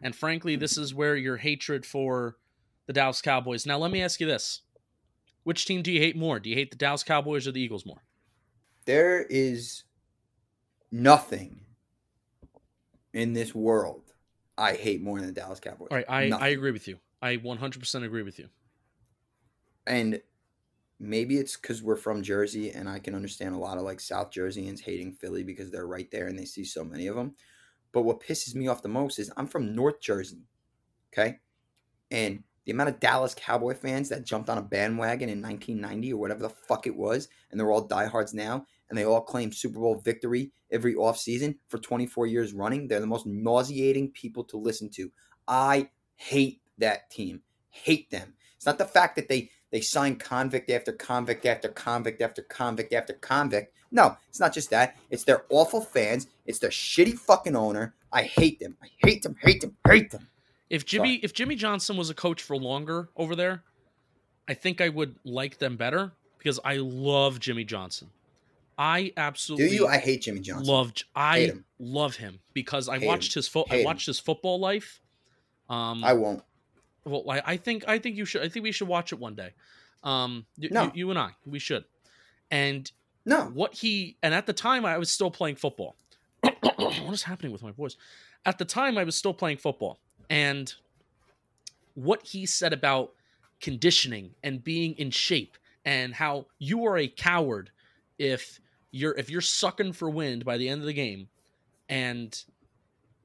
And 0.00 0.14
frankly, 0.14 0.56
this 0.56 0.76
is 0.76 0.94
where 0.94 1.16
your 1.16 1.36
hatred 1.36 1.86
for 1.86 2.36
the 2.86 2.92
Dallas 2.92 3.22
Cowboys. 3.22 3.66
Now, 3.66 3.78
let 3.78 3.90
me 3.90 4.02
ask 4.02 4.20
you 4.20 4.26
this: 4.26 4.62
Which 5.46 5.64
team 5.64 5.82
do 5.82 5.92
you 5.92 6.00
hate 6.00 6.16
more? 6.16 6.40
Do 6.40 6.50
you 6.50 6.56
hate 6.56 6.72
the 6.72 6.76
Dallas 6.76 7.04
Cowboys 7.04 7.46
or 7.46 7.52
the 7.52 7.60
Eagles 7.60 7.86
more? 7.86 8.02
There 8.84 9.22
is 9.22 9.84
nothing 10.90 11.60
in 13.12 13.32
this 13.32 13.54
world 13.54 14.12
I 14.58 14.72
hate 14.72 15.00
more 15.00 15.18
than 15.20 15.28
the 15.28 15.40
Dallas 15.40 15.60
Cowboys. 15.60 15.86
All 15.92 15.98
right, 15.98 16.04
I, 16.08 16.30
I 16.30 16.48
agree 16.48 16.72
with 16.72 16.88
you. 16.88 16.98
I 17.22 17.36
100% 17.36 18.04
agree 18.04 18.24
with 18.24 18.40
you. 18.40 18.48
and 19.86 20.20
maybe 20.98 21.36
it's 21.36 21.56
because 21.56 21.80
we're 21.80 21.94
from 21.94 22.24
Jersey, 22.24 22.72
and 22.72 22.88
I 22.88 22.98
can 22.98 23.14
understand 23.14 23.54
a 23.54 23.58
lot 23.58 23.78
of 23.78 23.84
like 23.84 24.00
South 24.00 24.32
Jerseyans 24.32 24.80
hating 24.80 25.12
Philly 25.12 25.44
because 25.44 25.70
they're 25.70 25.86
right 25.86 26.10
there 26.10 26.26
and 26.26 26.36
they 26.36 26.44
see 26.44 26.64
so 26.64 26.82
many 26.82 27.06
of 27.06 27.14
them. 27.14 27.36
But 27.92 28.02
what 28.02 28.18
pisses 28.18 28.56
me 28.56 28.66
off 28.66 28.82
the 28.82 28.88
most 28.88 29.20
is 29.20 29.30
I'm 29.36 29.46
from 29.46 29.76
North 29.76 30.00
Jersey, 30.00 30.48
okay, 31.12 31.38
and 32.10 32.42
the 32.66 32.72
amount 32.72 32.90
of 32.90 33.00
Dallas 33.00 33.34
Cowboy 33.34 33.74
fans 33.74 34.08
that 34.08 34.26
jumped 34.26 34.50
on 34.50 34.58
a 34.58 34.62
bandwagon 34.62 35.28
in 35.28 35.40
1990 35.40 36.12
or 36.12 36.20
whatever 36.20 36.42
the 36.42 36.50
fuck 36.50 36.86
it 36.86 36.94
was, 36.94 37.28
and 37.50 37.58
they're 37.58 37.70
all 37.70 37.86
diehards 37.86 38.34
now, 38.34 38.66
and 38.90 38.98
they 38.98 39.04
all 39.04 39.20
claim 39.20 39.52
Super 39.52 39.78
Bowl 39.78 39.94
victory 40.04 40.50
every 40.70 40.94
offseason 40.94 41.56
for 41.68 41.78
24 41.78 42.26
years 42.26 42.52
running. 42.52 42.88
They're 42.88 43.00
the 43.00 43.06
most 43.06 43.26
nauseating 43.26 44.10
people 44.10 44.44
to 44.44 44.56
listen 44.56 44.90
to. 44.90 45.10
I 45.46 45.88
hate 46.16 46.60
that 46.78 47.08
team. 47.08 47.40
Hate 47.70 48.10
them. 48.10 48.34
It's 48.56 48.66
not 48.66 48.78
the 48.78 48.84
fact 48.84 49.16
that 49.16 49.28
they 49.28 49.50
they 49.70 49.80
sign 49.80 50.16
convict 50.16 50.70
after 50.70 50.92
convict 50.92 51.44
after 51.44 51.68
convict 51.68 52.22
after 52.22 52.42
convict 52.42 52.92
after 52.92 53.12
convict. 53.14 53.74
No, 53.90 54.16
it's 54.28 54.40
not 54.40 54.54
just 54.54 54.70
that. 54.70 54.96
It's 55.10 55.24
their 55.24 55.44
awful 55.50 55.80
fans. 55.80 56.28
It's 56.46 56.58
their 56.58 56.70
shitty 56.70 57.18
fucking 57.18 57.56
owner. 57.56 57.94
I 58.12 58.22
hate 58.22 58.58
them. 58.58 58.76
I 58.82 58.88
hate 59.04 59.22
them. 59.22 59.36
Hate 59.40 59.60
them. 59.60 59.76
Hate 59.86 60.10
them. 60.10 60.28
If 60.70 60.84
Jimmy 60.84 61.16
Sorry. 61.16 61.20
if 61.22 61.32
Jimmy 61.32 61.54
Johnson 61.54 61.96
was 61.96 62.10
a 62.10 62.14
coach 62.14 62.42
for 62.42 62.56
longer 62.56 63.08
over 63.16 63.36
there, 63.36 63.62
I 64.48 64.54
think 64.54 64.80
I 64.80 64.88
would 64.88 65.16
like 65.24 65.58
them 65.58 65.76
better 65.76 66.12
because 66.38 66.58
I 66.64 66.76
love 66.76 67.38
Jimmy 67.40 67.64
Johnson. 67.64 68.10
I 68.78 69.12
absolutely 69.16 69.68
Do 69.68 69.74
you? 69.74 69.86
I 69.86 69.96
hate 69.98 70.22
Jimmy 70.22 70.40
Johnson. 70.40 70.66
love 70.72 70.92
I 71.14 71.38
him. 71.40 71.64
love 71.78 72.16
him 72.16 72.40
because 72.52 72.88
I 72.88 72.98
Hate 72.98 73.06
watched 73.06 73.34
him. 73.34 73.38
his 73.40 73.48
fo- 73.48 73.64
I 73.70 73.74
Hate 73.74 73.80
him. 73.80 73.84
watched 73.86 74.06
his 74.06 74.18
football 74.20 74.58
life. 74.60 75.00
Um, 75.70 76.04
I 76.04 76.12
won't. 76.12 76.42
well, 77.04 77.24
I, 77.30 77.42
I 77.46 77.56
think 77.56 77.84
I 77.88 77.98
think 77.98 78.16
you 78.16 78.24
should. 78.24 78.42
I 78.42 78.48
think 78.48 78.62
we 78.64 78.72
should 78.72 78.88
watch 78.88 79.12
it 79.12 79.18
one 79.18 79.34
day. 79.34 79.50
Um, 80.02 80.46
y- 80.58 80.68
No. 80.70 80.84
you, 80.84 80.90
you 80.94 81.10
and 81.10 81.18
I, 81.18 81.30
we 81.46 81.58
should. 81.58 81.84
And 82.50 82.90
No. 83.24 83.46
what 83.46 83.74
he 83.74 84.16
and 84.22 84.34
at 84.34 84.46
the 84.46 84.52
time 84.52 84.84
I 84.84 84.98
was 84.98 85.10
still 85.10 85.30
playing 85.30 85.56
football. 85.56 85.96
what 86.40 87.12
is 87.14 87.22
happening 87.22 87.52
with 87.52 87.62
my 87.62 87.70
voice? 87.72 87.96
At 88.44 88.58
the 88.58 88.64
time 88.64 88.98
I 88.98 89.04
was 89.04 89.16
still 89.16 89.34
playing 89.34 89.56
football, 89.56 89.98
and 90.28 90.74
what 91.94 92.22
he 92.22 92.46
said 92.46 92.72
about 92.72 93.12
conditioning 93.60 94.30
and 94.42 94.62
being 94.62 94.92
in 94.94 95.10
shape, 95.10 95.56
and 95.84 96.14
how 96.14 96.46
you 96.58 96.84
are 96.86 96.98
a 96.98 97.08
coward 97.08 97.70
if 98.18 98.60
you're 98.90 99.16
if 99.16 99.30
you're 99.30 99.40
sucking 99.40 99.92
for 99.92 100.10
wind 100.10 100.44
by 100.44 100.56
the 100.56 100.68
end 100.68 100.80
of 100.80 100.86
the 100.86 100.92
game, 100.92 101.28
and 101.88 102.44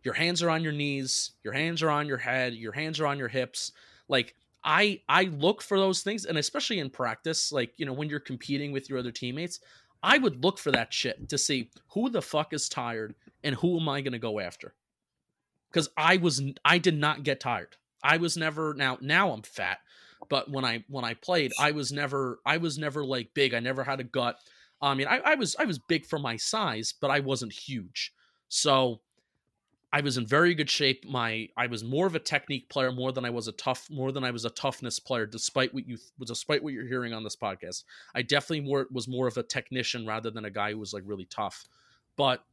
your 0.04 0.14
hands 0.14 0.42
are 0.42 0.50
on 0.50 0.64
your 0.64 0.74
knees, 0.74 1.32
your 1.44 1.54
hands 1.54 1.84
are 1.84 1.90
on 1.90 2.08
your 2.08 2.18
head, 2.18 2.54
your 2.54 2.72
hands 2.72 3.00
are 3.00 3.08
on 3.08 3.18
your 3.18 3.28
hips, 3.28 3.72
like 4.08 4.36
I 4.64 5.02
I 5.10 5.24
look 5.24 5.62
for 5.62 5.80
those 5.80 6.04
things 6.04 6.26
and 6.26 6.38
especially 6.38 6.80
in 6.80 6.90
practice 6.90 7.52
like 7.52 7.74
you 7.78 7.86
know 7.86 7.94
when 7.94 8.10
you're 8.10 8.20
competing 8.20 8.72
with 8.72 8.90
your 8.90 9.00
other 9.00 9.12
teammates 9.12 9.60
I 10.04 10.18
would 10.18 10.44
look 10.44 10.60
for 10.60 10.72
that 10.72 10.94
shit 10.94 11.30
to 11.30 11.38
see 11.38 11.70
who 11.90 12.10
the 12.10 12.22
fuck 12.22 12.54
is 12.54 12.70
tired 12.70 13.16
and 13.44 13.56
who 13.56 13.80
am 13.80 13.90
I 13.90 14.02
going 14.02 14.14
to 14.14 14.20
go 14.20 14.40
after 14.40 14.74
cuz 15.72 15.90
I 15.98 16.18
was 16.18 16.42
I 16.64 16.78
did 16.78 16.98
not 16.98 17.24
get 17.24 17.40
tired 17.40 17.78
I 18.04 18.18
was 18.18 18.38
never 18.38 18.74
now 18.74 18.98
now 19.02 19.32
I'm 19.32 19.44
fat 19.44 19.80
but 20.30 20.50
when 20.50 20.66
I 20.66 20.84
when 20.88 21.06
I 21.06 21.14
played 21.14 21.52
I 21.60 21.72
was 21.72 21.92
never 21.92 22.40
I 22.46 22.58
was 22.58 22.78
never 22.78 23.04
like 23.04 23.34
big 23.34 23.54
I 23.54 23.60
never 23.60 23.84
had 23.84 24.00
a 24.00 24.06
gut 24.06 24.38
I 24.82 24.94
mean 24.94 25.08
I, 25.08 25.18
I 25.20 25.36
was 25.36 25.56
I 25.58 25.66
was 25.66 25.80
big 25.80 26.06
for 26.06 26.20
my 26.20 26.38
size 26.38 26.94
but 27.00 27.12
I 27.12 27.20
wasn't 27.20 27.54
huge 27.54 28.14
so 28.48 29.02
I 29.94 30.02
was 30.02 30.18
in 30.18 30.26
very 30.26 30.56
good 30.56 30.70
shape. 30.70 31.06
My 31.06 31.50
I 31.58 31.68
was 31.68 31.84
more 31.84 32.08
of 32.08 32.16
a 32.16 32.20
technique 32.20 32.70
player 32.70 32.92
more 32.92 33.12
than 33.12 33.26
I 33.26 33.30
was 33.30 33.48
a 33.48 33.52
tough 33.52 33.90
more 33.90 34.12
than 34.12 34.24
I 34.24 34.32
was 34.32 34.46
a 34.46 34.50
toughness 34.50 35.00
player. 35.00 35.26
Despite 35.26 35.74
what 35.74 35.86
you 35.86 35.98
despite 36.26 36.64
what 36.64 36.74
you're 36.74 36.88
hearing 36.88 37.14
on 37.14 37.24
this 37.24 37.36
podcast, 37.36 37.84
I 38.16 38.22
definitely 38.22 38.62
more 38.62 38.88
was 38.92 39.08
more 39.08 39.28
of 39.28 39.38
a 39.38 39.44
technician 39.44 40.06
rather 40.06 40.32
than 40.32 40.46
a 40.46 40.50
guy 40.50 40.72
who 40.72 40.80
was 40.80 40.94
like 40.94 41.04
really 41.06 41.26
tough. 41.26 41.66
But 42.16 42.44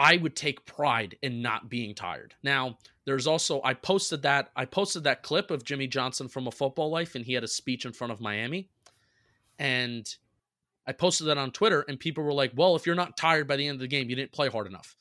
I 0.00 0.16
would 0.16 0.34
take 0.34 0.64
pride 0.64 1.16
in 1.20 1.42
not 1.42 1.68
being 1.68 1.94
tired. 1.94 2.34
Now, 2.42 2.78
there's 3.04 3.26
also 3.26 3.60
I 3.62 3.74
posted 3.74 4.22
that 4.22 4.50
I 4.56 4.64
posted 4.64 5.04
that 5.04 5.22
clip 5.22 5.50
of 5.50 5.62
Jimmy 5.62 5.86
Johnson 5.86 6.26
from 6.26 6.46
a 6.46 6.50
football 6.50 6.88
life 6.90 7.14
and 7.14 7.24
he 7.24 7.34
had 7.34 7.44
a 7.44 7.48
speech 7.48 7.84
in 7.84 7.92
front 7.92 8.12
of 8.12 8.20
Miami. 8.20 8.70
And 9.58 10.08
I 10.86 10.92
posted 10.92 11.26
that 11.26 11.36
on 11.36 11.50
Twitter 11.50 11.84
and 11.86 12.00
people 12.00 12.24
were 12.24 12.32
like, 12.32 12.52
"Well, 12.54 12.76
if 12.76 12.86
you're 12.86 12.94
not 12.94 13.18
tired 13.18 13.46
by 13.46 13.56
the 13.56 13.66
end 13.66 13.74
of 13.76 13.80
the 13.80 13.88
game, 13.88 14.08
you 14.08 14.16
didn't 14.16 14.32
play 14.32 14.48
hard 14.48 14.66
enough." 14.66 14.96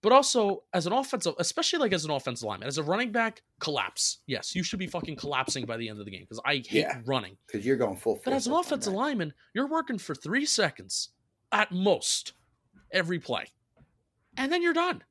But 0.00 0.12
also, 0.12 0.62
as 0.72 0.86
an 0.86 0.92
offensive, 0.92 1.34
especially 1.38 1.78
like 1.80 1.92
as 1.92 2.04
an 2.04 2.10
offensive 2.10 2.46
lineman, 2.46 2.68
as 2.68 2.78
a 2.78 2.82
running 2.82 3.10
back, 3.10 3.42
collapse. 3.58 4.18
Yes, 4.26 4.54
you 4.54 4.62
should 4.62 4.78
be 4.78 4.86
fucking 4.86 5.16
collapsing 5.16 5.64
by 5.66 5.76
the 5.76 5.88
end 5.88 5.98
of 5.98 6.04
the 6.04 6.10
game 6.10 6.20
because 6.20 6.40
I 6.44 6.56
hate 6.56 6.68
Yeah. 6.70 7.00
running. 7.06 7.36
Because 7.46 7.64
you're 7.66 7.76
going 7.78 7.96
full. 7.96 8.20
But 8.22 8.34
as 8.34 8.46
an 8.46 8.52
offensive 8.52 8.92
lineman, 8.92 9.32
you're 9.54 9.66
working 9.66 9.98
for 9.98 10.14
three 10.14 10.44
seconds 10.46 11.08
at 11.50 11.72
most 11.72 12.34
every 12.92 13.18
play, 13.18 13.46
and 14.36 14.52
then 14.52 14.62
you're 14.62 14.72
done. 14.72 15.02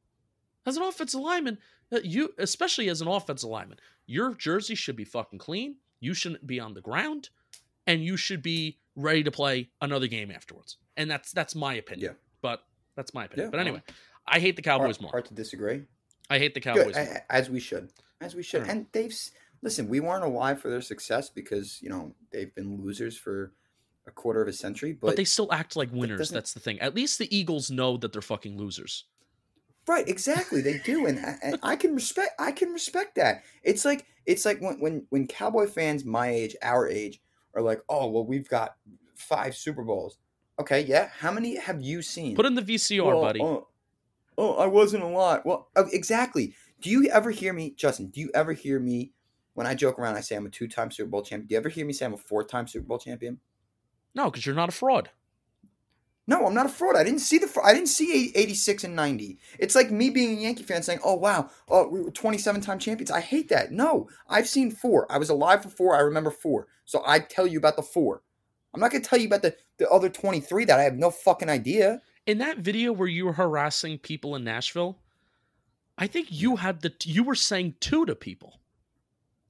As 0.65 0.77
an 0.77 0.83
offensive 0.83 1.19
lineman, 1.19 1.57
uh, 1.91 1.99
you 2.03 2.33
especially 2.37 2.89
as 2.89 3.01
an 3.01 3.07
offensive 3.07 3.49
lineman, 3.49 3.79
your 4.05 4.33
jersey 4.33 4.75
should 4.75 4.95
be 4.95 5.03
fucking 5.03 5.39
clean. 5.39 5.75
You 5.99 6.13
shouldn't 6.13 6.45
be 6.45 6.59
on 6.59 6.73
the 6.73 6.81
ground, 6.81 7.29
and 7.87 8.03
you 8.03 8.17
should 8.17 8.41
be 8.41 8.77
ready 8.95 9.23
to 9.23 9.31
play 9.31 9.69
another 9.81 10.07
game 10.07 10.31
afterwards. 10.31 10.77
And 10.97 11.09
that's 11.09 11.31
that's 11.31 11.55
my 11.55 11.75
opinion. 11.75 12.11
Yeah. 12.11 12.17
But 12.41 12.63
that's 12.95 13.13
my 13.13 13.25
opinion. 13.25 13.47
Yeah, 13.47 13.51
but 13.51 13.59
anyway, 13.59 13.83
I 14.27 14.39
hate 14.39 14.55
the 14.55 14.61
Cowboys 14.61 14.97
hard, 14.97 15.01
more. 15.01 15.11
hard 15.11 15.25
to 15.25 15.33
disagree. 15.33 15.83
I 16.29 16.39
hate 16.39 16.53
the 16.53 16.61
Cowboys. 16.61 16.95
as 17.29 17.49
we 17.49 17.59
should, 17.59 17.91
as 18.21 18.35
we 18.35 18.43
should. 18.43 18.61
Alright. 18.61 18.75
And 18.75 18.85
they've 18.91 19.15
listen. 19.61 19.89
We 19.89 19.99
weren't 19.99 20.23
alive 20.23 20.61
for 20.61 20.69
their 20.69 20.81
success 20.81 21.29
because 21.29 21.81
you 21.81 21.89
know 21.89 22.13
they've 22.31 22.53
been 22.53 22.81
losers 22.81 23.17
for 23.17 23.53
a 24.07 24.11
quarter 24.11 24.41
of 24.41 24.47
a 24.47 24.53
century. 24.53 24.93
But, 24.93 25.07
But, 25.07 25.15
they 25.15 25.23
still 25.23 25.51
act 25.51 25.75
like 25.75 25.89
winners. 25.91 26.29
That's 26.29 26.53
the 26.53 26.59
thing. 26.59 26.79
At 26.79 26.95
least 26.95 27.19
the 27.19 27.35
Eagles 27.35 27.71
know 27.71 27.97
that 27.97 28.11
they're 28.11 28.21
fucking 28.21 28.57
losers. 28.57 29.05
Right, 29.87 30.07
exactly, 30.07 30.61
they 30.61 30.79
do, 30.79 31.05
and, 31.05 31.19
I- 31.19 31.37
and 31.41 31.59
I 31.63 31.75
can 31.75 31.95
respect. 31.95 32.31
I 32.39 32.51
can 32.51 32.71
respect 32.73 33.15
that. 33.15 33.43
It's 33.63 33.85
like 33.85 34.05
it's 34.25 34.45
like 34.45 34.59
when 34.61 34.79
when 34.79 35.05
when 35.09 35.27
Cowboy 35.27 35.67
fans 35.67 36.05
my 36.05 36.29
age, 36.29 36.55
our 36.61 36.87
age, 36.87 37.21
are 37.53 37.61
like, 37.61 37.81
oh 37.89 38.09
well, 38.09 38.25
we've 38.25 38.47
got 38.49 38.75
five 39.15 39.55
Super 39.55 39.83
Bowls. 39.83 40.17
Okay, 40.59 40.81
yeah. 40.81 41.09
How 41.19 41.31
many 41.31 41.57
have 41.57 41.81
you 41.81 42.01
seen? 42.01 42.35
Put 42.35 42.45
in 42.45 42.55
the 42.55 42.61
VCR, 42.61 43.05
Well, 43.05 43.21
buddy. 43.21 43.41
Oh, 43.41 43.67
oh, 44.37 44.53
I 44.55 44.67
wasn't 44.67 45.03
a 45.03 45.07
lot. 45.07 45.45
Well, 45.45 45.69
oh, 45.75 45.87
exactly. 45.91 46.53
Do 46.81 46.89
you 46.89 47.09
ever 47.09 47.31
hear 47.31 47.53
me, 47.53 47.71
Justin? 47.71 48.07
Do 48.09 48.19
you 48.21 48.29
ever 48.35 48.53
hear 48.53 48.79
me 48.79 49.13
when 49.55 49.65
I 49.65 49.73
joke 49.73 49.97
around? 49.97 50.15
I 50.15 50.19
say 50.21 50.35
I'm 50.35 50.45
a 50.45 50.49
two-time 50.49 50.91
Super 50.91 51.09
Bowl 51.09 51.21
champion. 51.23 51.47
Do 51.47 51.53
you 51.53 51.57
ever 51.59 51.69
hear 51.69 51.85
me 51.85 51.93
say 51.93 52.05
I'm 52.05 52.13
a 52.13 52.17
four-time 52.17 52.67
Super 52.67 52.85
Bowl 52.85 52.99
champion? 52.99 53.39
no, 54.15 54.29
because 54.29 54.45
you're 54.45 54.53
not 54.53 54.69
a 54.69 54.73
fraud. 54.73 55.09
No, 56.25 56.45
I'm 56.45 56.53
not 56.53 56.65
a 56.65 56.69
fraud. 56.69 56.95
I 56.95 57.03
didn't 57.03 57.19
see 57.19 57.37
the. 57.37 57.51
I 57.63 57.73
didn't 57.73 57.89
see 57.89 58.31
86 58.33 58.85
and 58.85 58.95
90. 58.95 59.37
It's 59.59 59.75
like 59.75 59.91
me 59.91 60.09
being 60.09 60.37
a 60.37 60.41
Yankee 60.41 60.63
fan 60.63 60.81
saying, 60.81 60.99
"Oh 61.03 61.15
wow, 61.15 61.49
oh 61.67 61.87
we 61.89 62.01
were 62.01 62.11
27 62.11 62.61
time 62.61 62.79
champions." 62.79 63.11
I 63.11 63.19
hate 63.19 63.49
that. 63.49 63.71
No, 63.71 64.07
I've 64.29 64.47
seen 64.47 64.71
four. 64.71 65.05
I 65.11 65.17
was 65.17 65.29
alive 65.29 65.63
for 65.63 65.69
four. 65.69 65.95
I 65.95 65.99
remember 65.99 66.31
four. 66.31 66.67
So 66.85 67.03
I 67.05 67.19
tell 67.19 67.45
you 67.45 67.57
about 67.57 67.75
the 67.75 67.83
four. 67.83 68.21
I'm 68.73 68.79
not 68.79 68.91
gonna 68.91 69.03
tell 69.03 69.19
you 69.19 69.27
about 69.27 69.41
the 69.41 69.55
the 69.77 69.89
other 69.89 70.09
23 70.09 70.65
that 70.65 70.79
I 70.79 70.83
have 70.83 70.95
no 70.95 71.11
fucking 71.11 71.49
idea. 71.49 72.01
In 72.25 72.37
that 72.37 72.59
video 72.59 72.93
where 72.93 73.07
you 73.07 73.25
were 73.25 73.33
harassing 73.33 73.97
people 73.97 74.35
in 74.35 74.45
Nashville, 74.45 74.99
I 75.97 76.07
think 76.07 76.27
you 76.29 76.55
had 76.55 76.81
the 76.81 76.93
you 77.03 77.23
were 77.23 77.35
saying 77.35 77.75
two 77.81 78.05
to 78.05 78.15
people. 78.15 78.61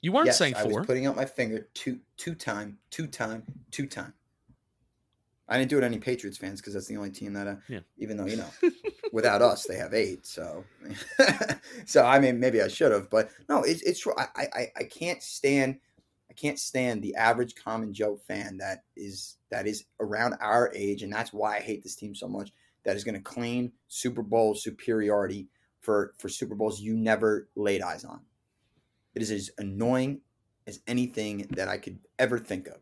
You 0.02 0.12
weren't 0.12 0.26
yes, 0.26 0.40
saying 0.40 0.56
I 0.56 0.64
four. 0.64 0.80
was 0.80 0.88
putting 0.88 1.06
out 1.06 1.16
my 1.16 1.26
finger 1.26 1.70
two 1.76 2.00
two 2.18 2.34
time, 2.34 2.80
two 2.90 3.06
time, 3.06 3.44
two 3.70 3.86
time. 3.86 4.14
I 5.48 5.58
didn't 5.58 5.70
do 5.70 5.78
it 5.78 5.82
to 5.82 5.88
any 5.88 6.00
Patriots 6.00 6.38
fans 6.38 6.62
because 6.62 6.74
that's 6.74 6.88
the 6.88 6.96
only 6.98 7.12
team 7.12 7.34
that, 7.34 7.48
uh, 7.48 7.56
Yeah. 7.68 7.80
even 7.98 8.16
though 8.18 8.26
you 8.26 8.38
know, 8.38 8.50
without 9.12 9.42
us 9.42 9.66
they 9.66 9.76
have 9.76 9.94
eight. 9.94 10.26
So, 10.26 10.64
so 11.86 12.06
I 12.06 12.20
mean, 12.20 12.40
maybe 12.40 12.62
I 12.62 12.68
should 12.68 12.92
have, 12.92 13.10
but 13.10 13.30
no, 13.50 13.64
it's 13.64 13.82
it's 13.82 14.00
true. 14.00 14.14
I, 14.18 14.28
I 14.54 14.68
I 14.78 14.84
can't 14.86 15.22
stand, 15.22 15.80
I 16.30 16.34
can't 16.34 16.58
stand 16.60 17.02
the 17.02 17.16
average 17.16 17.56
common 17.56 17.94
Joe 17.94 18.18
fan 18.28 18.58
that 18.58 18.84
is 18.96 19.38
that 19.52 19.68
is 19.68 19.86
around 20.00 20.36
our 20.40 20.72
age, 20.74 21.04
and 21.04 21.12
that's 21.12 21.34
why 21.34 21.58
I 21.58 21.62
hate 21.62 21.84
this 21.84 21.96
team 21.96 22.16
so 22.16 22.28
much. 22.28 22.52
That 22.86 22.96
is 22.96 23.04
going 23.04 23.16
to 23.16 23.22
claim 23.22 23.72
Super 23.88 24.24
Bowl 24.24 24.56
superiority 24.56 25.48
for 25.82 26.14
for 26.18 26.30
Super 26.30 26.56
Bowls 26.56 26.80
you 26.82 26.96
never 26.96 27.50
laid 27.56 27.82
eyes 27.82 28.04
on. 28.06 28.22
It 29.14 29.22
is 29.22 29.30
as 29.32 29.52
annoying 29.58 30.22
as 30.68 30.80
anything 30.88 31.48
that 31.52 31.68
I 31.68 31.78
could 31.78 32.00
ever 32.18 32.40
think 32.40 32.68
of. 32.68 32.78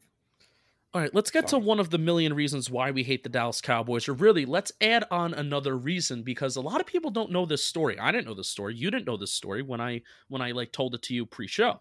All 0.93 0.99
right, 0.99 1.13
let's 1.15 1.31
get 1.31 1.49
Sorry. 1.49 1.61
to 1.61 1.67
one 1.67 1.79
of 1.79 1.89
the 1.89 1.97
million 1.97 2.33
reasons 2.33 2.69
why 2.69 2.91
we 2.91 3.03
hate 3.03 3.23
the 3.23 3.29
Dallas 3.29 3.61
Cowboys. 3.61 4.09
Or 4.09 4.13
really, 4.13 4.45
let's 4.45 4.73
add 4.81 5.05
on 5.09 5.33
another 5.33 5.77
reason 5.77 6.21
because 6.21 6.57
a 6.57 6.61
lot 6.61 6.81
of 6.81 6.87
people 6.87 7.11
don't 7.11 7.31
know 7.31 7.45
this 7.45 7.63
story. 7.63 7.97
I 7.97 8.11
didn't 8.11 8.27
know 8.27 8.33
this 8.33 8.49
story. 8.49 8.75
You 8.75 8.91
didn't 8.91 9.07
know 9.07 9.15
this 9.15 9.31
story 9.31 9.61
when 9.61 9.79
I 9.79 10.01
when 10.27 10.41
I 10.41 10.51
like 10.51 10.73
told 10.73 10.93
it 10.93 11.01
to 11.03 11.13
you 11.13 11.25
pre-show. 11.25 11.79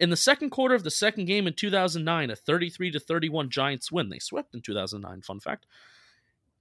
In 0.00 0.10
the 0.10 0.16
second 0.16 0.50
quarter 0.50 0.74
of 0.74 0.82
the 0.82 0.90
second 0.90 1.26
game 1.26 1.46
in 1.46 1.52
2009, 1.52 2.30
a 2.30 2.36
33 2.36 2.90
to 2.92 3.00
31 3.00 3.48
Giants 3.48 3.92
win. 3.92 4.08
They 4.08 4.18
swept 4.18 4.54
in 4.54 4.60
2009, 4.60 5.22
fun 5.22 5.40
fact. 5.40 5.66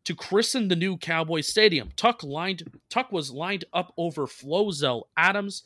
To 0.04 0.16
christen 0.16 0.68
the 0.68 0.76
new 0.76 0.98
Cowboys 0.98 1.48
Stadium, 1.48 1.90
Tuck 1.96 2.22
lined 2.22 2.80
Tuck 2.90 3.12
was 3.12 3.32
lined 3.32 3.66
up 3.74 3.92
over 3.98 4.28
Flozell 4.28 5.04
Adams 5.18 5.64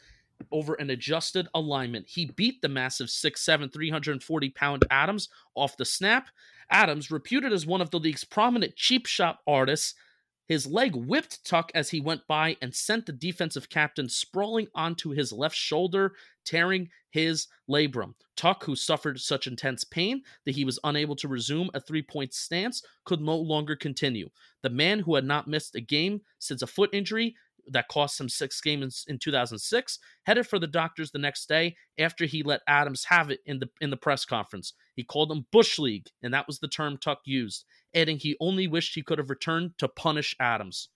over 0.51 0.75
an 0.75 0.89
adjusted 0.89 1.47
alignment. 1.53 2.07
He 2.07 2.25
beat 2.25 2.61
the 2.61 2.69
massive 2.69 3.07
6'7, 3.07 3.71
340 3.71 4.49
pound 4.49 4.85
Adams 4.89 5.29
off 5.55 5.77
the 5.77 5.85
snap. 5.85 6.27
Adams, 6.69 7.11
reputed 7.11 7.51
as 7.51 7.65
one 7.65 7.81
of 7.81 7.91
the 7.91 7.99
league's 7.99 8.23
prominent 8.23 8.75
cheap 8.75 9.05
shot 9.05 9.39
artists, 9.45 9.93
his 10.47 10.67
leg 10.67 10.95
whipped 10.95 11.45
Tuck 11.45 11.71
as 11.73 11.91
he 11.91 12.01
went 12.01 12.27
by 12.27 12.57
and 12.61 12.75
sent 12.75 13.05
the 13.05 13.13
defensive 13.13 13.69
captain 13.69 14.09
sprawling 14.09 14.67
onto 14.75 15.11
his 15.11 15.31
left 15.31 15.55
shoulder, 15.55 16.13
tearing 16.43 16.89
his 17.09 17.47
labrum. 17.69 18.15
Tuck, 18.35 18.65
who 18.65 18.75
suffered 18.75 19.21
such 19.21 19.47
intense 19.47 19.83
pain 19.83 20.23
that 20.45 20.55
he 20.55 20.65
was 20.65 20.79
unable 20.83 21.15
to 21.15 21.29
resume 21.29 21.69
a 21.73 21.79
three 21.79 22.01
point 22.01 22.33
stance, 22.33 22.83
could 23.05 23.21
no 23.21 23.37
longer 23.37 23.75
continue. 23.75 24.29
The 24.61 24.69
man 24.69 24.99
who 24.99 25.15
had 25.15 25.25
not 25.25 25.47
missed 25.47 25.75
a 25.75 25.81
game 25.81 26.21
since 26.39 26.61
a 26.61 26.67
foot 26.67 26.89
injury 26.91 27.35
that 27.67 27.87
cost 27.87 28.19
him 28.19 28.29
six 28.29 28.59
games 28.61 29.05
in 29.07 29.17
2006 29.17 29.99
headed 30.23 30.47
for 30.47 30.59
the 30.59 30.67
doctors 30.67 31.11
the 31.11 31.19
next 31.19 31.47
day 31.47 31.75
after 31.97 32.25
he 32.25 32.43
let 32.43 32.61
Adams 32.67 33.05
have 33.05 33.29
it 33.29 33.39
in 33.45 33.59
the 33.59 33.69
in 33.79 33.89
the 33.89 33.97
press 33.97 34.25
conference. 34.25 34.73
He 34.95 35.03
called 35.03 35.29
them 35.29 35.45
Bush 35.51 35.79
League, 35.79 36.07
and 36.21 36.33
that 36.33 36.47
was 36.47 36.59
the 36.59 36.67
term 36.67 36.97
Tuck 36.97 37.19
used, 37.25 37.65
adding 37.95 38.17
he 38.17 38.37
only 38.39 38.67
wished 38.67 38.95
he 38.95 39.03
could 39.03 39.17
have 39.17 39.29
returned 39.29 39.77
to 39.77 39.87
punish 39.87 40.35
Adams. 40.39 40.89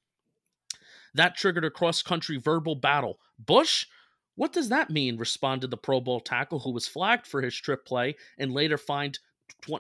That 1.14 1.38
triggered 1.38 1.66
a 1.66 1.70
cross 1.70 2.02
country 2.02 2.38
verbal 2.38 2.76
battle. 2.76 3.20
Bush? 3.40 3.88
What 4.36 4.52
does 4.52 4.68
that 4.68 4.90
mean? 4.90 5.18
responded 5.18 5.72
the 5.72 5.78
Pro 5.78 6.02
Bowl 6.02 6.20
tackle, 6.20 6.60
who 6.60 6.72
was 6.72 6.90
flagged 6.90 7.26
for 7.26 7.42
his 7.42 7.56
trip 7.56 7.86
play 7.86 8.16
and 8.38 8.54
later 8.54 8.78
fined 8.78 9.20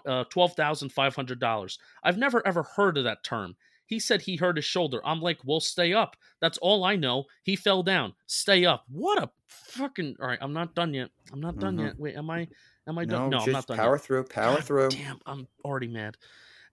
uh, 0.05 0.23
$12,500. 0.25 1.77
I've 2.03 2.17
never 2.17 2.45
ever 2.47 2.63
heard 2.63 2.97
of 2.97 3.03
that 3.03 3.23
term. 3.23 3.55
He 3.87 3.99
said 3.99 4.21
he 4.21 4.35
hurt 4.35 4.55
his 4.57 4.65
shoulder. 4.65 4.99
I'm 5.05 5.21
like, 5.21 5.39
well, 5.45 5.59
stay 5.59 5.93
up. 5.93 6.15
That's 6.41 6.57
all 6.59 6.83
I 6.83 6.95
know. 6.95 7.25
He 7.43 7.55
fell 7.55 7.83
down. 7.83 8.13
Stay 8.25 8.65
up. 8.65 8.85
What 8.89 9.21
a 9.21 9.29
fucking. 9.47 10.15
All 10.19 10.27
right, 10.27 10.39
I'm 10.41 10.53
not 10.53 10.73
done 10.75 10.93
yet. 10.93 11.09
I'm 11.31 11.39
not 11.41 11.59
done 11.59 11.77
Mhm. 11.77 11.83
yet. 11.83 11.99
Wait, 11.99 12.15
am 12.15 12.29
I? 12.29 12.47
Am 12.87 12.97
I 12.97 13.03
No, 13.05 13.11
done? 13.17 13.29
No, 13.31 13.37
just 13.37 13.47
I'm 13.47 13.53
not 13.53 13.67
done 13.67 13.77
power 13.77 13.95
yet. 13.95 14.01
through, 14.01 14.23
power 14.25 14.55
God 14.55 14.63
through. 14.63 14.89
Damn, 14.89 15.19
I'm 15.25 15.47
already 15.63 15.87
mad. 15.87 16.17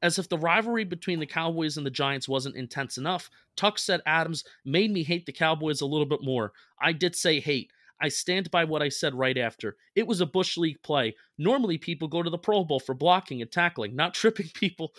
As 0.03 0.19
if 0.19 0.29
the 0.29 0.37
rivalry 0.39 0.85
between 0.85 1.21
the 1.21 1.27
Cowboys 1.27 1.77
and 1.77 1.87
the 1.87 1.91
Giants 1.91 2.29
wasn't 2.29 2.57
intense 2.57 2.99
enough, 2.99 3.31
Tuck 3.57 3.79
said 3.79 4.01
Adams 4.05 4.43
made 4.65 4.91
me 4.91 5.05
hate 5.05 5.27
the 5.27 5.33
Cowboys 5.33 5.81
a 5.81 5.87
little 5.87 6.07
bit 6.07 6.23
more. 6.23 6.53
I 6.81 6.93
did 6.93 7.15
say 7.15 7.39
hate. 7.41 7.71
I 8.01 8.09
stand 8.09 8.51
by 8.51 8.65
what 8.65 8.83
I 8.83 8.89
said 8.89 9.15
right 9.15 9.39
after. 9.39 9.77
It 9.95 10.09
was 10.09 10.21
a 10.21 10.27
Bush 10.27 10.57
League 10.57 10.83
play. 10.83 11.15
Normally, 11.39 11.79
people 11.79 12.09
go 12.09 12.21
to 12.21 12.31
the 12.31 12.37
Pro 12.39 12.65
Bowl 12.65 12.81
for 12.81 12.95
blocking 12.97 13.41
and 13.43 13.53
tackling, 13.53 13.95
not 13.95 14.13
tripping 14.15 14.49
people. 14.55 14.93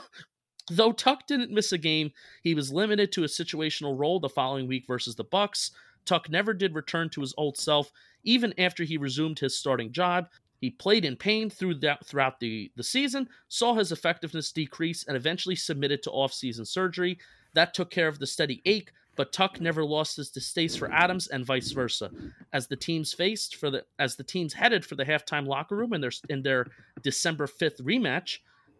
Though 0.71 0.93
Tuck 0.93 1.27
didn't 1.27 1.51
miss 1.51 1.73
a 1.73 1.77
game, 1.77 2.13
he 2.41 2.55
was 2.55 2.71
limited 2.71 3.11
to 3.11 3.25
a 3.25 3.27
situational 3.27 3.99
role 3.99 4.21
the 4.21 4.29
following 4.29 4.69
week 4.69 4.87
versus 4.87 5.15
the 5.15 5.25
Bucs. 5.25 5.71
Tuck 6.05 6.29
never 6.29 6.53
did 6.53 6.75
return 6.75 7.09
to 7.09 7.19
his 7.19 7.33
old 7.37 7.57
self, 7.57 7.91
even 8.23 8.57
after 8.57 8.85
he 8.85 8.95
resumed 8.95 9.39
his 9.39 9.57
starting 9.57 9.91
job. 9.91 10.29
He 10.61 10.69
played 10.69 11.03
in 11.03 11.17
pain 11.17 11.49
through 11.49 11.81
throughout 12.05 12.39
the, 12.39 12.71
the 12.77 12.83
season, 12.83 13.27
saw 13.49 13.73
his 13.73 13.91
effectiveness 13.91 14.53
decrease, 14.53 15.03
and 15.03 15.17
eventually 15.17 15.57
submitted 15.57 16.03
to 16.03 16.11
off-season 16.11 16.63
surgery. 16.63 17.19
That 17.53 17.73
took 17.73 17.91
care 17.91 18.07
of 18.07 18.19
the 18.19 18.27
steady 18.27 18.61
ache, 18.65 18.93
but 19.17 19.33
Tuck 19.33 19.59
never 19.59 19.83
lost 19.83 20.15
his 20.15 20.29
distaste 20.29 20.79
for 20.79 20.89
Adams 20.89 21.27
and 21.27 21.45
vice 21.45 21.71
versa. 21.73 22.11
As 22.53 22.67
the 22.67 22.77
teams 22.77 23.11
faced 23.11 23.57
for 23.57 23.69
the 23.69 23.83
as 23.99 24.15
the 24.15 24.23
teams 24.23 24.53
headed 24.53 24.85
for 24.85 24.95
the 24.95 25.03
halftime 25.03 25.47
locker 25.47 25.75
room 25.75 25.91
in 25.91 25.99
their 25.99 26.13
in 26.29 26.43
their 26.43 26.67
December 27.01 27.45
5th 27.45 27.81
rematch, 27.81 28.37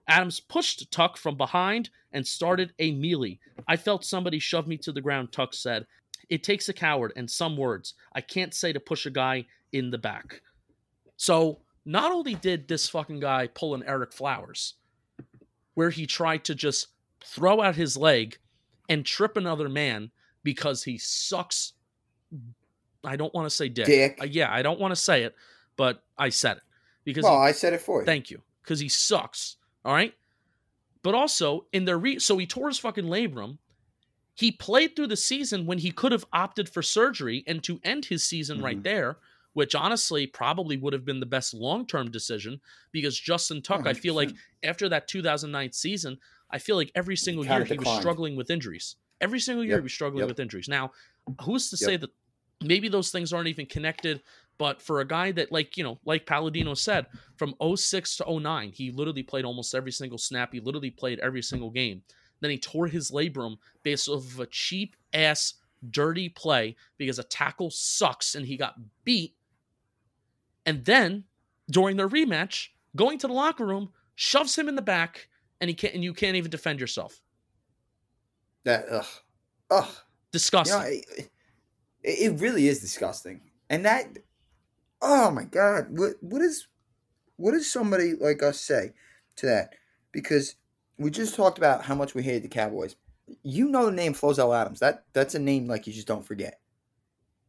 Adams 0.07 0.39
pushed 0.39 0.91
Tuck 0.91 1.17
from 1.17 1.35
behind 1.37 1.89
and 2.11 2.25
started 2.25 2.73
a 2.79 2.91
melee. 2.91 3.39
I 3.67 3.77
felt 3.77 4.03
somebody 4.05 4.39
shove 4.39 4.67
me 4.67 4.77
to 4.77 4.91
the 4.91 5.01
ground, 5.01 5.31
Tuck 5.31 5.53
said. 5.53 5.85
It 6.29 6.43
takes 6.43 6.69
a 6.69 6.73
coward 6.73 7.13
and 7.15 7.29
some 7.29 7.57
words. 7.57 7.93
I 8.13 8.21
can't 8.21 8.53
say 8.53 8.73
to 8.73 8.79
push 8.79 9.05
a 9.05 9.09
guy 9.11 9.45
in 9.71 9.91
the 9.91 9.97
back. 9.97 10.41
So, 11.17 11.59
not 11.85 12.11
only 12.11 12.35
did 12.35 12.67
this 12.67 12.89
fucking 12.89 13.19
guy 13.19 13.47
pull 13.47 13.73
an 13.73 13.83
Ereck 13.83 14.13
Flowers, 14.13 14.75
where 15.73 15.89
he 15.89 16.05
tried 16.05 16.43
to 16.45 16.55
just 16.55 16.87
throw 17.23 17.61
out 17.61 17.75
his 17.75 17.95
leg 17.97 18.37
and 18.89 19.05
trip 19.05 19.37
another 19.37 19.69
man 19.69 20.11
because 20.43 20.83
he 20.83 20.97
sucks. 20.97 21.73
I 23.03 23.15
don't 23.15 23.33
want 23.33 23.45
to 23.45 23.55
say 23.55 23.69
dick. 23.69 23.85
Dick. 23.85 24.17
Uh, 24.21 24.25
yeah, 24.25 24.51
I 24.51 24.61
don't 24.61 24.79
want 24.79 24.91
to 24.91 24.95
say 24.95 25.23
it, 25.23 25.35
but 25.75 26.03
I 26.17 26.29
said 26.29 26.57
it 26.57 26.63
because 27.03 27.23
Well, 27.23 27.41
he- 27.41 27.49
I 27.49 27.51
said 27.51 27.73
it 27.73 27.81
for 27.81 28.01
you. 28.01 28.05
Thank 28.05 28.29
you, 28.29 28.41
because 28.63 28.79
he 28.79 28.89
sucks. 28.89 29.57
All 29.83 29.93
right, 29.93 30.13
but 31.03 31.15
also 31.15 31.67
in 31.73 31.85
their 31.85 31.97
re, 31.97 32.19
so 32.19 32.37
he 32.37 32.45
tore 32.45 32.67
his 32.67 32.79
fucking 32.79 33.05
labrum. 33.05 33.57
He 34.35 34.51
played 34.51 34.95
through 34.95 35.07
the 35.07 35.17
season 35.17 35.65
when 35.65 35.79
he 35.79 35.91
could 35.91 36.11
have 36.11 36.25
opted 36.33 36.69
for 36.69 36.81
surgery 36.81 37.43
and 37.47 37.63
to 37.63 37.79
end 37.83 38.05
his 38.05 38.23
season 38.23 38.61
right 38.61 38.79
Mhm. 38.79 38.83
there, 38.83 39.17
which 39.53 39.75
honestly 39.75 40.25
probably 40.27 40.77
would 40.77 40.93
have 40.93 41.05
been 41.05 41.19
the 41.19 41.25
best 41.25 41.53
long 41.53 41.85
term 41.85 42.09
decision 42.11 42.61
because 42.91 43.19
Justin 43.19 43.61
Tuck, 43.61 43.85
I 43.87 43.93
feel 43.93 44.13
like 44.13 44.31
after 44.63 44.87
that 44.89 45.07
2009 45.07 45.71
season, 45.73 46.19
I 46.49 46.59
feel 46.59 46.75
like 46.75 46.91
every 46.95 47.17
single 47.17 47.45
year 47.45 47.65
he 47.65 47.77
was 47.77 47.89
struggling 47.99 48.35
with 48.35 48.49
injuries. 48.49 48.95
Every 49.19 49.39
single 49.39 49.63
year 49.63 49.73
Yep, 49.73 49.79
he 49.81 49.83
was 49.83 49.93
struggling 49.93 50.21
yep. 50.21 50.29
with 50.29 50.39
injuries. 50.39 50.67
Now, 50.67 50.91
who's 51.43 51.69
to 51.69 51.77
Yep. 51.79 51.87
say 51.87 51.97
that 51.97 52.09
maybe 52.63 52.87
those 52.87 53.11
things 53.11 53.33
aren't 53.33 53.47
even 53.49 53.65
connected? 53.65 54.23
But 54.61 54.79
for 54.79 54.99
a 54.99 55.07
guy 55.07 55.31
that, 55.31 55.51
like, 55.51 55.75
you 55.75 55.83
know, 55.83 55.97
like 56.05 56.27
Palladino 56.27 56.75
said, 56.75 57.07
from 57.35 57.55
06 57.75 58.17
to 58.17 58.39
09, 58.39 58.71
he 58.71 58.91
literally 58.91 59.23
played 59.23 59.43
almost 59.43 59.73
every 59.73 59.91
single 59.91 60.19
snap. 60.19 60.53
He 60.53 60.59
literally 60.59 60.91
played 60.91 61.17
every 61.17 61.41
single 61.41 61.71
game. 61.71 62.03
Then 62.41 62.51
he 62.51 62.59
tore 62.59 62.85
his 62.85 63.09
labrum 63.09 63.57
based 63.81 64.07
off 64.07 64.23
of 64.23 64.39
a 64.39 64.45
cheap 64.45 64.95
ass, 65.13 65.55
dirty 65.89 66.29
play 66.29 66.75
because 66.99 67.17
a 67.17 67.23
tackle 67.23 67.71
sucks 67.71 68.35
and 68.35 68.45
he 68.45 68.55
got 68.55 68.75
beat. 69.03 69.33
And 70.67 70.85
then 70.85 71.23
during 71.71 71.97
their 71.97 72.07
rematch, 72.07 72.67
going 72.95 73.17
to 73.17 73.25
the 73.25 73.33
locker 73.33 73.65
room, 73.65 73.89
shoves 74.13 74.55
him 74.55 74.69
in 74.69 74.75
the 74.75 74.83
back, 74.83 75.27
and 75.59 75.71
he 75.71 75.73
can't 75.73 75.95
and 75.95 76.03
you 76.03 76.13
can't 76.13 76.35
even 76.35 76.51
defend 76.51 76.79
yourself. 76.79 77.19
That 78.65 78.85
ugh, 78.91 79.05
ugh. 79.71 79.87
You 79.89 79.95
Disgusting. 80.33 80.79
know, 80.79 80.85
it, 80.85 81.29
it 82.03 82.39
really 82.39 82.67
is 82.67 82.79
disgusting. 82.79 83.41
And 83.71 83.85
that, 83.85 84.05
oh 85.01 85.31
my 85.31 85.43
god, 85.43 85.87
what 85.89 86.13
what 86.21 86.41
is 86.41 86.67
what 87.37 87.51
does 87.51 87.71
somebody 87.71 88.13
like 88.13 88.43
us 88.43 88.59
say 88.59 88.93
to 89.37 89.45
that? 89.47 89.73
Because 90.11 90.55
we 90.97 91.09
just 91.09 91.35
talked 91.35 91.57
about 91.57 91.85
how 91.85 91.95
much 91.95 92.13
we 92.13 92.23
hated 92.23 92.43
the 92.43 92.47
Cowboys. 92.47 92.95
You 93.43 93.67
know 93.67 93.85
the 93.85 93.91
name 93.91 94.13
Flozell 94.13 94.55
Adams. 94.55 94.79
That 94.79 95.05
that's 95.13 95.35
a 95.35 95.39
name 95.39 95.67
like 95.67 95.87
you 95.87 95.93
just 95.93 96.07
don't 96.07 96.25
forget. 96.25 96.59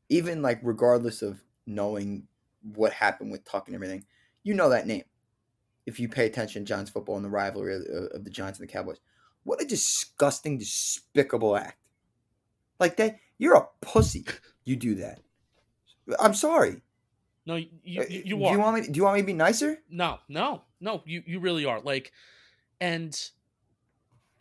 Even 0.08 0.42
like 0.42 0.60
regardless 0.62 1.22
of 1.22 1.42
knowing 1.66 2.26
what 2.74 2.92
happened 2.92 3.30
with 3.30 3.44
Tuck 3.44 3.68
and 3.68 3.74
everything, 3.74 4.04
you 4.42 4.54
know 4.54 4.70
that 4.70 4.86
name. 4.86 5.04
If 5.84 5.98
you 5.98 6.08
pay 6.08 6.26
attention 6.26 6.64
to 6.64 6.68
Giants 6.68 6.90
football 6.90 7.16
and 7.16 7.24
the 7.24 7.30
rivalry 7.30 7.74
of, 7.74 7.82
of 8.12 8.24
the 8.24 8.30
Giants 8.30 8.60
and 8.60 8.68
the 8.68 8.72
Cowboys, 8.72 9.00
what 9.42 9.60
a 9.60 9.64
disgusting, 9.64 10.58
despicable 10.58 11.56
act! 11.56 11.78
Like 12.78 12.96
that, 12.96 13.18
you're 13.38 13.56
a 13.56 13.68
pussy. 13.80 14.24
You 14.64 14.76
do 14.76 14.94
that. 14.94 15.18
I'm 16.20 16.34
sorry. 16.34 16.82
No, 17.44 17.56
you 17.56 17.68
you, 17.82 18.00
Uh, 18.02 18.04
you 18.08 18.22
do 18.22 18.28
you 18.28 18.36
want 18.58 18.74
me? 18.80 18.86
Do 18.92 18.96
you 18.96 19.04
want 19.04 19.16
me 19.16 19.22
to 19.22 19.26
be 19.26 19.32
nicer? 19.32 19.78
No, 19.90 20.18
no, 20.28 20.62
no, 20.80 21.02
you 21.06 21.22
you 21.26 21.40
really 21.40 21.64
are. 21.64 21.80
Like 21.80 22.12
and 22.80 23.18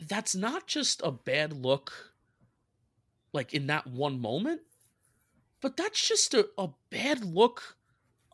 that's 0.00 0.34
not 0.34 0.66
just 0.66 1.00
a 1.04 1.10
bad 1.12 1.52
look 1.52 1.92
like 3.32 3.54
in 3.54 3.66
that 3.68 3.86
one 3.86 4.20
moment, 4.20 4.60
but 5.60 5.76
that's 5.76 6.06
just 6.06 6.34
a, 6.34 6.48
a 6.58 6.68
bad 6.90 7.24
look 7.24 7.76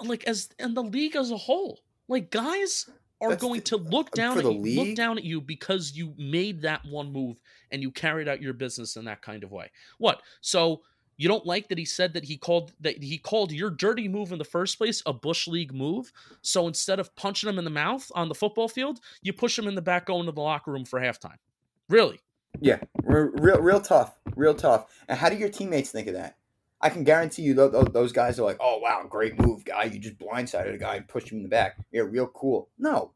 like 0.01 0.25
as 0.25 0.49
and 0.59 0.77
the 0.77 0.83
league 0.83 1.17
as 1.17 1.31
a 1.31 1.37
whole. 1.37 1.81
Like 2.09 2.31
guys 2.31 2.89
are 3.21 3.31
That's 3.31 3.43
going 3.43 3.61
the- 3.61 3.65
to 3.67 3.77
look 3.77 4.09
uh, 4.13 4.17
down 4.17 4.39
at 4.39 4.45
you, 4.45 4.85
look 4.85 4.95
down 4.97 5.19
at 5.19 5.25
you 5.25 5.41
because 5.41 5.93
you 5.97 6.15
made 6.17 6.63
that 6.63 6.85
one 6.85 7.13
move 7.13 7.41
and 7.71 7.83
you 7.83 7.91
carried 7.91 8.29
out 8.29 8.41
your 8.41 8.53
business 8.53 8.97
in 8.97 9.05
that 9.07 9.23
kind 9.23 9.43
of 9.45 9.51
way. 9.51 9.71
What? 9.99 10.23
So 10.41 10.83
you 11.19 11.29
don't 11.29 11.45
like 11.45 11.69
that 11.69 11.77
he 11.77 11.85
said 11.85 12.15
that 12.15 12.25
he 12.25 12.39
called 12.39 12.73
that 12.81 13.03
he 13.03 13.19
called 13.19 13.53
your 13.53 13.71
dirty 13.71 14.09
move 14.09 14.33
in 14.33 14.39
the 14.39 14.45
first 14.45 14.79
place 14.79 15.03
a 15.05 15.13
bush 15.13 15.47
league 15.47 15.75
move. 15.75 16.13
So 16.41 16.67
instead 16.67 16.99
of 16.99 17.15
punching 17.17 17.49
him 17.49 17.59
in 17.59 17.65
the 17.65 17.71
mouth 17.71 18.11
on 18.15 18.29
the 18.29 18.35
football 18.35 18.69
field, 18.69 19.01
you 19.21 19.33
push 19.33 19.59
him 19.59 19.69
in 19.69 19.75
the 19.75 19.83
back 19.83 20.07
going 20.07 20.27
to 20.27 20.33
the 20.33 20.41
locker 20.41 20.73
room 20.73 20.85
for 20.85 21.01
halftime. 21.01 21.37
Really? 21.89 22.21
Yeah, 22.61 22.79
real, 23.03 23.61
real 23.61 23.81
tough, 23.81 24.19
real 24.37 24.55
tough. 24.55 24.87
And 25.09 25.19
how 25.19 25.29
do 25.29 25.37
your 25.37 25.51
teammates 25.51 25.91
think 25.91 26.09
of 26.09 26.15
that? 26.15 26.37
I 26.81 26.91
can 26.91 27.05
guarantee 27.05 27.43
you, 27.43 27.55
tho- 27.55 27.69
tho- 27.69 27.83
those 27.83 28.13
guys 28.13 28.39
are 28.39 28.45
like, 28.45 28.59
"Oh 28.61 28.79
wow, 28.79 29.05
great 29.09 29.39
move, 29.39 29.65
guy! 29.65 29.85
You 29.85 29.99
just 29.99 30.19
blindsided 30.19 30.75
a 30.75 30.79
guy 30.79 30.97
and 30.97 31.09
pushed 31.09 31.31
him 31.31 31.39
in 31.39 31.43
the 31.43 31.49
back. 31.49 31.77
Yeah, 31.91 32.03
real 32.03 32.29
cool." 32.29 32.69
No, 32.79 33.13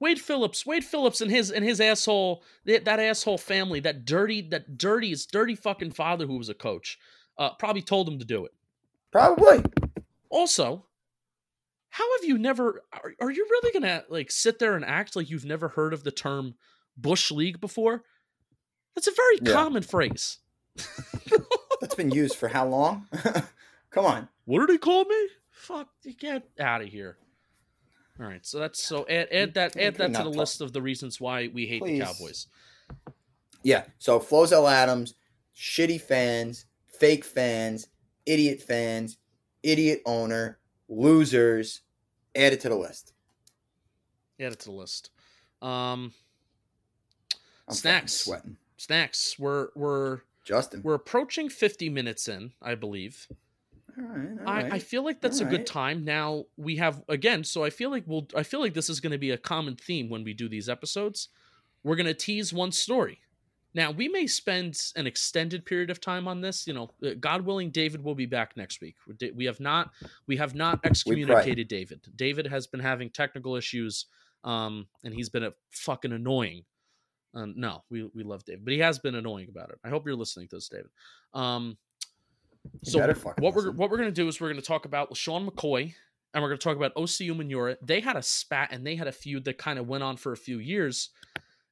Wade 0.00 0.20
Phillips, 0.20 0.64
Wade 0.64 0.84
Phillips 0.84 1.20
and 1.20 1.30
his 1.30 1.50
and 1.50 1.64
his 1.64 1.80
asshole 1.80 2.42
that, 2.64 2.84
that 2.86 2.98
asshole 2.98 3.38
family, 3.38 3.80
that 3.80 4.04
dirty 4.04 4.40
that 4.48 4.78
dirty 4.78 5.10
his 5.10 5.26
dirty 5.26 5.54
fucking 5.54 5.90
father 5.92 6.26
who 6.26 6.38
was 6.38 6.48
a 6.48 6.54
coach, 6.54 6.98
uh, 7.38 7.50
probably 7.54 7.82
told 7.82 8.08
him 8.08 8.18
to 8.18 8.24
do 8.24 8.44
it. 8.46 8.52
probably. 9.12 9.62
Also, 10.30 10.86
how 11.90 12.04
have 12.18 12.24
you 12.28 12.38
never 12.38 12.82
are, 12.92 13.12
are 13.20 13.30
you 13.30 13.46
really 13.50 13.72
gonna 13.72 14.04
like 14.08 14.30
sit 14.30 14.58
there 14.58 14.74
and 14.74 14.84
act 14.84 15.14
like 15.16 15.28
you've 15.28 15.44
never 15.44 15.68
heard 15.68 15.92
of 15.92 16.02
the 16.04 16.10
term 16.12 16.54
Bush 16.96 17.30
League 17.30 17.60
before? 17.60 18.02
That's 18.94 19.06
a 19.08 19.12
very 19.12 19.38
Yeah. 19.42 19.52
common 19.52 19.82
phrase. 19.82 20.38
That's 21.80 21.94
been 21.94 22.10
used 22.10 22.36
for 22.36 22.48
how 22.48 22.66
long? 22.66 23.06
Come 23.90 24.06
on. 24.06 24.28
What 24.44 24.60
did 24.60 24.70
he 24.70 24.78
call 24.78 25.04
me? 25.04 25.28
Fuck, 25.50 25.88
get 26.18 26.48
out 26.58 26.80
of 26.82 26.88
here. 26.88 27.18
All 28.20 28.26
right, 28.26 28.44
so 28.44 28.58
that's 28.58 28.82
so 28.82 29.06
add 29.08 29.28
add 29.32 29.54
that 29.54 29.76
add 29.78 29.94
that 29.96 30.14
to 30.14 30.22
the 30.24 30.28
list 30.28 30.60
of 30.60 30.74
the 30.74 30.82
reasons 30.82 31.20
why 31.20 31.48
we 31.52 31.66
hate 31.66 31.80
Please. 31.80 31.98
the 31.98 32.04
Cowboys. 32.04 32.46
Yeah. 33.62 33.84
So 33.98 34.18
Flozell 34.20 34.70
Adams, 34.70 35.14
shitty 35.56 36.00
fans, 36.00 36.66
fake 36.86 37.24
fans, 37.24 37.88
idiot 38.26 38.60
fans, 38.60 39.16
idiot 39.62 40.02
owner, 40.04 40.58
losers. 40.88 41.80
Add 42.34 42.52
it 42.52 42.60
to 42.60 42.68
the 42.68 42.76
list. 42.76 43.12
Add 44.38 44.52
it 44.52 44.60
to 44.60 44.66
the 44.66 44.74
list. 44.74 45.10
Um, 45.62 46.12
I'm 47.68 47.74
Snacks. 47.74 48.12
sweating. 48.12 48.56
snacks. 48.76 49.36
We're 49.38 49.68
we're 49.74 50.20
Justin. 50.44 50.82
we're 50.82 50.94
approaching 50.94 51.48
fifty 51.48 51.88
minutes 51.88 52.28
in, 52.28 52.52
I 52.60 52.74
believe. 52.74 53.28
All 53.98 54.04
right. 54.04 54.28
All 54.40 54.48
I, 54.48 54.62
right. 54.62 54.72
I 54.74 54.78
feel 54.78 55.04
like 55.04 55.20
that's 55.20 55.40
a 55.40 55.44
good 55.44 55.52
Alright. 55.52 55.66
time. 55.66 56.04
Now 56.04 56.44
we 56.56 56.76
have 56.76 57.02
again, 57.08 57.44
so 57.44 57.64
I 57.64 57.70
feel 57.70 57.90
like 57.90 58.04
we'll 58.06 58.26
I 58.34 58.42
feel 58.42 58.60
like 58.60 58.74
this 58.74 58.88
is 58.90 59.00
going 59.00 59.12
to 59.12 59.18
be 59.18 59.30
a 59.30 59.38
common 59.38 59.76
theme 59.76 60.08
when 60.08 60.24
we 60.24 60.34
do 60.34 60.48
these 60.48 60.68
episodes. 60.68 61.28
We're 61.82 61.96
going 61.96 62.06
to 62.06 62.14
tease 62.14 62.52
one 62.52 62.72
story. 62.72 63.20
Now 63.72 63.90
we 63.90 64.08
may 64.08 64.26
spend 64.26 64.80
an 64.96 65.06
extended 65.06 65.64
period 65.64 65.90
of 65.90 66.00
time 66.00 66.26
on 66.26 66.40
this. 66.40 66.66
You 66.66 66.74
know, 66.74 66.90
uh, 67.04 67.10
God 67.18 67.42
willing, 67.42 67.70
David 67.70 68.02
will 68.02 68.14
be 68.14 68.26
back 68.26 68.56
next 68.56 68.80
week. 68.80 68.96
We 69.06 69.30
We 69.30 69.44
have 69.44 69.60
not 69.60 69.90
we 70.26 70.36
have 70.36 70.54
not 70.54 70.80
excommunicated 70.84 71.68
David. 71.68 72.00
David 72.16 72.46
has 72.46 72.66
been 72.66 72.80
having 72.80 73.10
technical 73.10 73.56
issues, 73.56 74.06
um, 74.44 74.86
and 75.04 75.14
he's 75.14 75.28
been 75.28 75.44
a 75.44 75.52
fucking 75.70 76.12
annoying. 76.12 76.64
Um, 77.32 77.54
no, 77.56 77.84
we 77.90 78.10
we 78.12 78.24
love 78.24 78.44
David, 78.44 78.64
but 78.64 78.72
he 78.72 78.80
has 78.80 78.98
been 78.98 79.14
annoying 79.14 79.48
about 79.48 79.70
it. 79.70 79.78
I 79.84 79.88
hope 79.88 80.04
you're 80.04 80.16
listening 80.16 80.48
to 80.48 80.56
this, 80.56 80.68
David. 80.68 80.90
Um, 81.32 81.78
You 82.64 82.90
so 82.90 83.14
what 83.38 83.54
we're 83.54 83.70
what 83.72 83.90
we're 83.90 83.98
gonna 83.98 84.10
do 84.10 84.28
is 84.28 84.40
we're 84.40 84.50
gonna 84.50 84.62
talk 84.62 84.84
about 84.84 85.16
Sean 85.16 85.48
McCoy 85.48 85.94
and 86.32 86.42
we're 86.42 86.48
gonna 86.48 86.58
talk 86.58 86.76
about 86.76 86.94
Osi 86.94 87.30
Umenyiora. 87.30 87.76
They 87.82 88.00
had 88.00 88.16
a 88.16 88.22
spat 88.22 88.70
and 88.72 88.86
they 88.86 88.96
had 88.96 89.06
a 89.06 89.12
feud 89.12 89.44
that 89.44 89.58
kind 89.58 89.78
of 89.78 89.88
went 89.88 90.02
on 90.02 90.16
for 90.16 90.32
a 90.32 90.36
few 90.36 90.58
years. 90.58 91.10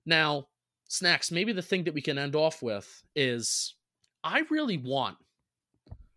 Now, 0.06 0.48
snacks. 0.88 1.30
Maybe 1.30 1.52
the 1.52 1.62
thing 1.62 1.84
that 1.84 1.94
we 1.94 2.00
can 2.00 2.18
end 2.18 2.34
off 2.34 2.62
with 2.62 3.02
is 3.14 3.74
I 4.24 4.44
really 4.50 4.78
want 4.78 5.18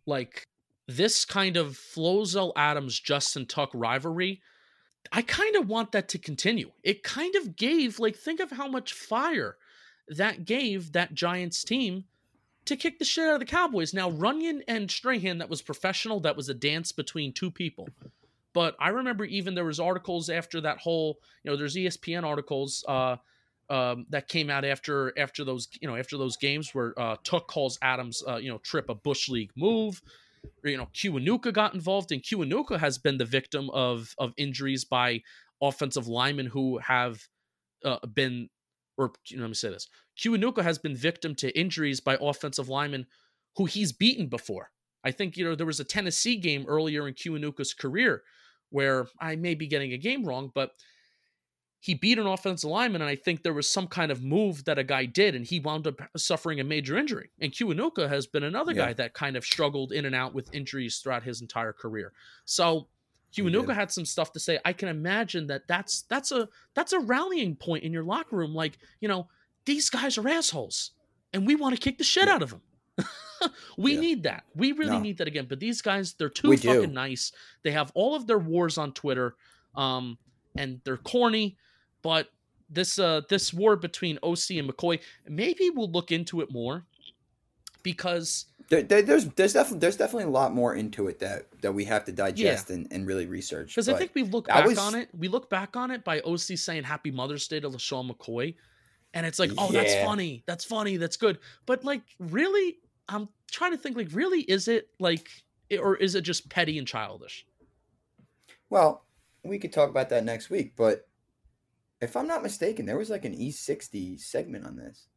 like 0.06 0.44
this 0.88 1.26
kind 1.26 1.58
of 1.58 1.78
Flozell 1.78 2.54
Adams 2.56 3.00
Justin 3.00 3.46
Tuck 3.46 3.70
rivalry. 3.74 4.42
I 5.12 5.22
kind 5.22 5.56
of 5.56 5.68
want 5.68 5.92
that 5.92 6.08
to 6.10 6.18
continue. 6.18 6.72
It 6.84 7.04
kind 7.04 7.36
of 7.36 7.56
gave 7.56 8.00
like 8.00 8.16
think 8.16 8.40
of 8.40 8.52
how 8.52 8.68
much 8.68 8.94
fire 8.94 9.58
that 10.08 10.46
gave 10.46 10.94
that 10.94 11.14
Giants 11.14 11.64
team 11.64 12.06
to 12.66 12.76
kick 12.76 13.00
the 13.00 13.06
shit 13.06 13.28
out 13.28 13.34
of 13.34 13.40
the 13.40 13.46
Cowboys. 13.46 13.94
Now, 13.94 14.12
Runyan 14.12 14.62
and 14.68 14.90
Strahan, 14.90 15.40
that 15.40 15.50
was 15.50 15.62
professional. 15.62 16.20
That 16.20 16.38
was 16.38 16.50
a 16.50 16.54
dance 16.54 16.92
between 16.92 17.34
two 17.34 17.52
people. 17.52 17.90
But 18.54 18.76
I 18.80 18.90
remember 18.90 19.26
even 19.26 19.56
there 19.56 19.66
was 19.66 19.80
articles 19.80 20.30
after 20.30 20.62
that 20.62 20.78
whole, 20.80 21.20
you 21.44 21.52
know, 21.52 21.58
there's 21.58 21.76
ESPN 21.76 22.24
articles 22.24 22.84
uh, 22.88 23.18
um, 23.70 24.06
that 24.10 24.28
came 24.28 24.50
out 24.50 24.66
after 24.66 25.18
after 25.18 25.46
those, 25.46 25.70
you 25.80 25.88
know, 25.88 25.96
after 25.96 26.18
those 26.18 26.36
games 26.36 26.76
where 26.76 26.94
uh, 27.00 27.16
Tuck 27.24 27.48
calls 27.48 27.80
Adams, 27.82 28.22
uh, 28.28 28.36
you 28.36 28.52
know, 28.52 28.58
trip 28.58 28.90
a 28.90 28.96
bush 28.96 29.30
league 29.30 29.52
move. 29.56 30.02
Or, 30.64 30.70
you 30.70 30.78
know, 30.78 30.88
Kiwanuka 30.94 31.54
got 31.54 31.76
involved, 31.76 32.12
and 32.12 32.22
Kiwanuka 32.22 32.80
has 32.80 32.98
been 32.98 33.18
the 33.18 33.26
victim 33.26 33.70
of 33.70 34.14
of 34.18 34.34
injuries 34.38 34.84
by 34.84 35.22
offensive 35.62 36.08
linemen 36.08 36.48
who 36.48 36.80
have 36.80 37.28
uh, 37.86 38.06
been, 38.08 38.50
or 39.02 39.14
you 39.28 39.38
know, 39.38 39.44
let 39.44 39.50
me 39.50 39.54
say 39.56 39.70
this: 39.70 39.88
Kiwanuka 40.20 40.64
has 40.64 40.78
been 40.78 40.96
victim 40.96 41.36
to 41.36 41.58
injuries 41.60 42.00
by 42.00 42.18
offensive 42.22 42.70
linemen 42.70 43.08
who 43.58 43.66
he's 43.66 43.92
beaten 43.92 44.28
before. 44.28 44.72
I 45.04 45.12
think, 45.12 45.36
you 45.36 45.44
know, 45.44 45.56
there 45.56 45.66
was 45.66 45.80
a 45.80 45.84
Tennessee 45.84 46.38
game 46.38 46.66
earlier 46.68 47.08
in 47.08 47.16
Kiwanuka's 47.16 47.74
career 47.74 48.22
where 48.70 49.08
I 49.20 49.36
may 49.36 49.56
be 49.56 49.68
getting 49.68 49.94
a 49.94 49.98
game 49.98 50.24
wrong, 50.24 50.52
but 50.54 50.72
he 51.80 51.96
beat 51.96 52.20
an 52.20 52.28
offensive 52.28 52.70
lineman, 52.70 53.02
and 53.02 53.10
I 53.10 53.16
think 53.16 53.42
there 53.42 53.54
was 53.56 53.68
some 53.68 53.88
kind 53.88 54.12
of 54.12 54.24
move 54.24 54.66
that 54.66 54.78
a 54.78 54.84
guy 54.84 55.06
did, 55.06 55.34
and 55.34 55.44
he 55.44 55.60
wound 55.60 55.88
up 55.88 55.96
suffering 56.16 56.60
a 56.60 56.64
major 56.64 56.96
injury. 56.96 57.32
And 57.42 57.52
Kiwanuka 57.52 58.08
has 58.08 58.28
been 58.28 58.44
another 58.44 58.72
Yeah. 58.72 58.86
guy 58.86 58.94
that 58.94 59.16
kind 59.16 59.36
of 59.36 59.44
struggled 59.44 59.92
in 59.92 60.06
and 60.06 60.14
out 60.14 60.36
with 60.36 60.54
injuries 60.54 61.00
throughout 61.00 61.24
his 61.24 61.42
entire 61.42 61.74
career. 61.74 62.14
So 62.46 62.88
Kiwanuka 63.36 63.68
did. 63.68 63.76
had 63.76 63.92
some 63.92 64.06
stuff 64.06 64.32
to 64.34 64.40
say. 64.40 64.60
I 64.66 64.74
can 64.74 64.90
imagine 64.90 65.48
that 65.48 65.68
that's 65.68 66.02
that's 66.04 66.32
a 66.32 66.50
that's 66.76 66.94
a 66.94 67.00
rallying 67.00 67.56
point 67.56 67.84
in 67.84 67.94
your 67.94 68.04
locker 68.04 68.36
room. 68.36 68.54
Like 68.54 68.78
you 69.00 69.08
know, 69.08 69.28
these 69.66 69.90
guys 69.90 70.18
are 70.18 70.28
assholes, 70.28 70.92
and 71.34 71.46
we 71.48 71.56
want 71.56 71.76
to 71.76 71.80
kick 71.82 71.98
the 71.98 72.04
shit 72.04 72.26
Yeah. 72.28 72.34
out 72.36 72.42
of 72.44 72.50
them. 72.52 72.62
we 73.78 73.94
Yeah. 73.96 74.00
need 74.02 74.24
that. 74.24 74.44
We 74.56 74.74
really 74.74 74.92
No. 74.98 75.00
need 75.00 75.18
that 75.20 75.28
again. 75.28 75.46
But 75.48 75.60
these 75.60 75.82
guys, 75.82 76.14
they're 76.14 76.30
too 76.30 76.50
We 76.50 76.58
do. 76.58 76.68
fucking 76.74 76.94
nice. 76.94 77.32
They 77.64 77.72
have 77.72 77.92
all 77.96 78.16
of 78.16 78.28
their 78.28 78.38
wars 78.40 78.78
on 78.78 78.94
Twitter, 78.94 79.36
um, 79.76 80.18
and 80.56 80.82
they're 80.84 80.98
corny. 80.98 81.58
But 82.02 82.30
this 82.70 83.00
uh 83.00 83.22
this 83.30 83.54
war 83.54 83.76
between 83.76 84.18
Osi 84.24 84.60
and 84.60 84.70
McCoy, 84.70 85.00
maybe 85.28 85.70
we'll 85.70 85.92
look 85.92 86.12
into 86.12 86.42
it 86.42 86.52
more 86.52 86.86
because 87.84 88.46
There, 88.72 88.82
there- 88.84 89.02
there's 89.02 89.26
there's 89.26 89.54
definitely 89.54 89.80
there's 89.80 89.98
definitely 89.98 90.24
a 90.24 90.30
lot 90.32 90.54
more 90.54 90.74
into 90.74 91.08
it 91.08 91.20
that 91.20 91.62
that 91.62 91.74
we 91.74 91.84
have 91.86 92.06
to 92.06 92.12
digest 92.14 92.70
and, 92.70 92.88
and 92.90 93.06
really 93.06 93.26
research. 93.26 93.68
because 93.76 93.90
I 93.90 93.98
think 93.98 94.12
we 94.16 94.24
look 94.24 94.48
back 94.48 94.66
was- 94.66 94.78
on 94.80 94.96
it. 94.96 95.10
We 95.16 95.28
look 95.28 95.50
back 95.50 95.76
on 95.76 95.92
it 95.92 96.04
by 96.06 96.22
Osi 96.22 96.58
saying 96.58 96.86
Happy 96.86 97.12
Mother's 97.12 97.48
Day 97.48 97.60
to 97.60 97.70
LeSean 97.70 98.10
McCoy. 98.10 98.56
And 99.14 99.26
it's 99.26 99.40
like, 99.40 99.52
oh, 99.58 99.70
that's 99.74 99.94
funny. 100.06 100.42
That's 100.48 100.64
funny. 100.64 100.96
That's 100.96 101.18
good. 101.18 101.40
But 101.66 101.84
like, 101.84 102.02
really, 102.18 102.78
I'm 103.10 103.28
trying 103.52 103.72
to 103.72 103.78
think, 103.78 103.98
like, 103.98 104.08
really, 104.14 104.40
is 104.40 104.70
it 104.70 104.88
like, 105.02 105.28
or 105.78 105.98
is 105.98 106.16
it 106.16 106.22
just 106.22 106.50
petty 106.50 106.78
and 106.80 106.88
childish? 106.88 107.46
Well, 108.70 109.04
we 109.44 109.60
could 109.60 109.74
talk 109.74 109.90
about 109.90 110.08
that 110.12 110.24
next 110.24 110.50
week, 110.50 110.78
but 110.78 111.10
if 112.00 112.16
I'm 112.16 112.26
not 112.26 112.42
mistaken, 112.42 112.86
there 112.86 112.98
was 112.98 113.10
like 113.10 113.26
an 113.26 113.36
E60 113.38 114.18
segment 114.18 114.66
on 114.66 114.78
this. 114.78 115.08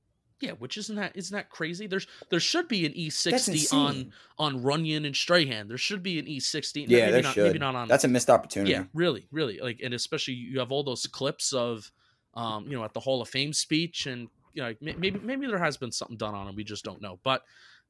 Yeah, 0.44 0.52
which 0.52 0.76
isn't 0.76 0.96
that 0.96 1.12
isn't 1.14 1.34
that 1.34 1.50
crazy? 1.50 1.86
There's 1.86 2.06
there 2.30 2.40
should 2.40 2.68
be 2.68 2.84
an 2.86 2.92
E60 2.92 3.72
on 3.72 4.12
on 4.38 4.62
Runyan 4.62 5.06
and 5.06 5.16
Strahan. 5.16 5.68
There 5.68 5.78
should 5.78 6.02
be 6.02 6.18
an 6.18 6.26
E60. 6.26 6.86
Yeah, 6.86 6.98
maybe 7.00 7.12
there 7.12 7.22
not, 7.22 7.34
should. 7.34 7.44
Maybe 7.44 7.58
not 7.58 7.74
on. 7.74 7.88
That's 7.88 8.04
a 8.04 8.08
missed 8.08 8.30
opportunity. 8.30 8.72
yeah, 8.72 8.84
really, 8.92 9.26
really. 9.30 9.58
Like, 9.60 9.80
and 9.82 9.94
especially 9.94 10.34
you 10.34 10.58
have 10.58 10.70
all 10.70 10.82
those 10.82 11.06
clips 11.06 11.52
of 11.52 11.90
um, 12.34 12.66
you 12.66 12.76
know, 12.76 12.84
at 12.84 12.92
the 12.92 13.00
Hall 13.00 13.22
of 13.22 13.28
Fame 13.28 13.52
speech, 13.52 14.06
and 14.06 14.28
you 14.52 14.62
know, 14.62 14.74
maybe 14.80 15.18
maybe 15.22 15.46
there 15.46 15.58
has 15.58 15.76
been 15.76 15.92
something 15.92 16.16
done 16.16 16.34
on 16.34 16.48
him. 16.48 16.56
We 16.56 16.64
just 16.64 16.84
don't 16.84 17.00
know. 17.00 17.18
But 17.22 17.42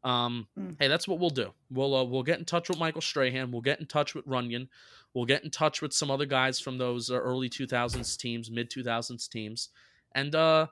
um, 0.02 0.46
mm. 0.58 0.76
hey, 0.78 0.88
that's 0.88 1.08
what 1.08 1.18
we'll 1.18 1.30
do. 1.30 1.52
We'll 1.70 1.94
uh, 1.94 2.04
we'll 2.04 2.22
get 2.22 2.38
in 2.38 2.44
touch 2.44 2.68
with 2.68 2.78
Michael 2.78 3.00
Strahan. 3.00 3.50
We'll 3.50 3.62
get 3.62 3.80
in 3.80 3.86
touch 3.86 4.14
with 4.14 4.26
Runyan. 4.26 4.68
We'll 5.14 5.24
get 5.24 5.44
in 5.44 5.50
touch 5.50 5.80
with 5.80 5.92
some 5.92 6.10
other 6.10 6.26
guys 6.26 6.60
from 6.60 6.78
those 6.78 7.10
uh, 7.10 7.14
early 7.14 7.48
2000s 7.48 8.18
teams, 8.18 8.50
mid 8.50 8.70
2000s 8.70 9.28
teams, 9.28 9.70
and 10.14 10.34
uh, 10.34 10.66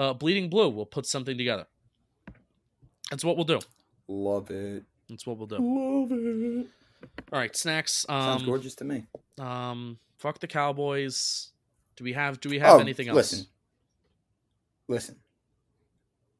uh, 0.00 0.14
Bleeding 0.14 0.48
Blue. 0.48 0.70
We'll 0.70 0.86
put 0.86 1.06
something 1.06 1.36
together. 1.36 1.66
That's 3.10 3.24
what 3.24 3.36
we'll 3.36 3.44
do. 3.44 3.60
Love 4.08 4.50
it. 4.50 4.84
That's 5.08 5.26
what 5.26 5.36
we'll 5.36 5.46
do. 5.46 5.58
Love 5.60 6.10
it. 6.12 6.66
All 7.32 7.38
right, 7.38 7.54
snacks. 7.54 8.06
Um, 8.08 8.22
Sounds 8.22 8.42
gorgeous 8.44 8.74
to 8.76 8.84
me. 8.84 9.04
Um, 9.38 9.98
fuck 10.18 10.38
the 10.38 10.46
Cowboys. 10.46 11.50
Do 11.96 12.04
we 12.04 12.14
have 12.14 12.40
Do 12.40 12.48
we 12.48 12.58
have 12.58 12.76
oh, 12.76 12.78
anything 12.78 13.08
else? 13.08 13.16
Listen, 13.16 13.46
listen. 14.88 15.16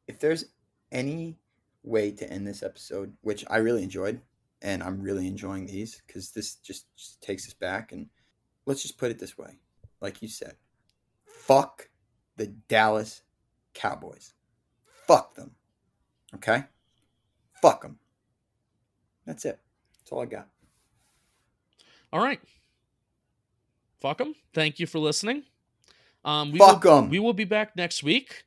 If 0.09 0.19
there's 0.19 0.47
any 0.91 1.37
way 1.83 2.11
to 2.13 2.31
end 2.31 2.47
this 2.47 2.63
episode, 2.63 3.13
which 3.21 3.45
I 3.51 3.59
really 3.59 3.83
enjoyed, 3.83 4.21
and 4.63 4.83
I'm 4.83 5.01
really 5.03 5.27
enjoying 5.27 5.67
these 5.67 6.03
because 6.07 6.31
this 6.31 6.57
just, 6.57 6.87
just 6.97 7.21
takes 7.21 7.47
us 7.47 7.55
back. 7.55 7.93
And 7.93 8.07
let's 8.67 8.83
just 8.83 8.99
put 8.99 9.11
it 9.11 9.19
this 9.19 9.37
way, 9.39 9.59
like 10.01 10.23
you 10.23 10.29
said, 10.29 10.55
fuck 11.25 11.89
the 12.37 12.47
Dallas 12.47 13.23
Cowboys. 13.75 14.35
Fuck 15.07 15.35
them. 15.35 15.53
Okay? 16.37 16.65
Fuck 17.61 17.83
them. 17.83 17.99
That's 19.27 19.45
it. 19.45 19.59
That's 19.99 20.13
all 20.13 20.23
I 20.23 20.27
got. 20.27 20.49
All 22.13 22.23
right. 22.23 22.41
Fuck 24.01 24.19
them. 24.19 24.35
Thank 24.55 24.79
you 24.79 24.87
for 24.87 24.99
listening. 24.99 25.45
Um, 26.25 26.53
we 26.53 26.59
Fuck 26.59 26.83
them. 26.83 27.11
We 27.11 27.19
will 27.19 27.33
be 27.33 27.45
back 27.45 27.77
next 27.77 28.03
week. 28.03 28.45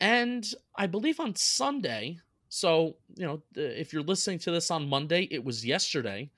And 0.00 0.48
I 0.76 0.86
believe 0.86 1.20
on 1.20 1.36
Sunday, 1.36 2.18
so, 2.48 2.96
you 3.16 3.26
know, 3.26 3.42
if 3.54 3.92
you're 3.92 4.02
listening 4.02 4.38
to 4.40 4.50
this 4.50 4.70
on 4.70 4.88
Monday, 4.88 5.28
it 5.30 5.44
was 5.44 5.64
yesterday. 5.64 6.30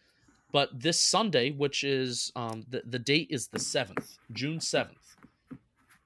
But 0.52 0.78
this 0.78 1.00
Sunday, 1.00 1.50
which 1.50 1.82
is 1.82 2.30
um, 2.36 2.64
the, 2.68 2.82
the 2.86 2.98
date 2.98 3.28
is 3.30 3.48
the 3.48 3.58
7th, 3.58 4.18
June 4.32 4.58
7th, 4.58 5.16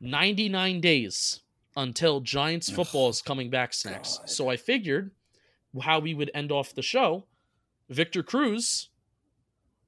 99 0.01 0.81
days 0.81 1.41
until 1.79 2.21
Giants 2.21 2.69
football 2.69 3.09
is 3.09 3.23
coming 3.23 3.51
back 3.51 3.73
next. 3.85 4.29
So 4.29 4.51
I 4.51 4.57
figured 4.57 5.13
how 5.81 6.01
we 6.01 6.13
would 6.13 6.31
end 6.35 6.51
off 6.51 6.75
the 6.75 6.83
show 6.83 7.25
Victor 7.89 8.23
Cruz, 8.23 8.89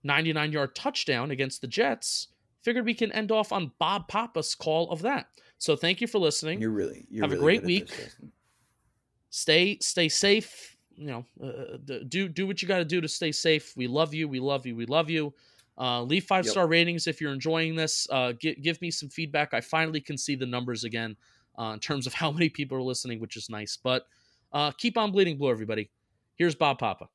99 0.04 0.52
yard 0.52 0.74
touchdown 0.74 1.32
against 1.32 1.60
the 1.60 1.66
Jets. 1.66 2.28
Figured 2.62 2.84
we 2.84 2.94
can 2.94 3.10
end 3.12 3.32
off 3.32 3.52
on 3.52 3.72
Bob 3.78 4.06
Papa's 4.06 4.54
call 4.54 4.90
of 4.90 5.02
that. 5.02 5.26
So 5.58 5.74
thank 5.76 6.00
you 6.00 6.06
for 6.06 6.18
listening. 6.18 6.60
You're 6.60 6.70
really 6.70 7.06
you're 7.10 7.24
have 7.24 7.32
really 7.32 7.40
a 7.40 7.42
great 7.42 7.64
week. 7.64 8.08
Stay 9.30 9.78
stay 9.80 10.08
safe. 10.08 10.76
You 10.94 11.06
know, 11.06 11.24
uh, 11.42 11.78
do 12.08 12.28
do 12.28 12.46
what 12.46 12.62
you 12.62 12.68
got 12.68 12.78
to 12.78 12.84
do 12.84 13.00
to 13.00 13.08
stay 13.08 13.32
safe. 13.32 13.76
We 13.76 13.88
love 13.88 14.14
you. 14.14 14.28
We 14.28 14.38
love 14.38 14.64
you. 14.64 14.76
We 14.76 14.86
love 14.86 15.10
you. 15.10 15.34
Uh, 15.78 16.02
leave 16.02 16.24
five 16.24 16.44
yep. 16.44 16.52
star 16.52 16.66
ratings 16.66 17.06
if 17.06 17.20
you're 17.20 17.32
enjoying 17.32 17.74
this. 17.74 18.06
Uh, 18.10 18.32
give 18.38 18.62
give 18.62 18.80
me 18.80 18.90
some 18.90 19.08
feedback. 19.08 19.54
I 19.54 19.60
finally 19.60 20.00
can 20.00 20.16
see 20.16 20.36
the 20.36 20.46
numbers 20.46 20.84
again 20.84 21.16
uh, 21.58 21.72
in 21.74 21.80
terms 21.80 22.06
of 22.06 22.14
how 22.20 22.30
many 22.30 22.48
people 22.48 22.76
are 22.76 22.82
listening, 22.82 23.20
which 23.20 23.36
is 23.36 23.48
nice. 23.50 23.78
But 23.82 24.04
uh, 24.52 24.70
keep 24.72 24.96
on 24.96 25.12
bleeding 25.12 25.36
blue, 25.38 25.50
everybody. 25.50 25.90
Here's 26.36 26.54
Bob 26.54 26.78
Papa. 26.78 27.08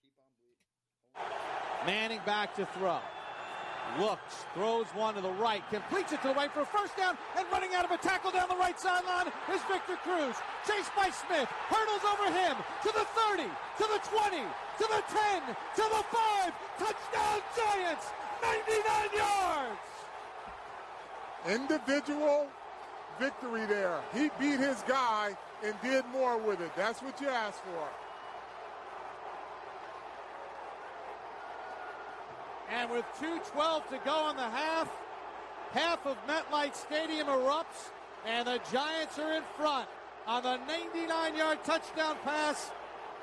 Manning 1.86 2.22
back 2.26 2.56
to 2.56 2.66
throw. 2.78 3.00
Looks, 4.00 4.44
throws 4.54 4.88
one 4.88 5.16
to 5.16 5.22
the 5.22 5.32
right, 5.32 5.64
completes 5.70 6.12
it 6.12 6.22
to 6.24 6.30
the 6.30 6.34
right 6.34 6.52
for 6.52 6.62
a 6.62 6.66
first 6.66 6.98
down, 6.98 7.18
and 7.38 7.46
running 7.52 7.74
out 7.76 7.86
of 7.86 7.92
a 7.92 7.98
tackle 7.98 8.32
down 8.32 8.50
the 8.50 8.56
right 8.56 8.78
sideline 8.78 9.28
is 9.54 9.62
Victor 9.72 9.96
Cruz. 10.04 10.36
Chased 10.68 10.92
by 10.98 11.10
Smith, 11.10 11.48
hurdles 11.70 12.04
over 12.04 12.28
him 12.28 12.58
to 12.84 12.92
the 12.92 13.06
30, 13.30 13.44
to 13.44 13.86
the 13.88 14.00
20, 14.04 14.38
to 14.38 14.86
the 14.90 15.02
10, 15.08 15.56
to 15.76 15.84
the 15.96 16.04
5. 16.12 16.54
Touchdown 16.78 17.40
Giants, 17.56 18.06
99 18.44 19.10
yards. 19.16 19.80
Individual 21.48 22.48
victory 23.20 23.66
there. 23.66 24.00
He 24.14 24.30
beat 24.40 24.60
his 24.60 24.84
guy 24.88 25.36
and 25.64 25.76
did 25.82 26.06
more 26.12 26.38
with 26.38 26.62
it. 26.62 26.72
That's 26.76 27.02
what 27.02 27.20
you 27.22 27.30
asked 27.30 27.62
for. 27.62 27.88
And 32.72 32.90
with 32.90 33.06
2.12 33.22 33.90
to 33.90 34.00
go 34.04 34.30
in 34.30 34.38
the 34.38 34.44
half, 34.44 34.90
half 35.72 36.06
of 36.06 36.18
MetLife 36.28 36.76
Stadium 36.76 37.28
erupts, 37.28 37.92
and 38.26 38.48
the 38.48 38.60
Giants 38.72 39.20
are 39.20 39.34
in 39.34 39.44
front 39.56 39.88
on 40.26 40.44
the 40.44 40.58
99 40.66 41.36
yard 41.36 41.64
touchdown 41.64 42.16
pass 42.24 42.72